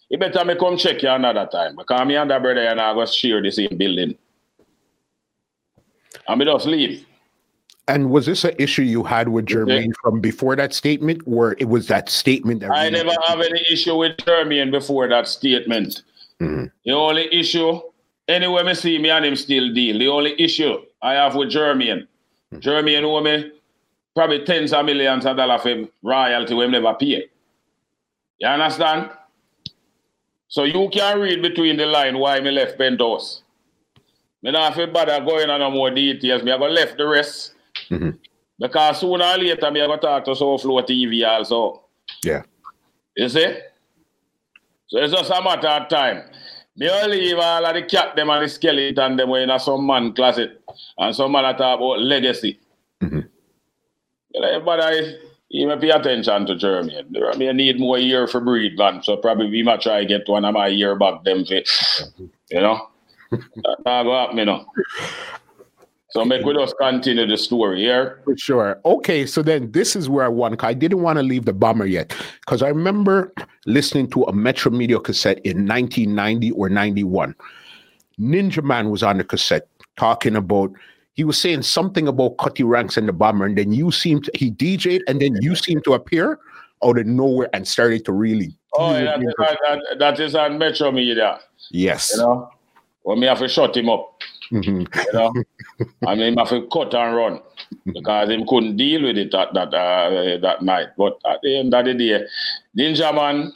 You 0.08 0.18
better 0.18 0.44
me 0.44 0.56
come 0.56 0.76
check 0.76 1.00
you 1.00 1.08
another 1.08 1.48
time. 1.50 1.76
Because 1.76 2.06
me 2.08 2.16
and 2.16 2.28
that 2.28 2.42
brother 2.42 2.60
and 2.60 2.80
I 2.80 2.92
go 2.92 3.06
share 3.06 3.40
the 3.40 3.52
same 3.52 3.76
building. 3.76 4.18
And 6.26 6.38
me 6.40 6.44
just 6.44 6.66
leave. 6.66 7.06
And 7.86 8.10
was 8.10 8.26
this 8.26 8.42
an 8.42 8.54
issue 8.58 8.82
you 8.82 9.04
had 9.04 9.28
with 9.28 9.46
Germain 9.46 9.92
from 10.02 10.20
before 10.20 10.56
that 10.56 10.74
statement, 10.74 11.22
or 11.24 11.54
it 11.58 11.68
was 11.68 11.86
that 11.86 12.08
statement? 12.08 12.60
That 12.60 12.72
I 12.72 12.88
really 12.88 13.04
never 13.04 13.16
have 13.28 13.40
any 13.40 13.62
issue 13.70 13.96
with 13.96 14.16
Germain 14.18 14.72
before 14.72 15.08
that 15.08 15.28
statement. 15.28 16.02
Mm-hmm. 16.40 16.64
The 16.84 16.92
only 16.92 17.32
issue, 17.32 17.80
anywhere 18.26 18.64
me 18.64 18.74
see 18.74 18.98
me 18.98 19.10
and 19.10 19.24
him 19.24 19.36
still 19.36 19.72
deal. 19.72 19.98
The 20.00 20.08
only 20.08 20.40
issue 20.40 20.78
I 21.00 21.12
have 21.12 21.36
with 21.36 21.50
Germain, 21.50 22.06
mm-hmm. 22.52 22.60
Germain 22.60 23.02
know 23.02 23.20
me 23.20 23.52
probably 24.14 24.44
tens 24.44 24.72
of 24.72 24.84
millions 24.84 25.26
of 25.26 25.36
dollars 25.36 25.62
for 25.62 25.88
royalty 26.02 26.54
we 26.54 26.66
never 26.68 26.94
pay. 26.94 27.24
You 28.38 28.48
understand? 28.48 29.10
So 30.48 30.64
you 30.64 30.88
can 30.92 31.20
read 31.20 31.42
between 31.42 31.76
the 31.76 31.86
line 31.86 32.18
why 32.18 32.40
me 32.40 32.50
left 32.50 32.76
Penthouse. 32.76 33.42
Me 34.42 34.50
not 34.50 34.74
feel 34.74 34.88
bother 34.88 35.20
going 35.20 35.48
on 35.50 35.60
no 35.60 35.70
more 35.70 35.90
details. 35.90 36.42
Me 36.42 36.50
I 36.50 36.58
go 36.58 36.64
left 36.66 36.96
the 36.96 37.06
rest. 37.06 37.54
Mm-hmm. 37.90 38.10
Because 38.58 39.00
sooner 39.00 39.24
or 39.24 39.38
later 39.38 39.70
me 39.70 39.80
I 39.80 39.86
go 39.86 39.96
talk 39.96 40.24
to 40.24 40.34
Soul 40.34 40.58
Flow 40.58 40.82
TV 40.82 41.26
also. 41.26 41.84
Yeah. 42.24 42.42
You 43.16 43.28
see? 43.28 43.58
So 44.88 44.98
it's 44.98 45.12
just 45.12 45.30
a 45.30 45.42
matter 45.42 45.68
of 45.68 45.88
time. 45.88 46.22
Me 46.80 46.86
will 46.86 47.10
leave 47.10 47.38
all 47.38 47.66
of 47.66 47.74
the 47.74 47.82
cat 47.82 48.16
them 48.16 48.30
and 48.30 48.42
the 48.42 48.48
skeleton 48.48 49.16
them 49.16 49.30
in 49.34 49.58
some 49.58 49.86
man 49.86 50.14
closet. 50.14 50.62
And 50.96 51.14
some 51.14 51.32
man 51.32 51.44
talk 51.54 51.78
about 51.78 52.00
legacy. 52.00 52.58
Mm-hmm. 53.02 53.20
You 54.34 54.40
know, 54.40 54.48
everybody 54.48 55.18
even 55.50 55.78
pay 55.78 55.90
attention 55.90 56.46
to 56.46 56.56
Jeremy. 56.56 57.02
Jeremy 57.12 57.52
need 57.52 57.78
more 57.78 57.98
year 57.98 58.26
for 58.26 58.40
breed, 58.40 58.78
man. 58.78 59.02
So 59.02 59.18
probably 59.18 59.50
we 59.50 59.62
might 59.62 59.82
try 59.82 60.00
to 60.00 60.06
get 60.06 60.26
one 60.26 60.46
of 60.46 60.54
my 60.54 60.68
year 60.68 60.96
back 60.96 61.22
them 61.22 61.44
for, 61.44 61.60
you 62.50 62.60
know. 62.60 62.88
that 63.30 63.76
not 63.84 64.02
go 64.04 64.18
happen, 64.18 64.38
you 64.38 64.46
know. 64.46 64.64
So 66.12 66.24
make 66.24 66.44
we 66.44 66.54
just 66.54 66.76
continue 66.78 67.26
the 67.26 67.36
story 67.36 67.80
here. 67.80 68.20
For 68.24 68.36
sure. 68.36 68.80
Okay, 68.84 69.26
so 69.26 69.42
then 69.42 69.70
this 69.70 69.94
is 69.94 70.08
where 70.08 70.24
I 70.24 70.28
want. 70.28 70.62
I 70.64 70.74
didn't 70.74 71.02
want 71.02 71.18
to 71.18 71.22
leave 71.22 71.44
the 71.44 71.52
bomber 71.52 71.86
yet 71.86 72.14
because 72.40 72.62
I 72.62 72.68
remember 72.68 73.32
listening 73.66 74.10
to 74.10 74.24
a 74.24 74.32
Metro 74.32 74.72
Media 74.72 74.98
cassette 74.98 75.38
in 75.44 75.66
1990 75.66 76.50
or 76.52 76.68
91. 76.68 77.34
Ninja 78.18 78.62
Man 78.62 78.90
was 78.90 79.02
on 79.02 79.18
the 79.18 79.24
cassette 79.24 79.68
talking 79.96 80.36
about. 80.36 80.72
He 81.14 81.24
was 81.24 81.38
saying 81.38 81.62
something 81.62 82.08
about 82.08 82.38
Cutty 82.38 82.64
Ranks 82.64 82.96
and 82.96 83.08
the 83.08 83.12
bomber, 83.12 83.44
and 83.44 83.56
then 83.56 83.72
you 83.72 83.92
seemed 83.92 84.24
to, 84.24 84.32
he 84.34 84.50
DJ'd, 84.50 85.02
and 85.06 85.20
then 85.20 85.36
you 85.42 85.54
seemed 85.54 85.84
to 85.84 85.92
appear 85.92 86.38
out 86.82 86.98
of 86.98 87.06
nowhere 87.06 87.50
and 87.52 87.66
started 87.66 88.04
to 88.06 88.12
really. 88.12 88.56
Oh, 88.74 88.96
yeah, 88.96 89.16
that, 89.16 89.20
is 89.20 89.34
on, 89.38 89.56
that, 89.68 89.98
that 89.98 90.20
is 90.20 90.34
on 90.34 90.58
Metro 90.58 90.90
Media. 90.90 91.40
Yes. 91.70 92.12
You 92.14 92.22
know, 92.22 92.50
well, 93.04 93.16
me 93.16 93.26
have 93.26 93.38
to 93.40 93.48
shut 93.48 93.76
him 93.76 93.88
up. 93.88 94.22
Mhm. 94.52 94.88
you 95.06 95.12
know. 95.12 95.32
I 96.06 96.14
mean, 96.14 96.38
I 96.38 96.46
have 96.46 96.70
cut 96.72 96.94
and 96.94 97.16
run 97.16 97.40
because 97.86 98.28
he 98.30 98.44
couldn't 98.48 98.76
deal 98.76 99.02
with 99.04 99.16
it 99.18 99.30
that 99.32 99.54
that 99.54 99.72
uh, 99.72 100.38
that 100.40 100.62
night. 100.62 100.88
But 100.96 101.18
at 101.24 101.40
the 101.42 101.58
end 101.58 101.72
of 101.74 101.84
the 101.84 101.94
day, 101.94 102.24
Ninja 102.76 103.14
Man 103.14 103.52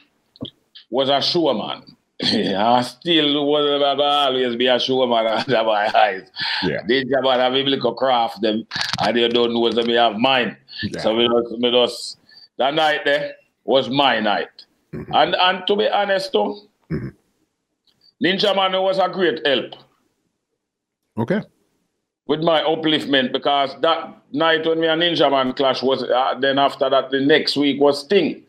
was 0.91 1.09
a 1.09 1.21
showman. 1.21 1.97
I 2.23 2.83
still 2.83 3.45
was 3.47 4.01
always 4.01 4.55
be 4.57 4.67
a 4.69 4.79
showman 4.79 5.27
under 5.39 5.65
my 5.65 5.91
eyes. 5.95 6.31
Yeah. 6.63 6.83
Ninja 6.89 7.23
Man 7.23 7.41
have 7.41 7.53
biblical 7.53 7.95
craft 7.95 8.41
them, 8.41 8.65
and 9.01 9.17
they 9.17 9.29
don't 9.29 9.53
know 9.53 9.61
what 9.61 9.75
me 9.87 9.95
have 9.95 10.17
mine. 10.17 10.57
Yeah. 10.83 11.01
So 11.01 11.17
we 11.17 11.27
just, 11.27 11.61
we 11.61 11.71
just 11.73 12.19
that 12.59 12.75
night 12.75 13.01
there 13.05 13.35
was 13.65 13.91
my 13.91 14.21
night. 14.21 14.49
Mhm. 14.93 15.09
And 15.13 15.35
and 15.35 15.67
to 15.67 15.75
be 15.77 15.89
honest 15.89 16.31
though, 16.33 16.57
Mhm. 16.91 17.15
Ninja 18.23 18.55
Man 18.55 18.81
was 18.81 18.99
a 18.99 19.09
great 19.09 19.45
help 19.45 19.75
Okay. 21.17 21.41
with 22.27 22.41
my 22.43 22.61
upliftment 22.63 23.33
because 23.33 23.77
that 23.83 24.17
night 24.33 24.67
when 24.67 24.81
me 24.81 24.87
and 24.89 25.01
Ninja 25.03 25.31
Man 25.31 25.53
clash 25.53 25.83
was 25.83 26.03
uh, 26.03 26.35
then 26.41 26.59
after 26.59 26.89
that 26.91 27.11
the 27.11 27.21
next 27.21 27.57
week 27.57 27.81
was 27.81 28.01
Sting. 28.01 28.43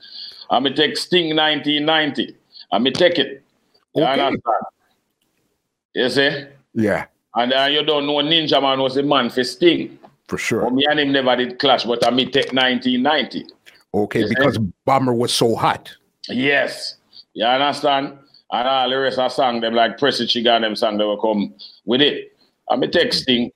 And 0.50 0.64
me 0.66 0.74
take 0.74 0.96
Sting 0.98 1.36
1990 1.36 2.36
and 2.72 2.84
me 2.84 2.92
take 2.92 3.20
it. 3.20 3.44
You 3.96 4.04
Okay. 4.04 4.22
understand? 4.22 4.64
You 5.94 6.10
see? 6.10 6.46
Yeah, 6.74 7.06
And 7.36 7.54
uh, 7.54 7.68
you 7.72 7.84
don't 7.84 8.06
know 8.06 8.16
Ninja 8.16 8.62
Man 8.62 8.80
was 8.80 8.98
a 8.98 9.04
man 9.04 9.30
for 9.30 9.44
Sting. 9.44 9.98
for 10.28 10.36
But 10.38 10.42
sure. 10.42 10.72
me 10.72 10.86
and 10.90 11.00
him 11.00 11.12
never 11.12 11.36
did 11.36 11.60
clash, 11.60 11.84
but 11.86 12.06
I 12.06 12.12
me 12.12 12.26
take 12.26 12.52
1990. 12.54 13.46
Okay, 13.94 14.20
Yes, 14.22 14.30
because 14.30 14.58
Bomber 14.86 15.14
was 15.14 15.34
so 15.34 15.56
hot. 15.56 15.94
Yes. 16.28 16.96
You 17.34 17.46
understand? 17.46 18.18
And 18.52 18.68
all 18.68 18.90
the 18.90 18.98
rest 19.00 19.20
of 19.20 19.32
song, 19.32 19.62
them 19.62 19.74
like 19.74 19.98
Pressy 19.98 20.26
Chigan, 20.28 20.62
them 20.62 20.76
song, 20.76 20.98
they 20.98 21.06
will 21.06 21.20
come 21.22 21.54
with 21.86 22.02
it. 22.02 22.35
Me 22.78 22.88
texting. 22.88 23.52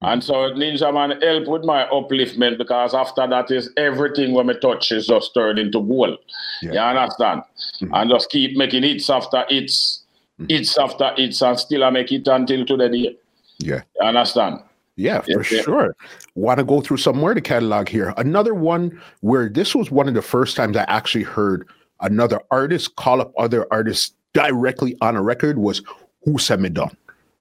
And 0.00 0.22
so 0.22 0.34
Ninja 0.52 0.92
Man 0.94 1.20
help 1.20 1.48
with 1.48 1.64
my 1.64 1.84
upliftment 1.86 2.56
because 2.58 2.94
after 2.94 3.26
that 3.26 3.50
is 3.50 3.70
everything 3.76 4.32
when 4.32 4.46
me 4.46 4.54
touch 4.60 4.92
is 4.92 5.06
just 5.08 5.34
turned 5.34 5.58
into 5.58 5.80
gold. 5.80 6.18
Yeah. 6.62 6.72
You 6.72 6.78
understand? 6.78 7.42
Mhm. 7.80 7.90
And 7.92 8.10
just 8.10 8.30
keep 8.30 8.56
making 8.56 8.84
hits 8.84 9.10
after 9.10 9.44
hits, 9.48 10.04
Mhm. 10.40 10.50
hits 10.50 10.78
after 10.78 11.12
hits, 11.16 11.42
and 11.42 11.58
still 11.58 11.82
I 11.82 11.90
make 11.90 12.12
it 12.12 12.28
until 12.28 12.64
today. 12.64 13.16
Yeah. 13.58 13.82
You 14.00 14.06
understand? 14.06 14.60
Yeah, 14.94 15.20
for 15.22 15.42
yeah. 15.52 15.62
sure. 15.62 15.96
Want 16.36 16.58
to 16.58 16.64
go 16.64 16.80
through 16.80 16.98
some 16.98 17.16
more 17.18 17.30
of 17.30 17.36
the 17.36 17.40
catalog 17.40 17.88
here. 17.88 18.12
Another 18.16 18.54
one 18.54 19.00
where 19.20 19.48
this 19.48 19.74
was 19.74 19.90
one 19.90 20.06
of 20.08 20.14
the 20.14 20.22
first 20.22 20.56
times 20.56 20.76
I 20.76 20.84
actually 20.88 21.24
heard 21.24 21.66
another 22.00 22.40
artist 22.52 22.94
call 22.96 23.20
up 23.20 23.32
other 23.36 23.66
artists 23.72 24.12
directly 24.32 24.96
on 25.00 25.16
a 25.16 25.22
record 25.22 25.58
was 25.58 25.82
Who 26.24 26.38
Sent 26.38 26.60
Me 26.62 26.68
Down. 26.68 26.96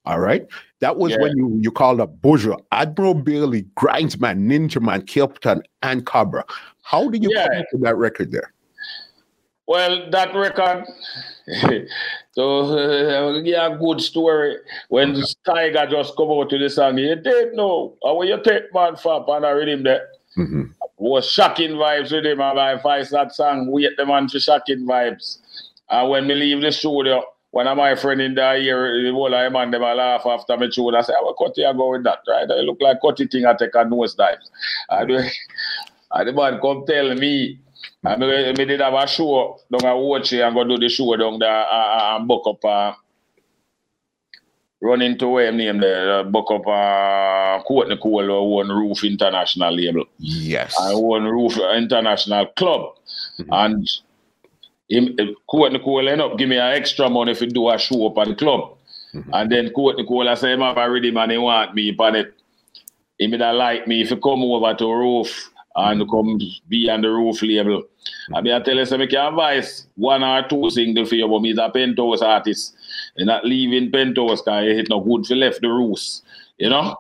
All 0.06 0.20
right. 0.20 0.48
That 0.80 0.98
was 0.98 1.12
Yeah. 1.14 1.22
when 1.22 1.38
you, 1.38 1.58
you 1.62 1.72
called 1.72 2.00
up 2.00 2.16
Buju, 2.22 2.58
Admiral 2.72 3.16
Bailey, 3.16 3.64
Grindsman, 3.76 4.48
Ninja 4.48 4.82
Man, 4.82 5.02
Capleton, 5.02 5.62
and 5.82 6.06
Cobra. 6.06 6.44
How 6.84 7.10
did 7.10 7.24
you 7.24 7.32
Yeah. 7.34 7.48
come 7.48 7.64
to 7.72 7.78
that 7.80 7.96
record 7.96 8.32
there? 8.32 8.54
Well, 9.68 10.10
that 10.12 10.34
record, 10.34 10.86
so 12.32 12.60
uh, 12.78 13.40
yeah, 13.44 13.76
good 13.78 14.00
story. 14.00 14.56
When 14.88 15.14
this 15.14 15.36
Tiger 15.46 15.86
just 15.90 16.16
come 16.16 16.30
out 16.32 16.50
to 16.52 16.58
the 16.58 16.70
song, 16.70 16.98
you 16.98 17.16
didn't 17.16 17.56
know. 17.56 17.96
How 18.02 18.16
will 18.16 18.26
you 18.26 18.42
take 18.44 18.74
man 18.74 18.94
fap 18.96 19.28
and 19.28 19.46
I 19.46 19.52
read 19.52 19.68
him 19.68 19.84
there? 19.84 20.08
Mhm. 20.38 20.70
Was 20.98 21.30
shocking 21.30 21.72
vibes 21.72 22.12
with 22.14 22.26
him. 22.26 22.40
And 22.40 22.60
I 22.60 22.76
voice 22.76 23.10
that 23.10 23.36
song, 23.36 23.70
wait 23.70 23.98
the 23.98 24.06
man 24.06 24.30
for 24.30 24.40
shocking 24.40 24.86
vibes. 24.88 25.40
And 25.90 26.10
when 26.10 26.28
we 26.28 26.36
leave 26.36 26.62
the 26.62 26.72
studio, 26.72 27.24
one 27.52 27.68
of 27.68 27.78
my 27.78 27.96
friend 27.96 28.22
in 28.22 28.36
there 28.36 28.60
here, 28.60 29.04
the 29.04 29.12
whole 29.12 29.34
of 29.34 29.54
man, 29.54 29.72
them 29.72 29.84
a 29.84 29.96
laugh 29.96 30.26
after 30.26 30.58
me 30.58 30.70
tune. 30.70 30.96
I 30.96 31.02
say, 31.02 31.14
what 31.22 31.38
cut 31.38 31.58
you 31.58 31.74
go 31.74 31.92
with 31.92 32.04
that, 32.04 32.20
right? 32.28 32.50
I 32.50 32.62
look 32.62 32.78
like 32.82 33.02
cutty 33.02 33.28
thing 33.28 33.46
I 33.46 33.54
take 33.54 33.76
a 33.76 33.86
nose 33.86 34.16
dive. 34.16 34.38
And, 34.90 35.12
and 35.12 36.28
the 36.28 36.34
man 36.34 36.60
come 36.60 36.86
tell 36.86 37.16
me, 37.16 37.60
and 38.04 38.20
me, 38.20 38.54
me 38.54 38.66
did 38.66 38.82
have 38.82 38.94
a 38.94 39.08
show 39.08 39.60
down 39.72 39.90
at 39.90 39.94
watch 39.94 40.34
and 40.34 40.56
go 40.56 40.64
do 40.64 40.78
the 40.78 40.90
show 40.90 41.16
down 41.16 41.40
there 41.40 41.50
uh, 41.50 42.14
uh, 42.14 42.18
and 42.18 42.28
book 42.28 42.44
up 42.48 42.66
uh, 42.66 42.94
run 44.82 45.02
into 45.02 45.28
where 45.28 45.48
him 45.48 45.58
name 45.58 45.80
there, 45.80 46.20
uh, 46.20 46.24
book 46.24 46.52
up 46.52 46.68
uh, 46.68 47.64
Courtney 47.64 47.98
Cole 47.98 48.30
or 48.30 48.56
one 48.56 48.70
Roof 48.70 49.04
International 49.04 49.74
label. 49.74 50.06
Yes. 50.20 50.76
I 50.80 50.94
own 50.94 51.24
Roof 51.24 51.58
International 51.76 52.46
Club. 52.48 52.96
And 53.50 53.90
him, 54.90 55.18
Courtney 55.50 55.80
Cole 55.80 56.10
end 56.10 56.22
up 56.22 56.38
give 56.38 56.50
me 56.50 56.58
an 56.58 56.74
extra 56.74 57.10
money 57.10 57.32
if 57.32 57.42
you 57.42 57.48
do 57.48 57.70
a 57.70 57.78
show 57.78 58.08
up 58.08 58.18
at 58.20 58.28
the 58.28 58.36
club. 58.36 58.76
Mhm. 59.14 59.30
And 59.34 59.52
then 59.52 59.70
Courtney 59.72 60.06
Cole 60.06 60.30
I 60.30 60.36
say, 60.36 60.54
him 60.54 60.62
have 60.62 60.78
a 60.78 60.90
ready 60.90 61.12
man, 61.12 61.30
he 61.30 61.38
want 61.38 61.76
me 61.76 61.90
upon 61.90 62.16
it. 62.16 62.34
He 63.18 63.28
may 63.28 63.38
not 63.38 63.56
like 63.56 63.88
me 63.88 64.02
if 64.02 64.12
you 64.12 64.18
come 64.18 64.44
over 64.44 64.74
to 64.74 64.94
Roof 64.94 65.52
and 65.76 66.02
mm-hmm. 66.02 66.10
come 66.10 66.40
be 66.68 66.90
on 66.90 67.02
the 67.02 67.10
Roof 67.10 67.42
label. 67.42 67.84
I 68.34 68.42
mean, 68.42 68.54
I 68.54 68.60
tell 68.62 68.76
you, 68.76 68.86
so 68.86 68.96
I 69.00 69.06
can 69.06 69.28
advise 69.28 69.88
one 69.96 70.24
or 70.24 70.48
two 70.48 70.70
single 70.70 71.06
for 71.06 71.16
you, 71.16 71.28
but 71.28 71.42
me 71.42 71.52
is 71.52 71.58
a 71.58 71.70
penthouse 71.70 72.22
artist. 72.22 72.76
You're 73.16 73.26
not 73.26 73.46
leaving 73.46 73.92
penthouse 73.92 74.42
because 74.42 74.66
it's 74.68 74.90
not 74.90 75.06
good 75.06 75.26
for 75.26 75.36
left 75.36 75.62
the 75.62 75.68
roots. 75.68 76.22
You 76.58 76.70
know? 76.70 76.96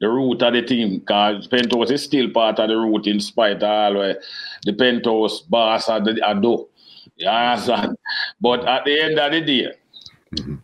The 0.00 0.08
root 0.08 0.42
of 0.42 0.52
the 0.52 0.62
team, 0.62 0.98
because 0.98 1.46
penthouse 1.46 1.90
is 1.90 2.02
still 2.02 2.28
part 2.30 2.58
of 2.58 2.68
the 2.68 2.76
root 2.76 3.06
in 3.06 3.20
spite 3.20 3.62
of 3.62 3.70
all 3.70 3.94
where 3.94 4.20
the 4.64 4.72
penthouse 4.72 5.40
boss 5.40 5.88
are 5.88 6.00
the 6.00 6.20
are 6.22 6.34
do. 6.34 6.68
You 7.16 7.28
understand? 7.28 7.96
But 8.40 8.66
at 8.66 8.84
the 8.84 9.00
end 9.00 9.18
of 9.18 9.32
the 9.32 9.40
day, 9.40 9.72
Mhm. 10.34 10.58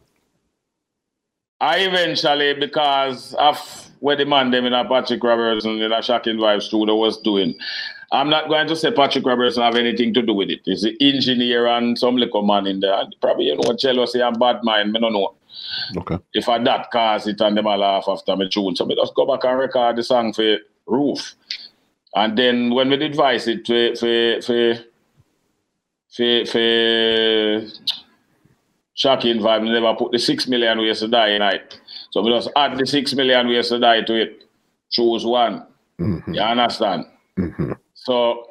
I 1.61 1.79
eventually, 1.81 2.55
because 2.55 3.35
of 3.35 3.59
what 4.01 4.19
the 4.19 4.25
man 4.25 4.51
them 4.51 4.65
in 4.65 4.73
a 4.73 4.85
Patrick 4.89 5.23
Robertson 5.23 5.81
in 5.81 5.93
a 5.93 6.03
shocking 6.03 6.39
vibes 6.39 6.63
studio 6.63 6.97
was 6.97 7.19
doing, 7.21 7.55
I'm 8.13 8.31
not 8.31 8.49
going 8.49 8.67
to 8.69 8.75
say 8.75 8.91
Patrick 8.91 9.27
Robertson 9.27 9.63
have 9.63 9.77
anything 9.77 10.15
to 10.15 10.23
do 10.23 10.33
with 10.33 10.51
it. 10.51 10.61
He's 10.65 10.85
an 10.85 10.97
engineer 11.01 11.67
and 11.67 11.99
some 11.99 12.17
little 12.17 12.43
man 12.43 12.67
in 12.67 12.81
there. 12.81 13.05
Probably 13.21 13.47
you 13.47 13.57
know 13.57 13.77
jealousy 13.77 14.21
and 14.21 14.39
bad 14.41 14.65
mind, 14.65 14.93
me 14.93 15.01
don't 15.01 15.13
know. 15.13 15.35
Okay. 15.97 16.19
If 16.33 16.49
I 16.49 16.59
that 16.65 16.91
cause 16.91 17.27
it 17.27 17.41
and 17.41 17.57
them 17.57 17.67
a 17.67 17.77
laugh 17.77 18.05
after 18.09 18.37
me 18.37 18.49
tune. 18.49 18.77
So 18.77 18.85
me 18.85 18.95
just 18.95 19.15
go 19.15 19.27
back 19.27 19.45
and 19.45 19.59
record 19.59 19.97
the 19.97 20.03
song 20.03 20.33
for 20.33 20.59
Roof. 20.87 21.35
And 22.15 22.37
then 22.37 22.71
when 22.75 22.91
we 22.91 22.97
did 22.97 23.15
voice 23.15 23.47
it 23.47 23.67
for 23.67 23.95
for 23.97 24.43
for 24.43 24.75
for, 26.17 26.45
for 26.47 27.63
shocking 28.95 29.39
vibe, 29.39 29.63
we 29.63 29.71
never 29.71 29.95
put 29.95 30.13
the 30.13 30.19
six 30.19 30.47
million 30.49 30.79
ways 30.79 31.01
to 31.01 31.09
die 31.09 31.39
night. 31.39 31.79
So 32.11 32.23
we 32.23 32.31
just 32.31 32.51
add 32.57 32.77
the 32.77 32.87
six 32.87 33.15
million 33.15 33.49
ways 33.49 33.69
to 33.69 33.79
die 33.79 34.03
to 34.03 34.15
it. 34.15 34.45
Choose 34.91 35.25
one. 35.25 35.67
Mhm. 36.01 36.35
You 36.35 36.41
understand? 36.41 37.07
Mhm. 37.39 37.77
So 37.95 38.49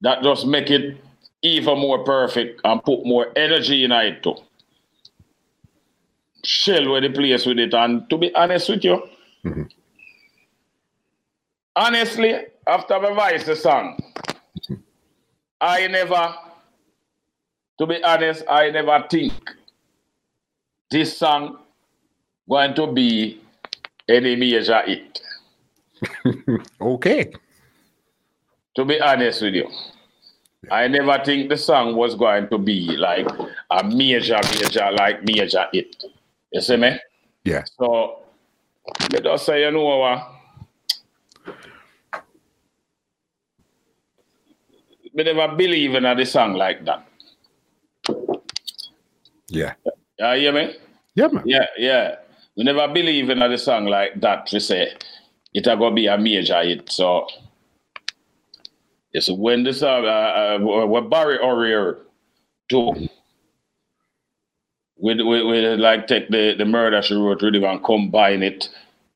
that 0.00 0.22
just 0.22 0.46
make 0.46 0.70
it 0.70 0.96
even 1.42 1.78
more 1.78 2.02
perfect 2.04 2.60
and 2.64 2.82
put 2.82 3.04
more 3.04 3.26
energy 3.36 3.84
in 3.84 3.92
it 3.92 4.22
too. 4.22 4.36
Shell 6.44 6.90
with 6.92 7.02
the 7.04 7.10
place 7.10 7.46
with 7.46 7.58
it. 7.58 7.74
And 7.74 8.08
to 8.10 8.18
be 8.18 8.34
honest 8.34 8.68
with 8.68 8.84
you, 8.84 9.02
Mhm. 9.44 9.70
honestly, 11.76 12.34
after 12.66 12.98
my 13.00 13.12
voice 13.12 13.44
the 13.44 13.56
song, 13.56 13.98
I 15.60 15.86
never, 15.88 16.34
to 17.78 17.86
be 17.86 18.02
honest, 18.02 18.44
I 18.48 18.70
never 18.70 19.04
think 19.10 19.32
this 20.90 21.16
song 21.16 21.58
going 22.48 22.74
to 22.74 22.86
be 22.92 23.40
any 24.08 24.36
major 24.36 24.80
hit. 24.82 25.20
okay. 26.80 27.32
To 28.76 28.84
be 28.84 29.00
honest 29.00 29.42
with 29.42 29.54
you. 29.54 29.68
I 30.70 30.88
never 30.88 31.22
think 31.24 31.48
the 31.50 31.56
song 31.58 31.94
was 31.94 32.14
going 32.14 32.48
to 32.48 32.58
be 32.58 32.96
like 32.96 33.26
a 33.70 33.84
major, 33.84 34.38
major, 34.54 34.90
like 34.92 35.22
major 35.24 35.66
hit. 35.72 36.04
You 36.54 36.60
see 36.60 36.76
me? 36.76 36.96
Yeah. 37.42 37.64
So 37.76 38.20
let 39.10 39.26
us 39.26 39.44
say, 39.44 39.64
you 39.64 39.72
know 39.72 39.82
what? 39.82 40.30
Me 45.12 45.24
never 45.24 45.56
believe 45.56 45.96
in 45.96 46.04
the 46.04 46.24
song 46.24 46.54
like 46.54 46.84
that. 46.84 47.08
Yeah. 49.48 49.74
You 50.20 50.40
hear 50.40 50.52
me? 50.52 50.76
Yeah, 51.16 51.26
man. 51.26 51.42
Yeah, 51.44 51.66
yeah. 51.76 52.14
We 52.56 52.62
never 52.62 52.86
believe 52.86 53.30
in 53.30 53.40
the 53.40 53.58
song 53.58 53.86
like 53.86 54.20
that 54.20 54.52
We 54.52 54.60
say 54.60 54.92
it 55.54 55.66
a 55.66 55.76
gonna 55.76 55.92
be 55.92 56.06
a 56.06 56.16
major 56.16 56.62
hit. 56.62 56.88
So 56.88 57.26
it's 59.12 59.28
when 59.28 59.64
this 59.64 59.82
uh, 59.82 59.88
uh, 59.88 60.58
uh 60.60 60.86
what 60.86 61.10
Barry 61.10 61.38
O'Hare 61.40 61.98
do 62.68 63.08
with, 64.96 65.20
with, 65.20 65.46
with 65.46 65.80
like 65.80 66.06
take 66.06 66.28
the, 66.28 66.54
the 66.56 66.64
murder 66.64 67.02
she 67.02 67.14
wrote 67.14 67.42
rhythm 67.42 67.64
and 67.64 67.82
combine 67.84 68.42
it 68.42 68.68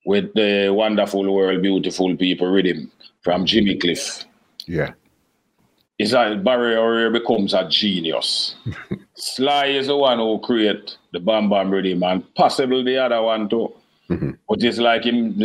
with 0.04 0.32
the 0.34 0.70
wonderful 0.70 1.32
world, 1.32 1.62
beautiful 1.62 2.16
people 2.16 2.50
rhythm 2.50 2.90
from 3.22 3.44
Jimmy 3.44 3.76
Cliff. 3.76 4.24
Yeah. 4.66 4.92
It's 5.98 6.12
like 6.12 6.44
Barry 6.44 6.76
O'Hare 6.76 7.10
becomes 7.10 7.54
a 7.54 7.68
genius. 7.68 8.54
Sly 9.14 9.66
is 9.66 9.88
the 9.88 9.96
one 9.96 10.18
who 10.18 10.38
create 10.40 10.96
the 11.12 11.18
Bam 11.18 11.50
Bam 11.50 11.70
rhythm 11.70 12.02
and 12.04 12.34
possibly 12.34 12.84
the 12.84 12.98
other 12.98 13.20
one 13.20 13.48
too. 13.48 13.72
Mm-hmm. 14.08 14.30
But 14.48 14.62
it's 14.62 14.78
like 14.78 15.04
him 15.04 15.36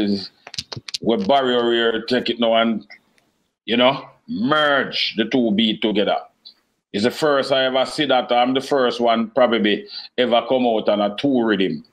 with 1.02 1.28
Barry 1.28 1.56
O'Hare 1.56 2.02
take 2.04 2.30
it 2.30 2.40
now 2.40 2.54
and 2.56 2.86
you 3.66 3.78
know 3.78 4.08
merge 4.28 5.16
the 5.18 5.26
two 5.26 5.52
beat 5.52 5.82
together. 5.82 6.18
It's 6.94 7.04
the 7.04 7.12
first 7.12 7.52
I 7.52 7.66
ever 7.66 7.86
see 7.86 8.06
that. 8.06 8.32
I'm 8.32 8.54
the 8.54 8.62
first 8.62 9.02
one 9.02 9.32
probably 9.32 9.88
ever 10.18 10.46
come 10.48 10.68
out 10.68 10.88
on 10.90 11.02
a 11.02 11.16
two 11.16 11.44
rhythm. 11.44 11.84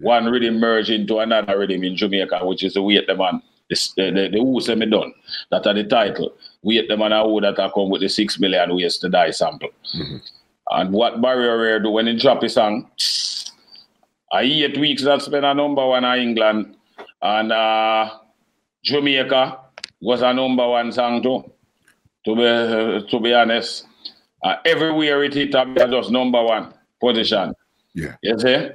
One 0.00 0.26
rhythm 0.26 0.58
merge 0.58 0.90
into 0.90 1.18
another 1.18 1.58
rhythm 1.58 1.84
in 1.84 1.96
Jamaica, 1.96 2.46
which 2.46 2.62
is 2.62 2.74
the 2.74 2.82
Wait 2.82 3.06
the 3.06 3.14
Man. 3.14 3.42
The, 3.68 3.92
the, 3.96 4.28
the 4.32 4.38
Who 4.38 4.60
Say 4.60 4.74
Me 4.74 4.86
Done. 4.86 5.12
That 5.50 5.66
are 5.66 5.74
the 5.74 5.84
title. 5.84 6.32
Wait 6.62 6.88
the 6.88 6.96
Man 6.96 7.12
and 7.12 7.28
Who 7.28 7.40
that 7.42 7.58
are 7.58 7.70
come 7.70 7.90
with 7.90 8.00
the 8.00 8.08
six 8.08 8.40
million 8.40 8.74
ways 8.74 8.96
to 8.98 9.10
die 9.10 9.30
sample. 9.30 9.68
And 10.70 10.92
what 10.92 11.20
Barry 11.20 11.48
O'Hare 11.48 11.80
do 11.80 11.90
when 11.90 12.06
he 12.06 12.16
drop 12.16 12.42
his 12.42 12.54
song, 12.54 12.90
I 14.32 14.42
eight 14.42 14.78
weeks 14.78 15.02
that 15.04 15.22
spent 15.22 15.44
a 15.44 15.54
number 15.54 15.86
one 15.86 16.04
in 16.04 16.18
England 16.20 16.76
and 17.22 17.52
uh, 17.52 18.10
Jamaica 18.84 19.58
was 20.00 20.22
a 20.22 20.32
number 20.32 20.66
one 20.68 20.92
song 20.92 21.22
too. 21.22 21.44
To 22.24 22.34
be 22.34 23.10
to 23.10 23.20
be 23.20 23.32
honest, 23.32 23.86
uh, 24.42 24.56
everywhere 24.64 25.22
it 25.24 25.34
hit 25.34 25.54
up, 25.54 25.68
just 25.76 26.10
number 26.10 26.42
one 26.42 26.72
position. 27.00 27.54
Yeah. 27.94 28.16
You 28.22 28.38
see, 28.38 28.68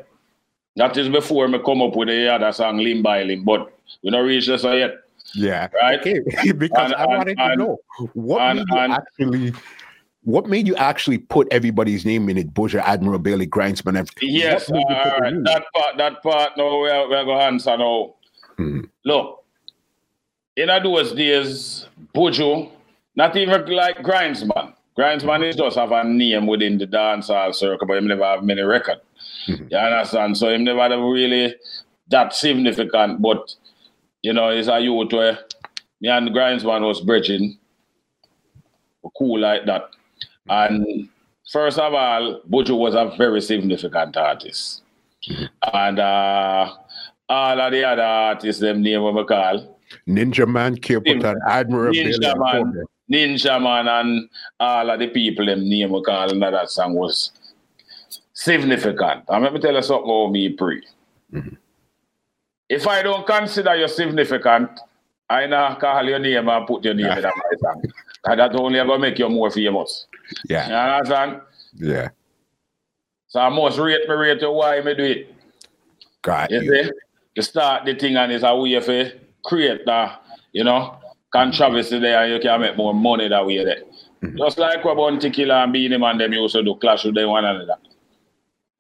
that 0.76 0.98
is 0.98 1.10
before 1.10 1.48
me 1.48 1.60
come 1.66 1.82
up 1.82 1.96
with 1.96 2.08
the 2.10 2.34
other 2.34 2.52
song 2.52 2.78
Limb 2.78 3.02
by 3.04 3.24
Limb, 3.24 3.44
but 3.44 3.72
we 4.04 4.10
not 4.10 4.20
reach 4.20 4.48
this 4.48 4.64
yet. 4.64 4.96
Yeah. 5.36 5.68
Right. 5.82 6.00
Okay. 6.00 6.20
because 6.58 6.92
And- 6.92 6.96
I 6.96 7.04
and- 7.04 7.12
wanted 7.12 7.38
to 7.38 7.44
and- 7.44 7.60
know 7.60 7.80
what 8.14 8.56
made 8.56 8.68
you 8.70 8.78
actually 8.80 9.54
what 10.26 10.48
made 10.48 10.66
you 10.68 10.76
actually 10.78 11.18
put 11.18 11.50
everybody's 11.52 12.06
name 12.06 12.30
in 12.30 12.38
it? 12.38 12.54
Buju, 12.54 12.80
Admiral 12.82 13.20
Bailey, 13.20 13.46
Grindsman, 13.46 13.98
everything. 13.98 14.30
Yes, 14.30 14.70
What 14.70 14.78
made 14.78 14.86
you 14.90 14.96
all 15.12 15.20
right. 15.20 15.34
That 15.44 15.64
part, 15.76 15.98
that 15.98 16.24
part. 16.24 16.52
No, 16.58 16.80
we 16.80 16.90
are, 16.90 17.10
we 17.10 17.16
are 17.16 17.26
going 17.26 17.40
to 17.40 17.44
answer 17.46 17.78
now. 17.78 18.14
Mhm. 18.58 18.90
Look, 19.04 19.44
in 20.56 20.68
those 20.82 21.12
days, 21.12 21.88
Buju, 22.16 22.72
not 23.18 23.36
even 23.36 23.66
like 23.66 23.98
Grindsman. 23.98 24.74
Grindsman 24.98 25.48
is 25.48 25.56
just 25.56 25.78
have 25.78 25.92
a 25.92 26.04
name 26.04 26.46
within 26.48 26.78
the 26.78 26.86
dancehall 26.86 27.54
circle, 27.56 27.88
but 27.88 27.98
him 27.98 28.08
never 28.08 28.24
have 28.24 28.44
many 28.44 28.62
record. 28.62 29.00
Mhm. 29.48 29.72
You 29.72 29.78
understand? 29.78 30.38
So 30.38 30.50
him 30.50 30.64
never 30.64 30.82
have 30.82 30.92
really 31.00 31.56
that 32.10 32.34
significant, 32.34 33.22
but 33.22 33.56
you 34.22 34.34
know, 34.34 34.50
it's 34.50 34.68
a 34.68 34.80
youth 34.80 35.12
where 35.12 35.40
me 36.00 36.10
and 36.10 36.30
Grindsman 36.30 36.86
was 36.86 37.02
bridging. 37.02 37.58
Cool 39.18 39.40
like 39.40 39.66
that. 39.66 39.90
And 40.50 41.10
first 41.52 41.78
of 41.78 41.94
all, 41.94 42.42
Buju 42.50 42.78
was 42.78 42.96
a 42.96 43.14
very 43.18 43.42
significant 43.42 44.16
artist. 44.16 44.82
And 45.74 46.00
uh, 46.00 46.74
all 47.30 47.60
of 47.62 47.72
the 47.72 47.84
other 47.84 48.02
artists, 48.02 48.62
them 48.62 48.82
name 48.82 49.02
what 49.02 49.16
we 49.16 49.24
call, 49.26 49.80
Ninja 50.08 50.48
Man, 50.48 50.76
Capleton, 50.78 51.36
Admiral 51.48 51.94
Ninja 51.94 52.38
Man. 52.38 52.86
Ninja 53.14 53.62
Man, 53.62 53.88
and 53.88 54.30
all 54.60 54.90
of 54.90 55.00
the 55.00 55.08
people 55.08 55.46
them 55.46 55.70
name 55.70 55.92
we 55.92 56.02
call 56.02 56.32
in 56.32 56.40
that 56.40 56.70
song 56.70 56.96
was 56.96 57.32
significant. 58.34 59.24
And 59.28 59.44
let 59.44 59.54
me 59.54 59.60
tell 59.60 59.74
you 59.76 59.82
something 59.84 60.10
about 60.10 60.32
me, 60.32 60.50
pre. 60.50 60.82
Mhm. 61.32 61.58
If 62.70 62.88
I 62.88 63.04
don't 63.04 63.26
consider 63.28 63.76
you 63.76 63.88
significant, 63.88 64.70
I 65.30 65.46
not 65.46 65.80
call 65.80 66.04
your 66.08 66.20
name 66.20 66.50
and 66.50 66.68
put 66.68 66.84
your 66.86 66.94
name 66.96 67.12
in 67.12 67.22
that 67.22 67.34
my 67.36 67.58
song. 67.60 67.84
And 68.26 68.40
that 68.40 68.56
only 68.56 68.80
ever 68.80 68.98
make 68.98 69.20
you 69.20 69.30
more 69.30 69.52
famous. 69.52 70.08
You 70.50 70.56
Yeah. 70.56 70.96
understand? 70.98 71.42
Yeah. 71.76 72.10
So 73.28 73.40
I 73.40 73.50
must 73.50 73.78
rate 73.80 74.08
me 74.08 74.16
rate 74.16 74.42
you 74.42 74.52
why 74.52 74.82
me 74.82 74.94
do 74.96 75.04
it. 75.04 75.34
Got 76.22 76.52
You 76.52 76.62
you. 76.62 76.84
see? 76.84 76.92
You 77.36 77.42
start 77.42 77.86
the 77.86 77.96
thing 77.96 78.16
and 78.16 78.32
it's 78.32 78.44
a 78.44 78.56
way 78.56 78.80
for 78.80 79.12
create 79.44 79.86
that, 79.86 80.22
you 80.54 80.64
know, 80.64 80.98
controversy 81.34 82.00
there 82.00 82.24
and 82.24 82.34
you 82.34 82.40
can 82.40 82.62
make 82.62 82.78
more 82.78 82.94
money 82.94 83.28
that 83.28 83.46
way 83.46 83.64
there. 83.64 83.84
Mhm. 84.24 84.38
Just 84.38 84.58
like 84.58 84.84
what 84.86 84.98
Bounty 84.98 85.30
Killer 85.32 85.56
and 85.56 85.74
Beenie 85.74 85.98
Man 85.98 86.18
them 86.18 86.34
used 86.34 86.56
to 86.56 86.64
do 86.64 86.76
clash 86.76 87.04
with 87.06 87.16
them 87.16 87.30
one 87.30 87.46
another. 87.46 87.76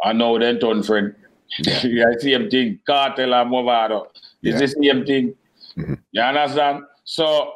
And 0.03 0.19
now 0.19 0.37
they 0.37 0.57
turn 0.57 0.83
friend. 0.83 1.15
yeah, 1.59 2.11
same 2.19 2.49
thing. 2.49 2.79
Kartel 2.87 3.33
and 3.33 3.51
Mavado. 3.51 4.07
It's 4.41 4.59
the 4.59 4.67
same 4.67 5.05
thing. 5.05 5.35
Mhm. 5.77 5.99
You 6.11 6.21
understand? 6.21 6.83
So 7.03 7.51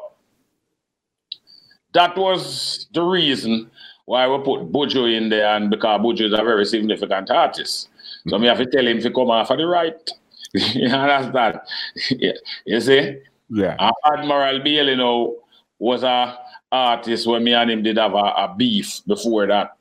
that 1.93 2.17
was 2.17 2.87
the 2.93 3.01
reason 3.03 3.69
why 4.05 4.27
we 4.27 4.37
put 4.39 4.71
Buju 4.71 5.13
in 5.15 5.29
there, 5.29 5.47
and 5.55 5.69
because 5.69 5.99
Buju 6.01 6.27
is 6.27 6.33
a 6.33 6.43
very 6.43 6.65
significant 6.65 7.29
artist. 7.29 7.89
So 8.27 8.37
me 8.37 8.47
have 8.47 8.57
to 8.59 8.65
tell 8.65 8.87
him 8.87 8.99
to 9.01 9.11
come 9.11 9.29
off 9.29 9.51
of 9.51 9.57
the 9.57 9.67
right. 9.67 9.95
you 10.53 10.87
understand? 10.87 11.59
yeah. 12.11 12.33
You 12.65 12.79
see? 12.81 13.17
Yeah. 13.49 13.75
And 13.79 13.93
Admiral 14.19 14.59
Bailey 14.63 14.95
now 14.95 15.33
was 15.79 16.03
a 16.03 16.37
artist 16.71 17.27
when 17.27 17.43
me 17.43 17.53
and 17.53 17.71
him 17.71 17.83
did 17.83 17.97
have 17.97 18.13
a, 18.13 18.17
a 18.17 18.55
beef 18.57 19.01
before 19.07 19.47
that. 19.47 19.77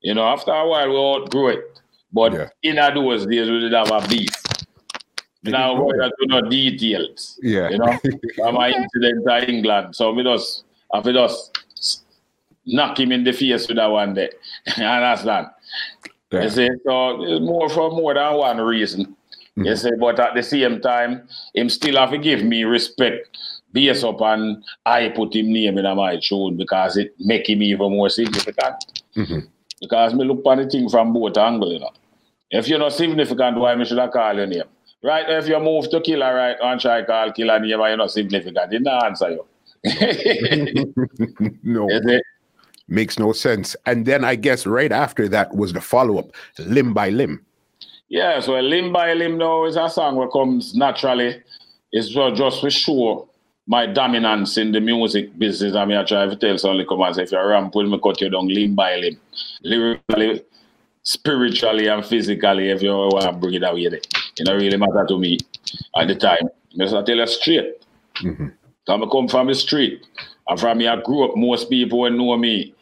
You 0.00 0.14
know, 0.14 0.24
after 0.24 0.50
a 0.52 0.66
while 0.66 0.88
we 0.88 0.96
outgrew 0.96 1.48
it. 1.48 1.80
But 2.12 2.32
Yeah. 2.32 2.48
in 2.62 2.76
those 2.76 3.26
days 3.26 3.48
we 3.50 3.60
did 3.60 3.72
have 3.72 3.90
a 3.90 4.06
beef. 4.08 4.30
Did 5.44 5.52
now 5.52 5.74
you 5.74 5.84
we 5.84 5.92
don't 5.98 6.12
know 6.28 6.48
details. 6.48 7.38
Yeah. 7.42 7.68
You 7.70 7.78
know, 7.78 7.98
from 8.36 8.54
my 8.54 8.70
incident 8.70 9.26
in 9.28 9.54
England. 9.54 9.96
So 9.96 10.12
we 10.12 10.22
just 10.22 10.64
have 10.92 11.04
to 11.04 11.12
just 11.12 11.58
knock 12.64 12.98
him 13.00 13.12
in 13.12 13.24
the 13.24 13.32
face 13.32 13.66
with 13.68 13.76
that 13.76 13.86
one 13.90 14.14
day. 14.14 14.30
you 14.76 14.84
understand? 14.84 15.48
Yeah. 16.30 16.44
You 16.44 16.48
see, 16.50 16.68
so 16.86 17.22
it's 17.24 17.40
more 17.44 17.68
for 17.68 17.90
more 17.90 18.14
than 18.14 18.34
one 18.34 18.58
reason. 18.60 19.16
You 19.56 19.64
Mhm. 19.64 19.78
see, 19.78 19.90
but 20.00 20.18
at 20.18 20.34
the 20.34 20.42
same 20.42 20.80
time, 20.80 21.28
him 21.54 21.68
still 21.68 21.96
have 21.96 22.10
to 22.10 22.18
give 22.18 22.42
me 22.42 22.64
respect 22.64 23.36
based 23.72 24.02
upon 24.04 24.62
I 24.86 25.08
put 25.08 25.34
him 25.34 25.52
name 25.52 25.76
in 25.78 25.96
my 25.96 26.16
tune 26.16 26.56
because 26.56 26.96
it 26.96 27.14
make 27.18 27.48
him 27.48 27.62
even 27.62 27.90
more 27.92 28.08
significant. 28.08 29.02
Mhm. 29.14 29.46
Because 29.80 30.14
me 30.14 30.24
look 30.24 30.42
on 30.46 30.58
the 30.58 30.66
thing 30.66 30.88
from 30.88 31.12
both 31.12 31.36
angles, 31.36 31.72
you 31.72 31.80
know. 31.80 31.90
If 32.50 32.68
you're 32.68 32.78
not 32.78 32.92
significant, 32.92 33.58
why 33.58 33.74
me 33.74 33.84
should 33.84 33.98
I 33.98 34.08
call 34.08 34.36
your 34.36 34.46
name? 34.46 34.64
Right 35.02 35.28
if 35.28 35.48
you 35.48 35.58
move 35.58 35.90
to 35.90 36.00
killer 36.00 36.34
right 36.34 36.56
and 36.62 36.80
try 36.80 37.02
call 37.02 37.32
killer 37.32 37.58
name 37.58 37.72
and 37.80 37.88
you're 37.88 37.96
not 37.96 38.10
significant, 38.10 38.72
it 38.72 38.82
not 38.82 39.04
answer 39.04 39.30
you. 39.30 39.44
no, 41.62 41.88
makes 42.88 43.18
no 43.18 43.32
sense. 43.32 43.74
And 43.84 44.06
then 44.06 44.24
I 44.24 44.36
guess 44.36 44.64
right 44.66 44.92
after 44.92 45.28
that 45.28 45.54
was 45.54 45.72
the 45.72 45.80
follow 45.80 46.18
up, 46.18 46.30
limb 46.58 46.94
by 46.94 47.08
limb. 47.10 47.44
Yeah, 48.12 48.40
so 48.40 48.60
limb 48.60 48.92
by 48.92 49.14
limb 49.14 49.38
now 49.38 49.64
is 49.64 49.76
a 49.76 49.88
song 49.88 50.20
that 50.20 50.30
comes 50.32 50.74
naturally. 50.74 51.42
It's 51.92 52.10
just, 52.10 52.36
just 52.36 52.60
to 52.60 52.68
show 52.68 53.26
my 53.66 53.86
dominance 53.86 54.58
in 54.58 54.70
the 54.70 54.82
music 54.82 55.38
business. 55.38 55.74
I 55.74 55.86
mean, 55.86 55.96
I 55.96 56.04
try 56.04 56.26
to 56.26 56.36
tell 56.36 56.84
come 56.84 57.00
and 57.00 57.16
say, 57.16 57.22
if 57.22 57.32
you're 57.32 57.48
ramp 57.48 57.74
with 57.74 57.86
me, 57.86 57.98
cut 58.04 58.20
you 58.20 58.28
down 58.28 58.48
limb 58.48 58.74
by 58.74 58.96
limb. 58.96 59.18
Lyrically, 59.62 60.44
spiritually, 61.04 61.86
and 61.86 62.04
physically, 62.04 62.68
if 62.68 62.82
you 62.82 62.90
want 62.90 63.22
to 63.22 63.32
bring 63.32 63.54
it 63.54 63.62
away 63.62 63.88
there. 63.88 64.00
It 64.36 64.44
don't 64.44 64.60
really 64.60 64.76
matter 64.76 65.06
to 65.08 65.18
me 65.18 65.38
at 65.96 66.08
the 66.08 66.14
time. 66.14 66.50
Just 66.76 66.94
I 66.94 67.02
tell 67.04 67.16
you 67.16 67.26
straight. 67.26 67.82
Mhm. 68.16 68.52
Cause 68.86 69.00
I 69.02 69.10
come 69.10 69.26
from 69.26 69.46
the 69.46 69.54
street. 69.54 70.06
And 70.48 70.60
from 70.60 70.76
me, 70.76 70.86
I 70.86 71.00
grew 71.00 71.24
up, 71.24 71.34
most 71.34 71.70
people 71.70 72.00
will 72.00 72.10
know 72.10 72.36
me. 72.36 72.74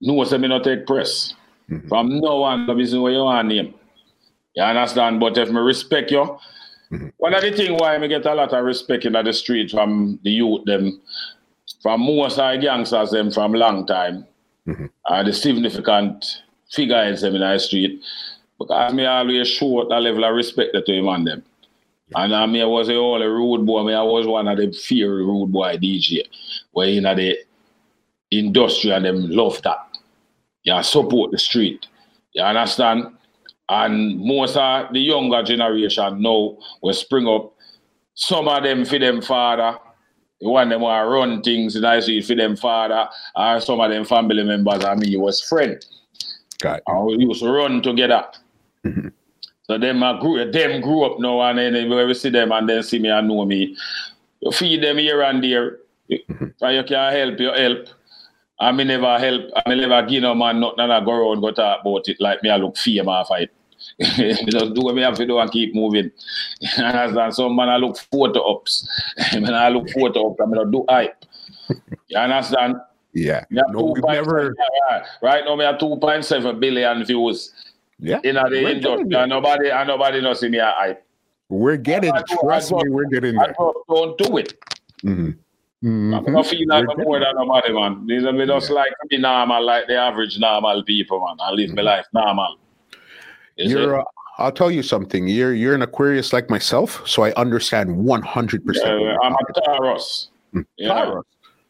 Know 0.00 0.24
say 0.24 0.38
me 0.38 0.48
not 0.48 0.64
take 0.64 0.86
press. 0.86 1.34
Mm-hmm. 1.70 1.88
From 1.88 2.18
no 2.18 2.38
one, 2.38 2.70
I 2.70 2.84
say 2.84 2.96
what 2.96 3.12
you 3.12 3.24
want 3.24 3.48
name. 3.48 3.74
You 4.54 4.62
understand? 4.62 5.20
But 5.20 5.38
if 5.38 5.50
me 5.50 5.60
respect 5.60 6.10
you, 6.10 6.38
mm-hmm. 6.90 7.08
one 7.16 7.34
of 7.34 7.42
the 7.42 7.52
things 7.52 7.80
why 7.80 7.96
I 7.96 8.06
get 8.06 8.26
a 8.26 8.34
lot 8.34 8.52
of 8.52 8.64
respect 8.64 9.04
in 9.04 9.12
the 9.12 9.32
street 9.32 9.70
from 9.70 10.18
the 10.24 10.30
youth, 10.30 10.64
them, 10.64 11.00
from 11.82 12.02
most 12.02 12.38
of 12.38 12.52
the 12.52 12.58
gangsters, 12.58 13.10
them 13.10 13.30
from 13.30 13.52
long 13.52 13.86
time, 13.86 14.26
mm-hmm. 14.66 14.86
are 15.06 15.24
the 15.24 15.32
significant 15.32 16.42
figures 16.70 17.22
them 17.22 17.34
in 17.34 17.40
the 17.40 17.58
street. 17.58 18.02
Because 18.58 18.94
me 18.94 19.06
always 19.06 19.48
show 19.48 19.86
that 19.88 20.00
level 20.00 20.24
of 20.24 20.34
respect 20.34 20.74
to 20.74 20.92
him 20.92 21.08
and 21.08 21.26
them. 21.26 21.44
And 22.14 22.34
I 22.34 22.46
mean, 22.46 22.62
I 22.62 22.66
was 22.66 22.88
a 22.88 22.96
all 22.96 23.22
a 23.22 23.28
rude 23.28 23.64
boy. 23.64 23.80
I, 23.80 23.86
mean, 23.86 23.94
I 23.94 24.02
was 24.02 24.26
one 24.26 24.48
of 24.48 24.58
the 24.58 24.70
fear 24.72 25.16
rude 25.16 25.50
boy 25.50 25.76
DJ. 25.76 26.22
Where 26.72 26.88
you 26.88 27.00
know 27.00 27.14
the 27.14 27.38
industry 28.30 28.90
and 28.90 29.04
them 29.04 29.30
love 29.30 29.62
that. 29.62 29.78
Yeah, 30.64 30.82
support 30.82 31.30
the 31.30 31.38
street. 31.38 31.86
You 32.32 32.42
understand? 32.42 33.06
And 33.68 34.20
most 34.20 34.56
of 34.56 34.92
the 34.92 35.00
younger 35.00 35.42
generation 35.42 36.20
now 36.20 36.58
will 36.82 36.94
spring 36.94 37.26
up. 37.26 37.54
Some 38.14 38.48
of 38.48 38.62
them 38.62 38.84
for 38.84 38.98
them 38.98 39.22
father. 39.22 39.78
The 40.40 40.48
one 40.48 40.68
them 40.68 40.80
want 40.80 41.04
to 41.04 41.08
run 41.08 41.42
things 41.42 41.76
in 41.76 42.02
street 42.02 42.26
for 42.26 42.34
them 42.34 42.56
father. 42.56 43.08
Or 43.34 43.60
some 43.60 43.80
of 43.80 43.90
them 43.90 44.04
family 44.04 44.42
members 44.42 44.84
I 44.84 44.94
mean, 44.94 45.10
me 45.10 45.16
was 45.16 45.40
friend. 45.40 45.84
Got 46.60 46.82
and 46.86 47.06
we 47.06 47.24
used 47.24 47.42
to 47.42 47.50
run 47.50 47.82
together. 47.82 48.24
Mm-hmm. 48.84 49.08
So 49.64 49.78
them 49.78 50.02
uh, 50.02 50.20
grew, 50.20 50.50
them 50.50 50.80
grew 50.80 51.04
up 51.04 51.20
now 51.20 51.40
and 51.42 51.58
then 51.58 51.88
when 51.88 52.06
we 52.06 52.14
see 52.14 52.30
them 52.30 52.52
and 52.52 52.68
then 52.68 52.82
see 52.82 52.98
me 52.98 53.08
and 53.08 53.28
know 53.28 53.44
me. 53.44 53.76
You 54.40 54.50
feed 54.50 54.82
them 54.82 54.98
here 54.98 55.22
and 55.22 55.42
there. 55.42 55.78
Mm-hmm. 56.10 56.46
So 56.56 56.68
you 56.68 56.82
can 56.84 57.12
help, 57.12 57.40
you 57.40 57.52
help. 57.52 57.88
I 58.62 58.70
me 58.72 58.84
never 58.84 59.18
help, 59.18 59.42
I 59.56 59.68
me 59.68 59.76
never 59.76 60.06
give 60.06 60.22
no 60.22 60.34
man 60.34 60.60
nothing 60.60 60.80
and 60.80 60.92
I 60.92 61.04
go 61.04 61.12
around 61.12 61.40
go 61.40 61.50
talk 61.50 61.80
about 61.80 62.08
it 62.08 62.20
like 62.20 62.42
me 62.42 62.50
I 62.50 62.56
look 62.56 62.76
fame 62.76 63.08
off 63.08 63.28
it. 63.32 63.50
just 63.98 64.74
do 64.74 64.82
what 64.82 64.94
me 64.94 65.02
have 65.02 65.16
to 65.16 65.26
do 65.26 65.38
and 65.38 65.50
keep 65.50 65.74
moving. 65.74 66.12
understand? 66.78 67.34
Some 67.34 67.56
man 67.56 67.68
I 67.68 67.76
look 67.76 67.98
photo 67.98 68.40
ups. 68.40 68.88
when 69.32 69.52
I 69.54 69.68
look 69.68 69.90
photo 69.90 70.30
ups, 70.30 70.40
I 70.40 70.46
mean 70.46 70.58
I 70.60 70.70
do 70.70 70.84
hype. 70.88 71.24
You 72.06 72.18
understand? 72.18 72.76
Yeah. 73.12 73.44
No, 73.50 73.92
we've 73.94 74.04
never 74.04 74.54
right 75.22 75.44
now. 75.44 75.56
Me 75.56 75.64
have 75.64 75.78
two 75.78 75.96
point 75.96 76.24
seven 76.24 76.60
billion 76.60 77.04
views. 77.04 77.52
Yeah. 77.98 78.20
In 78.24 78.36
the 78.36 78.42
we're 78.50 78.68
industry, 78.70 79.14
and 79.14 79.28
nobody, 79.28 79.70
and 79.70 79.88
nobody 79.88 80.20
knows 80.20 80.42
me. 80.42 80.60
I. 80.60 80.96
We're 81.48 81.76
getting. 81.76 82.12
trust 82.40 82.72
me, 82.72 82.88
we're 82.88 83.04
getting 83.06 83.34
there. 83.36 83.54
Don't 83.88 84.16
do 84.18 84.38
it. 84.38 84.58
Mm-hmm. 85.04 85.30
Mm-hmm. 85.82 86.14
I'm 86.14 86.32
not 86.32 86.46
feeling 86.46 86.68
like 86.68 86.86
more 86.98 87.18
than 87.18 87.34
nobody, 87.34 87.72
man. 87.72 88.06
These 88.06 88.24
are 88.24 88.32
me 88.32 88.46
just 88.46 88.68
yeah. 88.68 88.76
like 88.76 88.92
me 89.10 89.18
normal, 89.18 89.64
like 89.64 89.88
the 89.88 89.96
average 89.96 90.38
normal 90.38 90.84
people, 90.84 91.20
man. 91.26 91.36
I 91.40 91.50
live 91.50 91.70
mm-hmm. 91.70 91.76
my 91.76 91.82
life 91.82 92.06
normal. 92.14 92.56
Is 93.56 93.72
you're. 93.72 94.00
Uh, 94.00 94.04
I'll 94.38 94.52
tell 94.52 94.70
you 94.70 94.82
something. 94.82 95.26
You're 95.26 95.54
you're 95.54 95.74
an 95.74 95.82
Aquarius 95.82 96.32
like 96.32 96.48
myself, 96.48 97.06
so 97.06 97.24
I 97.24 97.32
understand 97.32 97.96
100. 97.96 98.64
percent 98.64 98.88
I'm 99.22 99.34
a 99.34 99.60
Taurus. 99.64 100.30
Mm. 100.54 100.64
Yeah. 100.78 100.88
Taurus. 100.88 101.26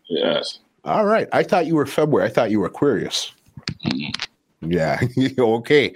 Yes. 0.09 0.59
All 0.85 1.07
right. 1.07 1.29
I 1.33 1.43
thought 1.43 1.67
you 1.67 1.75
were 1.75 1.87
February. 1.87 2.29
I 2.29 2.33
thought 2.33 2.51
you 2.51 2.61
were 2.61 2.67
Aquarius. 2.67 3.33
Yeah. 4.61 5.01
okay. 5.39 5.95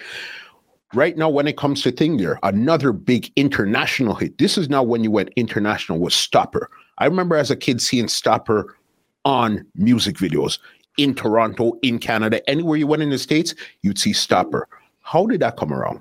Right 0.95 1.17
now, 1.17 1.29
when 1.29 1.47
it 1.47 1.57
comes 1.57 1.83
to 1.83 1.91
thing 1.91 2.17
there, 2.17 2.39
another 2.43 2.93
big 2.93 3.31
international 3.37 4.15
hit. 4.15 4.39
This 4.39 4.57
is 4.57 4.69
now 4.69 4.83
when 4.83 5.05
you 5.05 5.11
went 5.11 5.31
international 5.37 5.99
with 5.99 6.13
Stopper. 6.13 6.71
I 6.99 7.07
remember 7.07 7.37
as 7.37 7.51
a 7.51 7.57
kid 7.57 7.81
seeing 7.81 8.09
Stopper 8.09 8.77
on 9.25 9.67
music 9.75 10.17
videos 10.17 10.59
in 10.97 11.15
Toronto, 11.15 11.79
in 11.83 11.99
Canada, 11.99 12.49
anywhere 12.49 12.77
you 12.77 12.87
went 12.87 13.03
in 13.03 13.11
the 13.11 13.19
States, 13.19 13.55
you'd 13.83 13.99
see 13.99 14.13
Stopper. 14.13 14.69
How 15.03 15.27
did 15.27 15.41
that 15.41 15.57
come 15.57 15.73
around? 15.73 16.01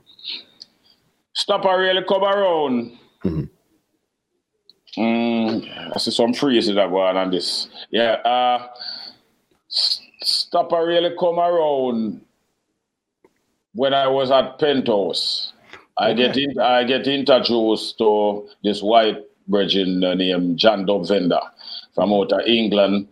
Stopper 1.34 1.78
really 1.78 2.04
come 2.08 2.24
around. 2.24 2.98
Mm-hmm. 3.24 3.44
Mm, 4.98 5.92
I 5.94 5.98
see 6.00 6.12
some 6.12 6.34
phrases 6.34 6.76
that 6.76 6.90
go 6.90 7.02
on 7.02 7.18
on 7.18 7.30
this. 7.30 7.68
Yeah. 7.92 8.14
Uh, 8.14 8.68
Stopper 9.68 10.86
really 10.86 11.14
come 11.20 11.38
around 11.38 12.22
when 13.74 13.94
I 13.94 14.08
was 14.08 14.32
at 14.32 14.58
Penthouse. 14.58 15.52
I 15.98 16.12
okay. 16.12 16.28
get 16.28 16.38
in, 16.38 16.60
I 16.60 16.84
get 16.86 17.08
introduced 17.08 17.98
to 17.98 18.48
this 18.64 18.82
white 18.82 19.25
virgin 19.48 20.00
named 20.00 20.58
John 20.58 20.86
Dub 20.86 21.08
Vendor 21.08 21.40
from 21.94 22.14
out 22.14 22.32
of 22.32 22.42
England, 22.48 23.08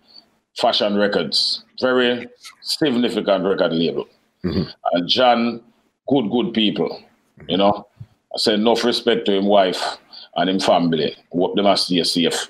Fashion 0.57 0.95
Records. 0.95 1.63
Very 1.81 2.27
significant 2.61 3.45
record 3.45 3.73
label. 3.73 4.07
Mm-hmm. 4.43 4.69
And 4.93 5.07
John, 5.07 5.61
good, 6.07 6.29
good 6.29 6.53
people. 6.53 7.01
You 7.47 7.57
know, 7.57 7.87
I 8.33 8.37
said 8.37 8.55
enough 8.55 8.83
respect 8.83 9.25
to 9.25 9.33
him 9.33 9.45
wife 9.45 9.97
and 10.35 10.49
him 10.49 10.59
family. 10.59 11.15
Hope 11.31 11.55
they 11.55 11.61
must 11.61 11.85
stay 11.87 12.03
safe. 12.03 12.47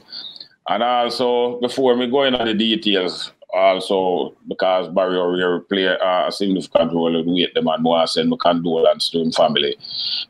And 0.68 0.82
also, 0.82 1.60
before 1.60 1.96
me 1.96 2.10
going 2.10 2.34
into 2.34 2.46
the 2.46 2.54
details, 2.54 3.32
also 3.54 4.36
because 4.48 4.90
Barry 4.90 5.18
O'Hare 5.18 5.60
play 5.60 5.88
uh, 5.88 6.28
a 6.28 6.32
significant 6.32 6.92
role 6.92 7.16
in 7.16 7.32
weight 7.34 7.54
them 7.54 7.68
and 7.68 7.84
more 7.84 8.06
send 8.08 8.30
my 8.30 8.38
condolence 8.38 9.10
to 9.12 9.22
him 9.22 9.32
family 9.32 9.78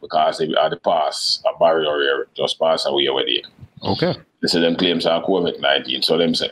because 0.02 0.38
they 0.38 0.54
are 0.54 0.70
the 0.70 0.78
pass 0.78 1.42
of 1.46 1.58
Barry 1.60 1.88
O'Hare 1.88 2.28
just 2.36 2.60
pass 2.60 2.86
away 2.86 3.08
it. 3.08 3.48
Okay. 3.84 4.14
They 4.42 4.48
say 4.48 4.60
them 4.60 4.76
claims 4.76 5.06
are 5.06 5.24
COVID 5.24 5.62
nineteen, 5.62 6.02
so 6.02 6.18
them 6.18 6.36
say. 6.36 6.52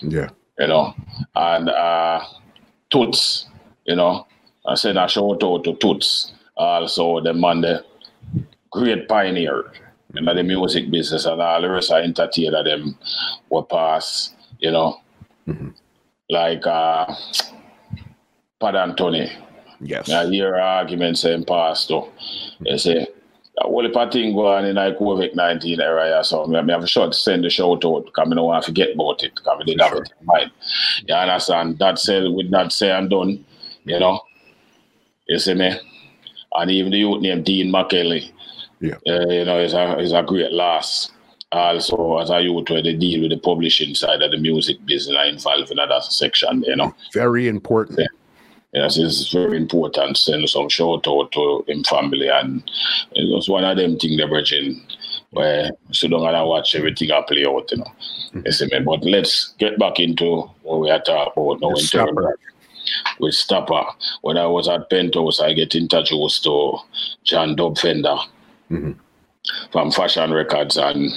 Yeah. 0.00 0.30
You 0.58 0.68
know. 0.68 0.94
And 1.34 1.68
uh 1.68 2.24
Toots, 2.88 3.46
you 3.84 3.96
know. 3.96 4.26
I 4.66 4.74
said 4.74 4.96
I 4.96 5.06
shout 5.08 5.42
out 5.42 5.64
to 5.64 5.76
Toots. 5.76 6.32
Also 6.56 7.20
the 7.20 7.34
man 7.34 7.60
the 7.60 7.84
great 8.70 9.06
pioneer 9.06 9.70
in 10.14 10.24
the 10.24 10.42
music 10.42 10.90
business 10.90 11.26
and 11.26 11.42
all 11.42 11.60
the 11.60 11.68
rest 11.68 11.90
of 11.90 12.02
entertainer 12.02 12.64
them 12.64 12.96
were 13.50 13.62
pass, 13.62 14.34
you 14.60 14.70
know. 14.70 14.98
Mm-hmm 15.46 15.68
like 16.30 16.66
uh, 16.66 17.14
Pat 18.60 18.96
Tony. 18.96 19.30
Yes. 19.80 20.10
I 20.10 20.26
hear 20.26 20.56
arguments 20.56 21.20
saying 21.20 21.44
pastor. 21.44 22.00
They 22.60 22.78
say, 22.78 23.06
what 23.64 23.84
if 23.84 23.96
I 23.96 24.08
think 24.10 24.34
go 24.34 24.46
on 24.46 24.64
in 24.64 24.76
like 24.76 24.98
COVID 24.98 25.34
19 25.34 25.80
era 25.80 26.18
or 26.18 26.24
something? 26.24 26.56
I 26.56 26.62
mean, 26.62 26.74
I'm 26.74 26.86
sure 26.86 27.06
to 27.06 27.12
send 27.12 27.44
a 27.44 27.50
shout 27.50 27.84
out 27.84 28.06
because 28.06 28.26
I 28.30 28.34
don't 28.34 28.44
want 28.44 28.64
to 28.64 28.70
forget 28.70 28.94
about 28.94 29.22
it 29.22 29.34
because 29.34 29.46
I 29.46 29.64
didn't 29.64 29.80
have 29.80 29.92
it 29.94 30.12
in 30.20 30.26
mind. 30.26 30.50
You 31.06 31.14
understand? 31.14 31.78
That 31.78 31.98
said, 31.98 32.24
with 32.30 32.50
that 32.50 32.72
say 32.72 32.90
and 32.90 33.10
done, 33.10 33.44
you 33.84 33.98
know, 33.98 34.20
you 35.28 35.38
see 35.38 35.54
me? 35.54 35.72
And 36.52 36.70
even 36.70 36.92
the 36.92 36.98
youth 36.98 37.20
named 37.20 37.44
Dean 37.44 37.70
McKelly, 37.70 38.32
yeah. 38.80 38.96
Uh, 39.06 39.28
you 39.28 39.44
know, 39.44 39.58
is 39.58 39.74
a, 39.74 39.98
is 39.98 40.12
a 40.12 40.22
great 40.22 40.52
loss 40.52 41.10
also 41.56 42.18
as 42.18 42.30
a 42.30 42.40
youth 42.40 42.70
where 42.70 42.82
they 42.82 42.94
deal 42.94 43.22
with 43.22 43.30
the 43.30 43.38
publishing 43.38 43.94
side 43.94 44.22
of 44.22 44.30
the 44.30 44.38
music 44.38 44.84
business 44.84 45.16
I 45.16 45.26
involved 45.26 45.70
in 45.70 45.76
that 45.76 46.04
section, 46.04 46.62
you 46.66 46.76
know. 46.76 46.94
Very 47.12 47.48
important. 47.48 48.00
Yeah. 48.00 48.06
Yes, 48.72 48.98
it's 48.98 49.32
very 49.32 49.56
important. 49.56 50.18
Send 50.18 50.48
some 50.50 50.68
shout 50.68 51.06
out 51.08 51.32
to 51.32 51.64
him 51.66 51.82
family 51.84 52.28
and 52.28 52.62
it 53.12 53.32
was 53.32 53.48
one 53.48 53.64
of 53.64 53.76
them 53.78 53.98
things 53.98 54.18
they're 54.18 54.28
bridging 54.28 54.82
where 55.30 55.70
so 55.92 56.08
don't 56.08 56.30
to 56.30 56.44
watch 56.44 56.74
everything 56.74 57.10
I 57.10 57.22
play 57.26 57.46
out, 57.46 57.70
you 57.70 57.78
know. 57.78 57.92
Mm-hmm. 58.34 58.84
But 58.84 59.04
let's 59.04 59.54
get 59.58 59.78
back 59.78 59.98
into 59.98 60.50
what 60.62 60.80
we 60.80 60.90
are 60.90 61.00
talking 61.00 61.32
about 61.36 61.60
now 61.60 61.70
in 61.70 61.86
terms 61.86 62.36
with 63.18 63.34
Stopper. 63.34 63.84
When 64.22 64.36
I 64.36 64.46
was 64.46 64.68
at 64.68 64.90
Penthouse, 64.90 65.40
I 65.40 65.52
get 65.52 65.74
introduced 65.74 66.44
to 66.44 66.78
John 67.24 67.56
Dub 67.56 67.78
Vendor 67.78 68.16
mm-hmm. 68.70 68.92
from 69.72 69.90
Fashion 69.90 70.32
Records 70.32 70.76
and 70.76 71.10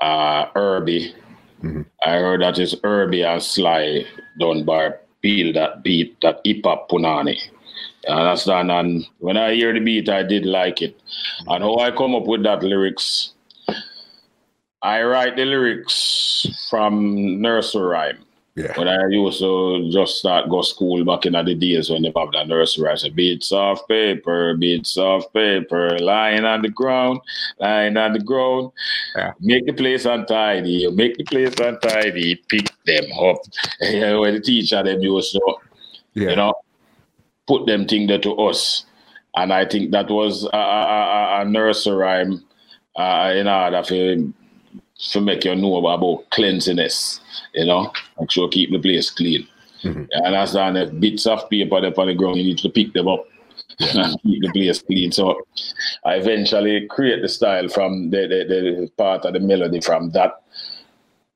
uh, 0.00 0.46
Herbie. 0.54 1.14
Mm-hmm. 1.62 1.82
I 2.04 2.10
heard 2.18 2.42
that 2.42 2.58
it's 2.58 2.74
Herbie 2.82 3.22
and 3.22 3.42
Sly 3.42 4.04
done 4.38 4.64
by 4.64 4.90
Peel 5.22 5.52
that 5.54 5.82
beat, 5.82 6.20
that 6.20 6.40
hip 6.44 6.60
hop 6.64 6.88
punani. 6.88 7.38
You 8.06 8.14
understand? 8.14 8.70
And 8.70 9.06
when 9.18 9.36
I 9.36 9.54
hear 9.54 9.72
the 9.72 9.80
beat, 9.80 10.08
I 10.08 10.22
did 10.22 10.46
like 10.46 10.82
it. 10.82 11.00
And 11.46 11.64
how 11.64 11.78
I 11.78 11.90
come 11.90 12.14
up 12.14 12.26
with 12.26 12.42
that 12.44 12.62
lyrics, 12.62 13.32
I 14.82 15.02
write 15.02 15.36
the 15.36 15.44
lyrics 15.44 16.46
from 16.70 17.40
nursery 17.40 17.88
rhyme. 17.88 18.25
Yeah. 18.56 18.72
When 18.78 18.88
I 18.88 19.06
used 19.08 19.40
to 19.40 19.90
just 19.92 20.16
start 20.16 20.48
go 20.48 20.62
school 20.62 21.04
back 21.04 21.26
in 21.26 21.34
the 21.34 21.54
days 21.54 21.90
when 21.90 22.00
they 22.00 22.12
have 22.16 22.32
the 22.32 22.42
nursery, 22.44 22.88
I 22.88 22.94
said, 22.94 23.14
beats 23.14 23.52
of 23.52 23.86
paper, 23.86 24.56
beats 24.56 24.96
of 24.96 25.30
paper, 25.34 25.98
lying 25.98 26.46
on 26.46 26.62
the 26.62 26.70
ground, 26.70 27.20
lying 27.60 27.98
on 27.98 28.14
the 28.14 28.18
ground. 28.18 28.72
Yeah. 29.14 29.34
Make 29.40 29.66
the 29.66 29.74
place 29.74 30.06
untidy, 30.06 30.90
make 30.90 31.18
the 31.18 31.24
place 31.24 31.54
untidy, 31.60 32.36
pick 32.48 32.72
them 32.86 33.04
up. 33.20 33.36
You 33.82 34.00
know, 34.00 34.20
when 34.22 34.34
the 34.34 34.40
teacher 34.40 34.82
them 34.82 35.00
used 35.00 35.32
to, 35.32 35.56
yeah. 36.14 36.30
you 36.30 36.36
know, 36.36 36.54
put 37.46 37.66
them 37.66 37.86
thing 37.86 38.06
there 38.06 38.20
to 38.20 38.32
us. 38.36 38.86
And 39.34 39.52
I 39.52 39.66
think 39.66 39.90
that 39.90 40.08
was 40.08 40.44
a, 40.44 40.56
a, 40.56 41.40
a 41.40 41.44
nursery 41.44 41.94
rhyme 41.94 42.42
uh, 42.96 43.34
in 43.36 43.48
order 43.48 43.82
for 43.84 44.16
to 44.98 45.20
make 45.20 45.44
you 45.44 45.54
know 45.54 45.76
about 45.76 46.28
cleanliness, 46.30 47.20
you 47.54 47.66
know, 47.66 47.92
make 48.18 48.30
sure 48.30 48.48
keep 48.48 48.70
the 48.70 48.78
place 48.78 49.10
clean. 49.10 49.46
Mm-hmm. 49.82 50.04
You 50.10 50.22
understand? 50.24 50.78
If 50.78 51.00
bits 51.00 51.26
of 51.26 51.48
paper 51.50 51.84
up 51.84 51.98
on 51.98 52.06
the 52.06 52.14
ground, 52.14 52.36
you 52.36 52.44
need 52.44 52.58
to 52.58 52.68
pick 52.68 52.92
them 52.92 53.08
up 53.08 53.26
yeah. 53.78 54.12
keep 54.22 54.42
the 54.42 54.50
place 54.52 54.82
clean. 54.82 55.12
So 55.12 55.46
I 56.04 56.14
eventually 56.14 56.86
create 56.86 57.22
the 57.22 57.28
style 57.28 57.68
from 57.68 58.10
the, 58.10 58.22
the, 58.22 58.44
the 58.48 58.90
part 58.96 59.24
of 59.24 59.34
the 59.34 59.40
melody 59.40 59.80
from 59.80 60.10
that. 60.10 60.42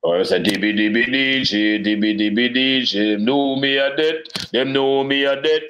Or 0.02 0.18
it's 0.20 0.30
a 0.30 0.40
DB 0.40 0.72
DB 0.74 1.06
DJ, 1.08 1.84
DB 1.84 2.18
DB 2.18 2.56
DJ, 2.56 3.20
know 3.20 3.56
me 3.56 3.76
a 3.76 3.94
dead, 3.94 4.22
them 4.52 4.72
know 4.72 5.04
me 5.04 5.24
a 5.24 5.40
dead. 5.40 5.62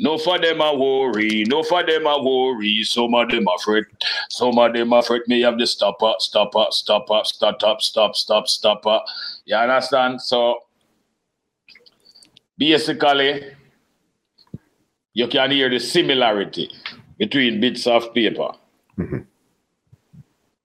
No 0.00 0.16
for 0.16 0.38
them 0.38 0.60
a 0.60 0.76
worry, 0.76 1.44
no 1.48 1.62
for 1.62 1.84
them 1.84 2.06
a 2.06 2.22
worry. 2.22 2.84
Some 2.84 3.14
of 3.14 3.30
them 3.30 3.46
afraid, 3.48 3.84
some 4.28 4.58
of 4.58 4.72
them 4.72 4.92
afraid 4.92 5.22
me 5.26 5.40
have 5.40 5.58
the 5.58 5.66
stopper, 5.66 6.12
stopper, 6.18 6.66
stopper, 6.70 7.20
stop, 7.24 7.56
up, 7.60 7.60
stop, 7.60 7.62
up, 7.64 7.80
stop, 7.82 8.14
stop, 8.14 8.46
stopper. 8.46 9.00
You 9.44 9.56
understand? 9.56 10.20
So 10.20 10.60
basically, 12.56 13.54
you 15.14 15.26
can 15.26 15.50
hear 15.50 15.68
the 15.68 15.80
similarity 15.80 16.70
between 17.18 17.60
bits 17.60 17.86
of 17.86 18.14
paper 18.14 18.52
mm-hmm. 18.96 19.18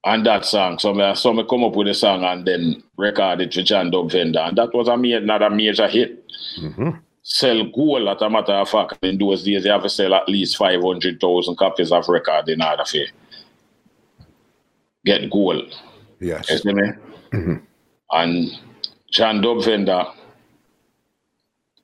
And 0.05 0.25
that 0.25 0.45
song. 0.45 0.79
So 0.79 0.99
I 0.99 1.13
so 1.13 1.33
me 1.33 1.45
come 1.49 1.63
up 1.63 1.75
with 1.75 1.87
a 1.87 1.93
song 1.93 2.23
and 2.23 2.45
then 2.45 2.83
record 2.97 3.41
it 3.41 3.55
with 3.55 3.65
John 3.65 3.91
Dub 3.91 4.11
Vendor. 4.11 4.39
And 4.39 4.57
that 4.57 4.73
was 4.73 4.87
a 4.87 4.97
me 4.97 5.13
another 5.13 5.49
major 5.49 5.87
hit. 5.87 6.23
Mm-hmm. 6.59 6.89
Sell 7.25 7.63
gold, 7.73 8.09
as 8.09 8.21
a 8.21 8.29
matter 8.29 8.51
of 8.51 8.69
fact. 8.69 8.97
In 9.01 9.17
those 9.17 9.43
days, 9.43 9.63
you 9.63 9.71
have 9.71 9.83
to 9.83 9.89
sell 9.89 10.13
at 10.13 10.27
least 10.27 10.57
500,000 10.57 11.55
copies 11.57 11.91
of 11.91 12.09
record 12.09 12.49
in 12.49 12.61
order 12.61 12.83
to 12.83 13.05
get 15.05 15.29
gold. 15.31 15.73
Yes. 16.19 16.49
You 16.49 16.57
see 16.57 16.73
me? 16.73 16.91
Mm-hmm. 17.31 17.55
And 18.11 18.59
John 19.09 19.41
Dub 19.41 19.63
Vendor 19.63 20.05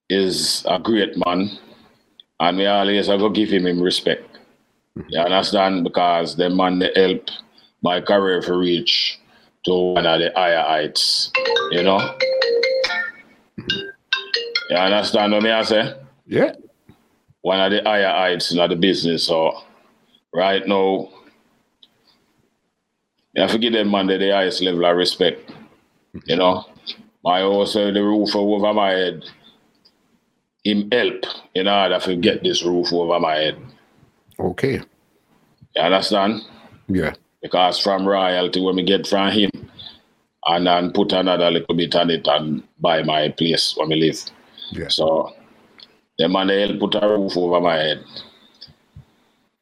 is 0.09 0.65
a 0.67 0.78
great 0.78 1.15
man 1.26 1.57
and 2.39 2.57
me 2.57 2.65
always 2.65 3.09
I 3.09 3.17
go 3.17 3.30
give 3.30 3.49
him 3.49 3.67
him 3.67 3.82
respect. 3.82 4.26
You 5.09 5.20
understand? 5.20 5.84
Because 5.84 6.36
the 6.36 6.49
man 6.49 6.80
they 6.80 6.91
help 6.95 7.30
my 7.82 8.01
career 8.01 8.41
to 8.41 8.57
reach 8.57 9.19
to 9.65 9.93
one 9.93 10.05
of 10.05 10.19
the 10.19 10.32
higher 10.36 10.61
heights. 10.61 11.32
You 11.71 11.84
know? 11.84 12.15
You 14.69 14.75
understand 14.75 15.34
what 15.34 15.43
me 15.43 15.51
I 15.51 15.63
say? 15.63 15.93
Yeah. 16.25 16.53
One 17.41 17.59
of 17.59 17.71
the 17.71 17.82
higher 17.84 18.09
heights 18.09 18.51
in 18.51 18.57
the 18.57 18.75
business. 18.75 19.23
So 19.25 19.61
right 20.34 20.65
now, 20.67 21.09
I 23.38 23.47
forget 23.47 23.73
them 23.73 23.91
man 23.91 24.07
the 24.07 24.32
highest 24.32 24.61
level 24.61 24.86
of 24.86 24.97
respect. 24.97 25.51
You 26.25 26.36
know? 26.36 26.65
My 27.23 27.41
also 27.41 27.89
uh, 27.89 27.91
the 27.91 28.03
roof 28.03 28.36
over 28.36 28.73
my 28.73 28.91
head 28.91 29.23
him 30.63 30.89
help 30.91 31.23
in 31.53 31.67
order 31.67 31.99
to 31.99 32.15
get 32.15 32.43
this 32.43 32.63
roof 32.63 32.91
over 32.93 33.19
my 33.19 33.36
head. 33.36 33.57
Okay. 34.39 34.82
You 35.75 35.82
understand? 35.82 36.41
Yeah. 36.88 37.13
Because 37.41 37.79
from 37.79 38.05
royalty, 38.05 38.61
when 38.61 38.75
we 38.75 38.83
get 38.83 39.07
from 39.07 39.31
him, 39.31 39.49
and 40.45 40.67
then 40.67 40.91
put 40.91 41.11
another 41.11 41.51
little 41.51 41.75
bit 41.75 41.95
on 41.95 42.09
it 42.09 42.27
and 42.27 42.63
buy 42.79 43.03
my 43.03 43.29
place 43.29 43.75
where 43.75 43.87
we 43.87 43.95
live. 43.95 44.19
Yeah. 44.71 44.87
So 44.87 45.33
the 46.17 46.27
man 46.27 46.49
help 46.49 46.79
put 46.79 46.95
a 46.95 47.07
roof 47.07 47.37
over 47.37 47.61
my 47.61 47.75
head. 47.75 48.03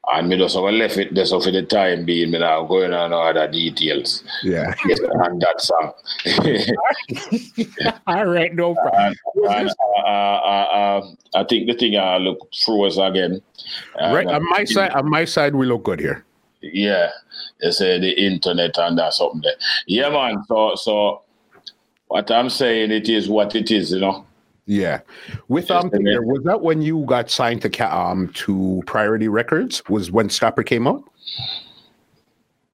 And 0.09 0.29
me 0.29 0.37
just 0.37 0.55
have 0.55 0.63
left 0.63 0.95
it 0.95 1.13
there 1.13 1.25
so 1.25 1.41
for 1.41 1.51
the 1.51 1.63
time 1.63 2.05
being, 2.05 2.31
me 2.31 2.39
now 2.39 2.63
going 2.63 2.93
on 2.93 3.11
other 3.11 3.51
details. 3.51 4.23
Yeah. 4.41 4.73
and 4.85 5.41
that 5.41 5.59
song. 5.59 5.91
All 8.07 8.25
right, 8.25 8.55
no 8.55 8.73
problem. 8.73 9.13
And, 9.49 9.69
uh, 9.69 10.09
uh, 10.09 10.67
uh, 10.71 11.07
I 11.35 11.43
think 11.43 11.67
the 11.67 11.73
thing 11.73 11.97
I 11.97 12.17
look 12.19 12.39
froze 12.63 12.97
again. 12.97 13.41
right 13.99 14.25
on 14.27 14.45
my 14.49 14.63
side, 14.63 14.91
on 14.91 15.09
my 15.09 15.25
side, 15.25 15.55
we 15.55 15.65
look 15.65 15.83
good 15.83 15.99
here. 15.99 16.23
Yeah, 16.73 17.11
they 17.61 17.71
say 17.71 17.99
the 17.99 18.11
internet 18.11 18.77
and 18.77 18.97
that 18.97 19.13
something 19.13 19.41
there. 19.41 19.55
Yeah, 19.85 20.09
man. 20.09 20.43
So, 20.47 20.75
so 20.75 21.21
what 22.07 22.29
I'm 22.31 22.49
saying, 22.49 22.91
it 22.91 23.09
is 23.09 23.29
what 23.29 23.55
it 23.55 23.71
is, 23.71 23.91
you 23.91 23.99
know. 23.99 24.25
Yeah, 24.65 24.99
with 25.47 25.71
um, 25.71 25.89
Peter, 25.89 26.21
was 26.21 26.43
that 26.43 26.61
when 26.61 26.81
you 26.81 27.05
got 27.05 27.29
signed 27.29 27.61
to 27.61 27.95
um 27.95 28.27
to 28.33 28.83
Priority 28.85 29.29
Records? 29.29 29.81
Was 29.87 30.11
when 30.11 30.29
Stopper 30.29 30.63
came 30.63 30.87
out? 30.87 31.03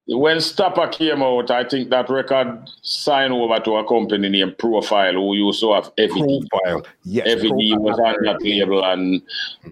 When 0.08 0.42
Stopper 0.42 0.88
came 0.88 1.22
out, 1.22 1.52
I 1.52 1.64
think 1.64 1.92
that 1.92 2.10
record 2.10 2.68
signed 2.82 3.32
over 3.32 3.60
to 3.60 3.76
a 3.76 3.88
company 3.88 4.28
named 4.28 4.58
Profile, 4.58 5.14
who 5.14 5.36
used 5.36 5.62
to 5.62 5.74
have 5.74 5.92
everything. 6.00 6.46
Profile, 6.50 6.86
yes. 7.04 7.28
Everything 7.28 7.80
was 7.80 8.00
on 8.00 8.16
that 8.24 8.42
label, 8.42 8.84
and 8.84 9.22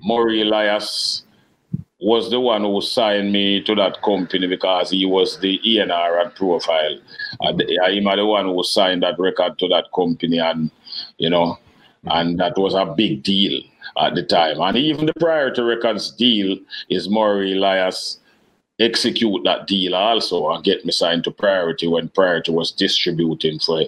Murray 0.03 0.43
Elias 0.43 1.23
was 2.01 2.31
the 2.31 2.39
one 2.39 2.63
who 2.63 2.81
signed 2.81 3.31
me 3.31 3.61
to 3.63 3.75
that 3.75 4.01
company 4.01 4.47
because 4.47 4.89
he 4.89 5.05
was 5.05 5.39
the 5.39 5.59
A&R 5.77 6.19
at 6.19 6.35
Profile. 6.35 6.99
And 7.41 7.61
him 7.61 8.03
the 8.05 8.25
one 8.25 8.45
who 8.45 8.63
signed 8.63 9.03
that 9.03 9.19
record 9.19 9.59
to 9.59 9.67
that 9.67 9.85
company, 9.93 10.39
and 10.39 10.71
you 11.17 11.29
know 11.29 11.57
and 12.05 12.39
that 12.39 12.57
was 12.57 12.73
a 12.73 12.85
big 12.85 13.23
deal 13.23 13.61
at 14.01 14.15
the 14.15 14.23
time. 14.23 14.59
And 14.59 14.77
even 14.77 15.05
the 15.05 15.13
Priority 15.19 15.61
Records 15.61 16.11
deal 16.11 16.57
is 16.89 17.09
Murray 17.09 17.53
Elias 17.53 18.19
execute 18.79 19.43
that 19.43 19.67
deal 19.67 19.93
also 19.93 20.49
and 20.49 20.63
get 20.63 20.83
me 20.85 20.91
signed 20.91 21.23
to 21.25 21.31
Priority 21.31 21.87
when 21.87 22.09
Priority 22.09 22.51
was 22.51 22.71
distributing 22.71 23.59
for 23.59 23.83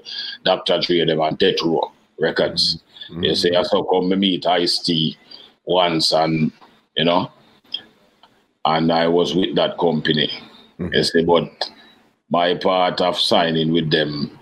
Dr. 0.45 0.79
Dre 0.79 1.05
them 1.05 1.21
and 1.21 1.37
Death 1.37 1.61
Row 1.63 1.91
Records. 2.19 2.83
Mm-hmm. 3.09 3.23
You 3.23 3.35
see, 3.35 3.55
I 3.55 3.63
saw 3.63 3.83
come 3.83 4.09
me 4.09 4.15
meet 4.15 4.45
Ice-T 4.45 5.17
once 5.65 6.11
and, 6.11 6.51
you 6.95 7.05
know, 7.05 7.31
and 8.65 8.91
I 8.91 9.07
was 9.07 9.35
with 9.35 9.55
that 9.55 9.77
company. 9.77 10.29
Mm-hmm. 10.79 11.25
But 11.25 11.71
my 12.29 12.55
part 12.55 13.01
of 13.01 13.19
signing 13.19 13.71
with 13.71 13.91
them 13.91 14.39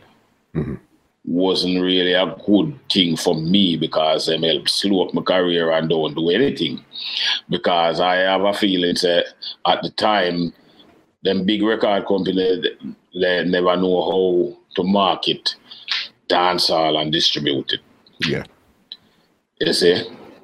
mm-hmm 0.56 0.76
wasn't 1.24 1.82
really 1.82 2.14
a 2.14 2.36
good 2.46 2.78
thing 2.90 3.16
for 3.16 3.36
me 3.36 3.78
because 3.78 4.28
it 4.28 4.44
helped 4.44 4.70
slow 4.70 5.06
up 5.08 5.14
my 5.14 5.22
career 5.22 5.72
and 5.72 5.90
don't 5.90 6.16
do 6.16 6.30
anything. 6.30 6.84
Because 7.50 8.00
I 8.00 8.16
have 8.16 8.42
a 8.42 8.54
feeling 8.54 8.96
that 9.02 9.26
at 9.68 9.82
the 9.84 9.92
time, 9.92 10.54
them 11.24 11.46
big 11.46 11.62
record 11.62 12.08
companies 12.08 12.66
they 13.14 13.44
never 13.44 13.76
know 13.76 14.02
how 14.10 14.58
to 14.76 14.84
market 14.84 15.56
dancehall 16.30 17.00
and 17.00 17.12
distribute 17.12 17.74
it. 17.74 17.82
Yeah. 18.26 18.44
You 19.60 19.74
see? 19.74 20.04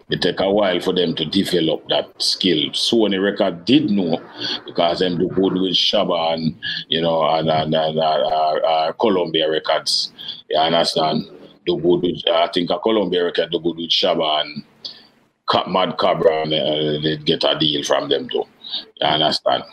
It 0.10 0.22
take 0.22 0.40
a 0.40 0.50
while 0.50 0.80
for 0.80 0.94
them 0.94 1.16
to 1.16 1.26
develop 1.26 1.90
that 1.90 2.10
skill. 2.22 2.70
Sony 2.72 3.22
Record 3.22 3.66
did 3.66 3.90
know 3.90 4.22
because 4.66 5.00
them 5.00 5.18
do 5.18 5.28
good 5.28 5.54
with 5.54 5.74
Shabba 5.74 6.34
and 6.34 6.56
you 6.88 7.02
know 7.02 7.24
and, 7.24 7.50
and, 7.50 7.74
and 7.74 8.00
uh, 8.00 8.02
uh, 8.02 8.92
Columbia 8.94 9.52
Records. 9.52 10.14
You 10.50 10.60
understand? 10.60 11.26
Do 11.66 11.76
good 11.78 12.02
with 12.04 12.28
I 12.32 12.48
think 12.54 12.70
a 12.70 12.80
Columbia 12.80 13.26
Record 13.26 13.52
do 13.52 13.60
good 13.60 13.76
with 13.76 13.90
Shabba 13.90 14.42
and 14.42 14.64
Mad 15.74 15.98
Cobra 15.98 16.44
and 16.44 16.54
uh, 16.54 17.02
they 17.04 17.18
get 17.18 17.44
a 17.44 17.58
deal 17.60 17.84
from 17.84 18.08
them 18.08 18.30
too. 18.30 18.46
You 19.02 19.08
understand? 19.08 19.64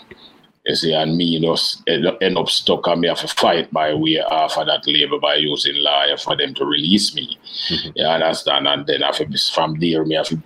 You 0.67 0.75
see, 0.75 0.95
and 0.95 1.17
me 1.17 1.39
just 1.41 1.83
end 1.87 2.07
up 2.07 2.49
stuck 2.49 2.87
and 2.87 3.03
me 3.03 3.09
have 3.09 3.21
to 3.21 3.29
fight 3.29 3.71
my 3.71 3.93
way 3.93 4.19
off 4.21 4.57
of 4.57 4.67
that 4.67 4.87
label 4.87 5.21
by 5.21 5.35
using 5.35 5.75
lawyer 5.77 6.17
for 6.17 6.35
them 6.37 6.55
to 6.55 6.65
release 6.65 7.15
me. 7.15 7.39
Mm-hmm. 7.69 7.91
You 7.97 8.07
understand? 8.07 8.67
And 8.67 8.87
then 8.87 9.03
have 9.03 9.19
to, 9.19 9.29
from 9.53 9.79
there, 9.79 10.07
me 10.07 10.15
have 10.15 10.29
to 10.29 10.41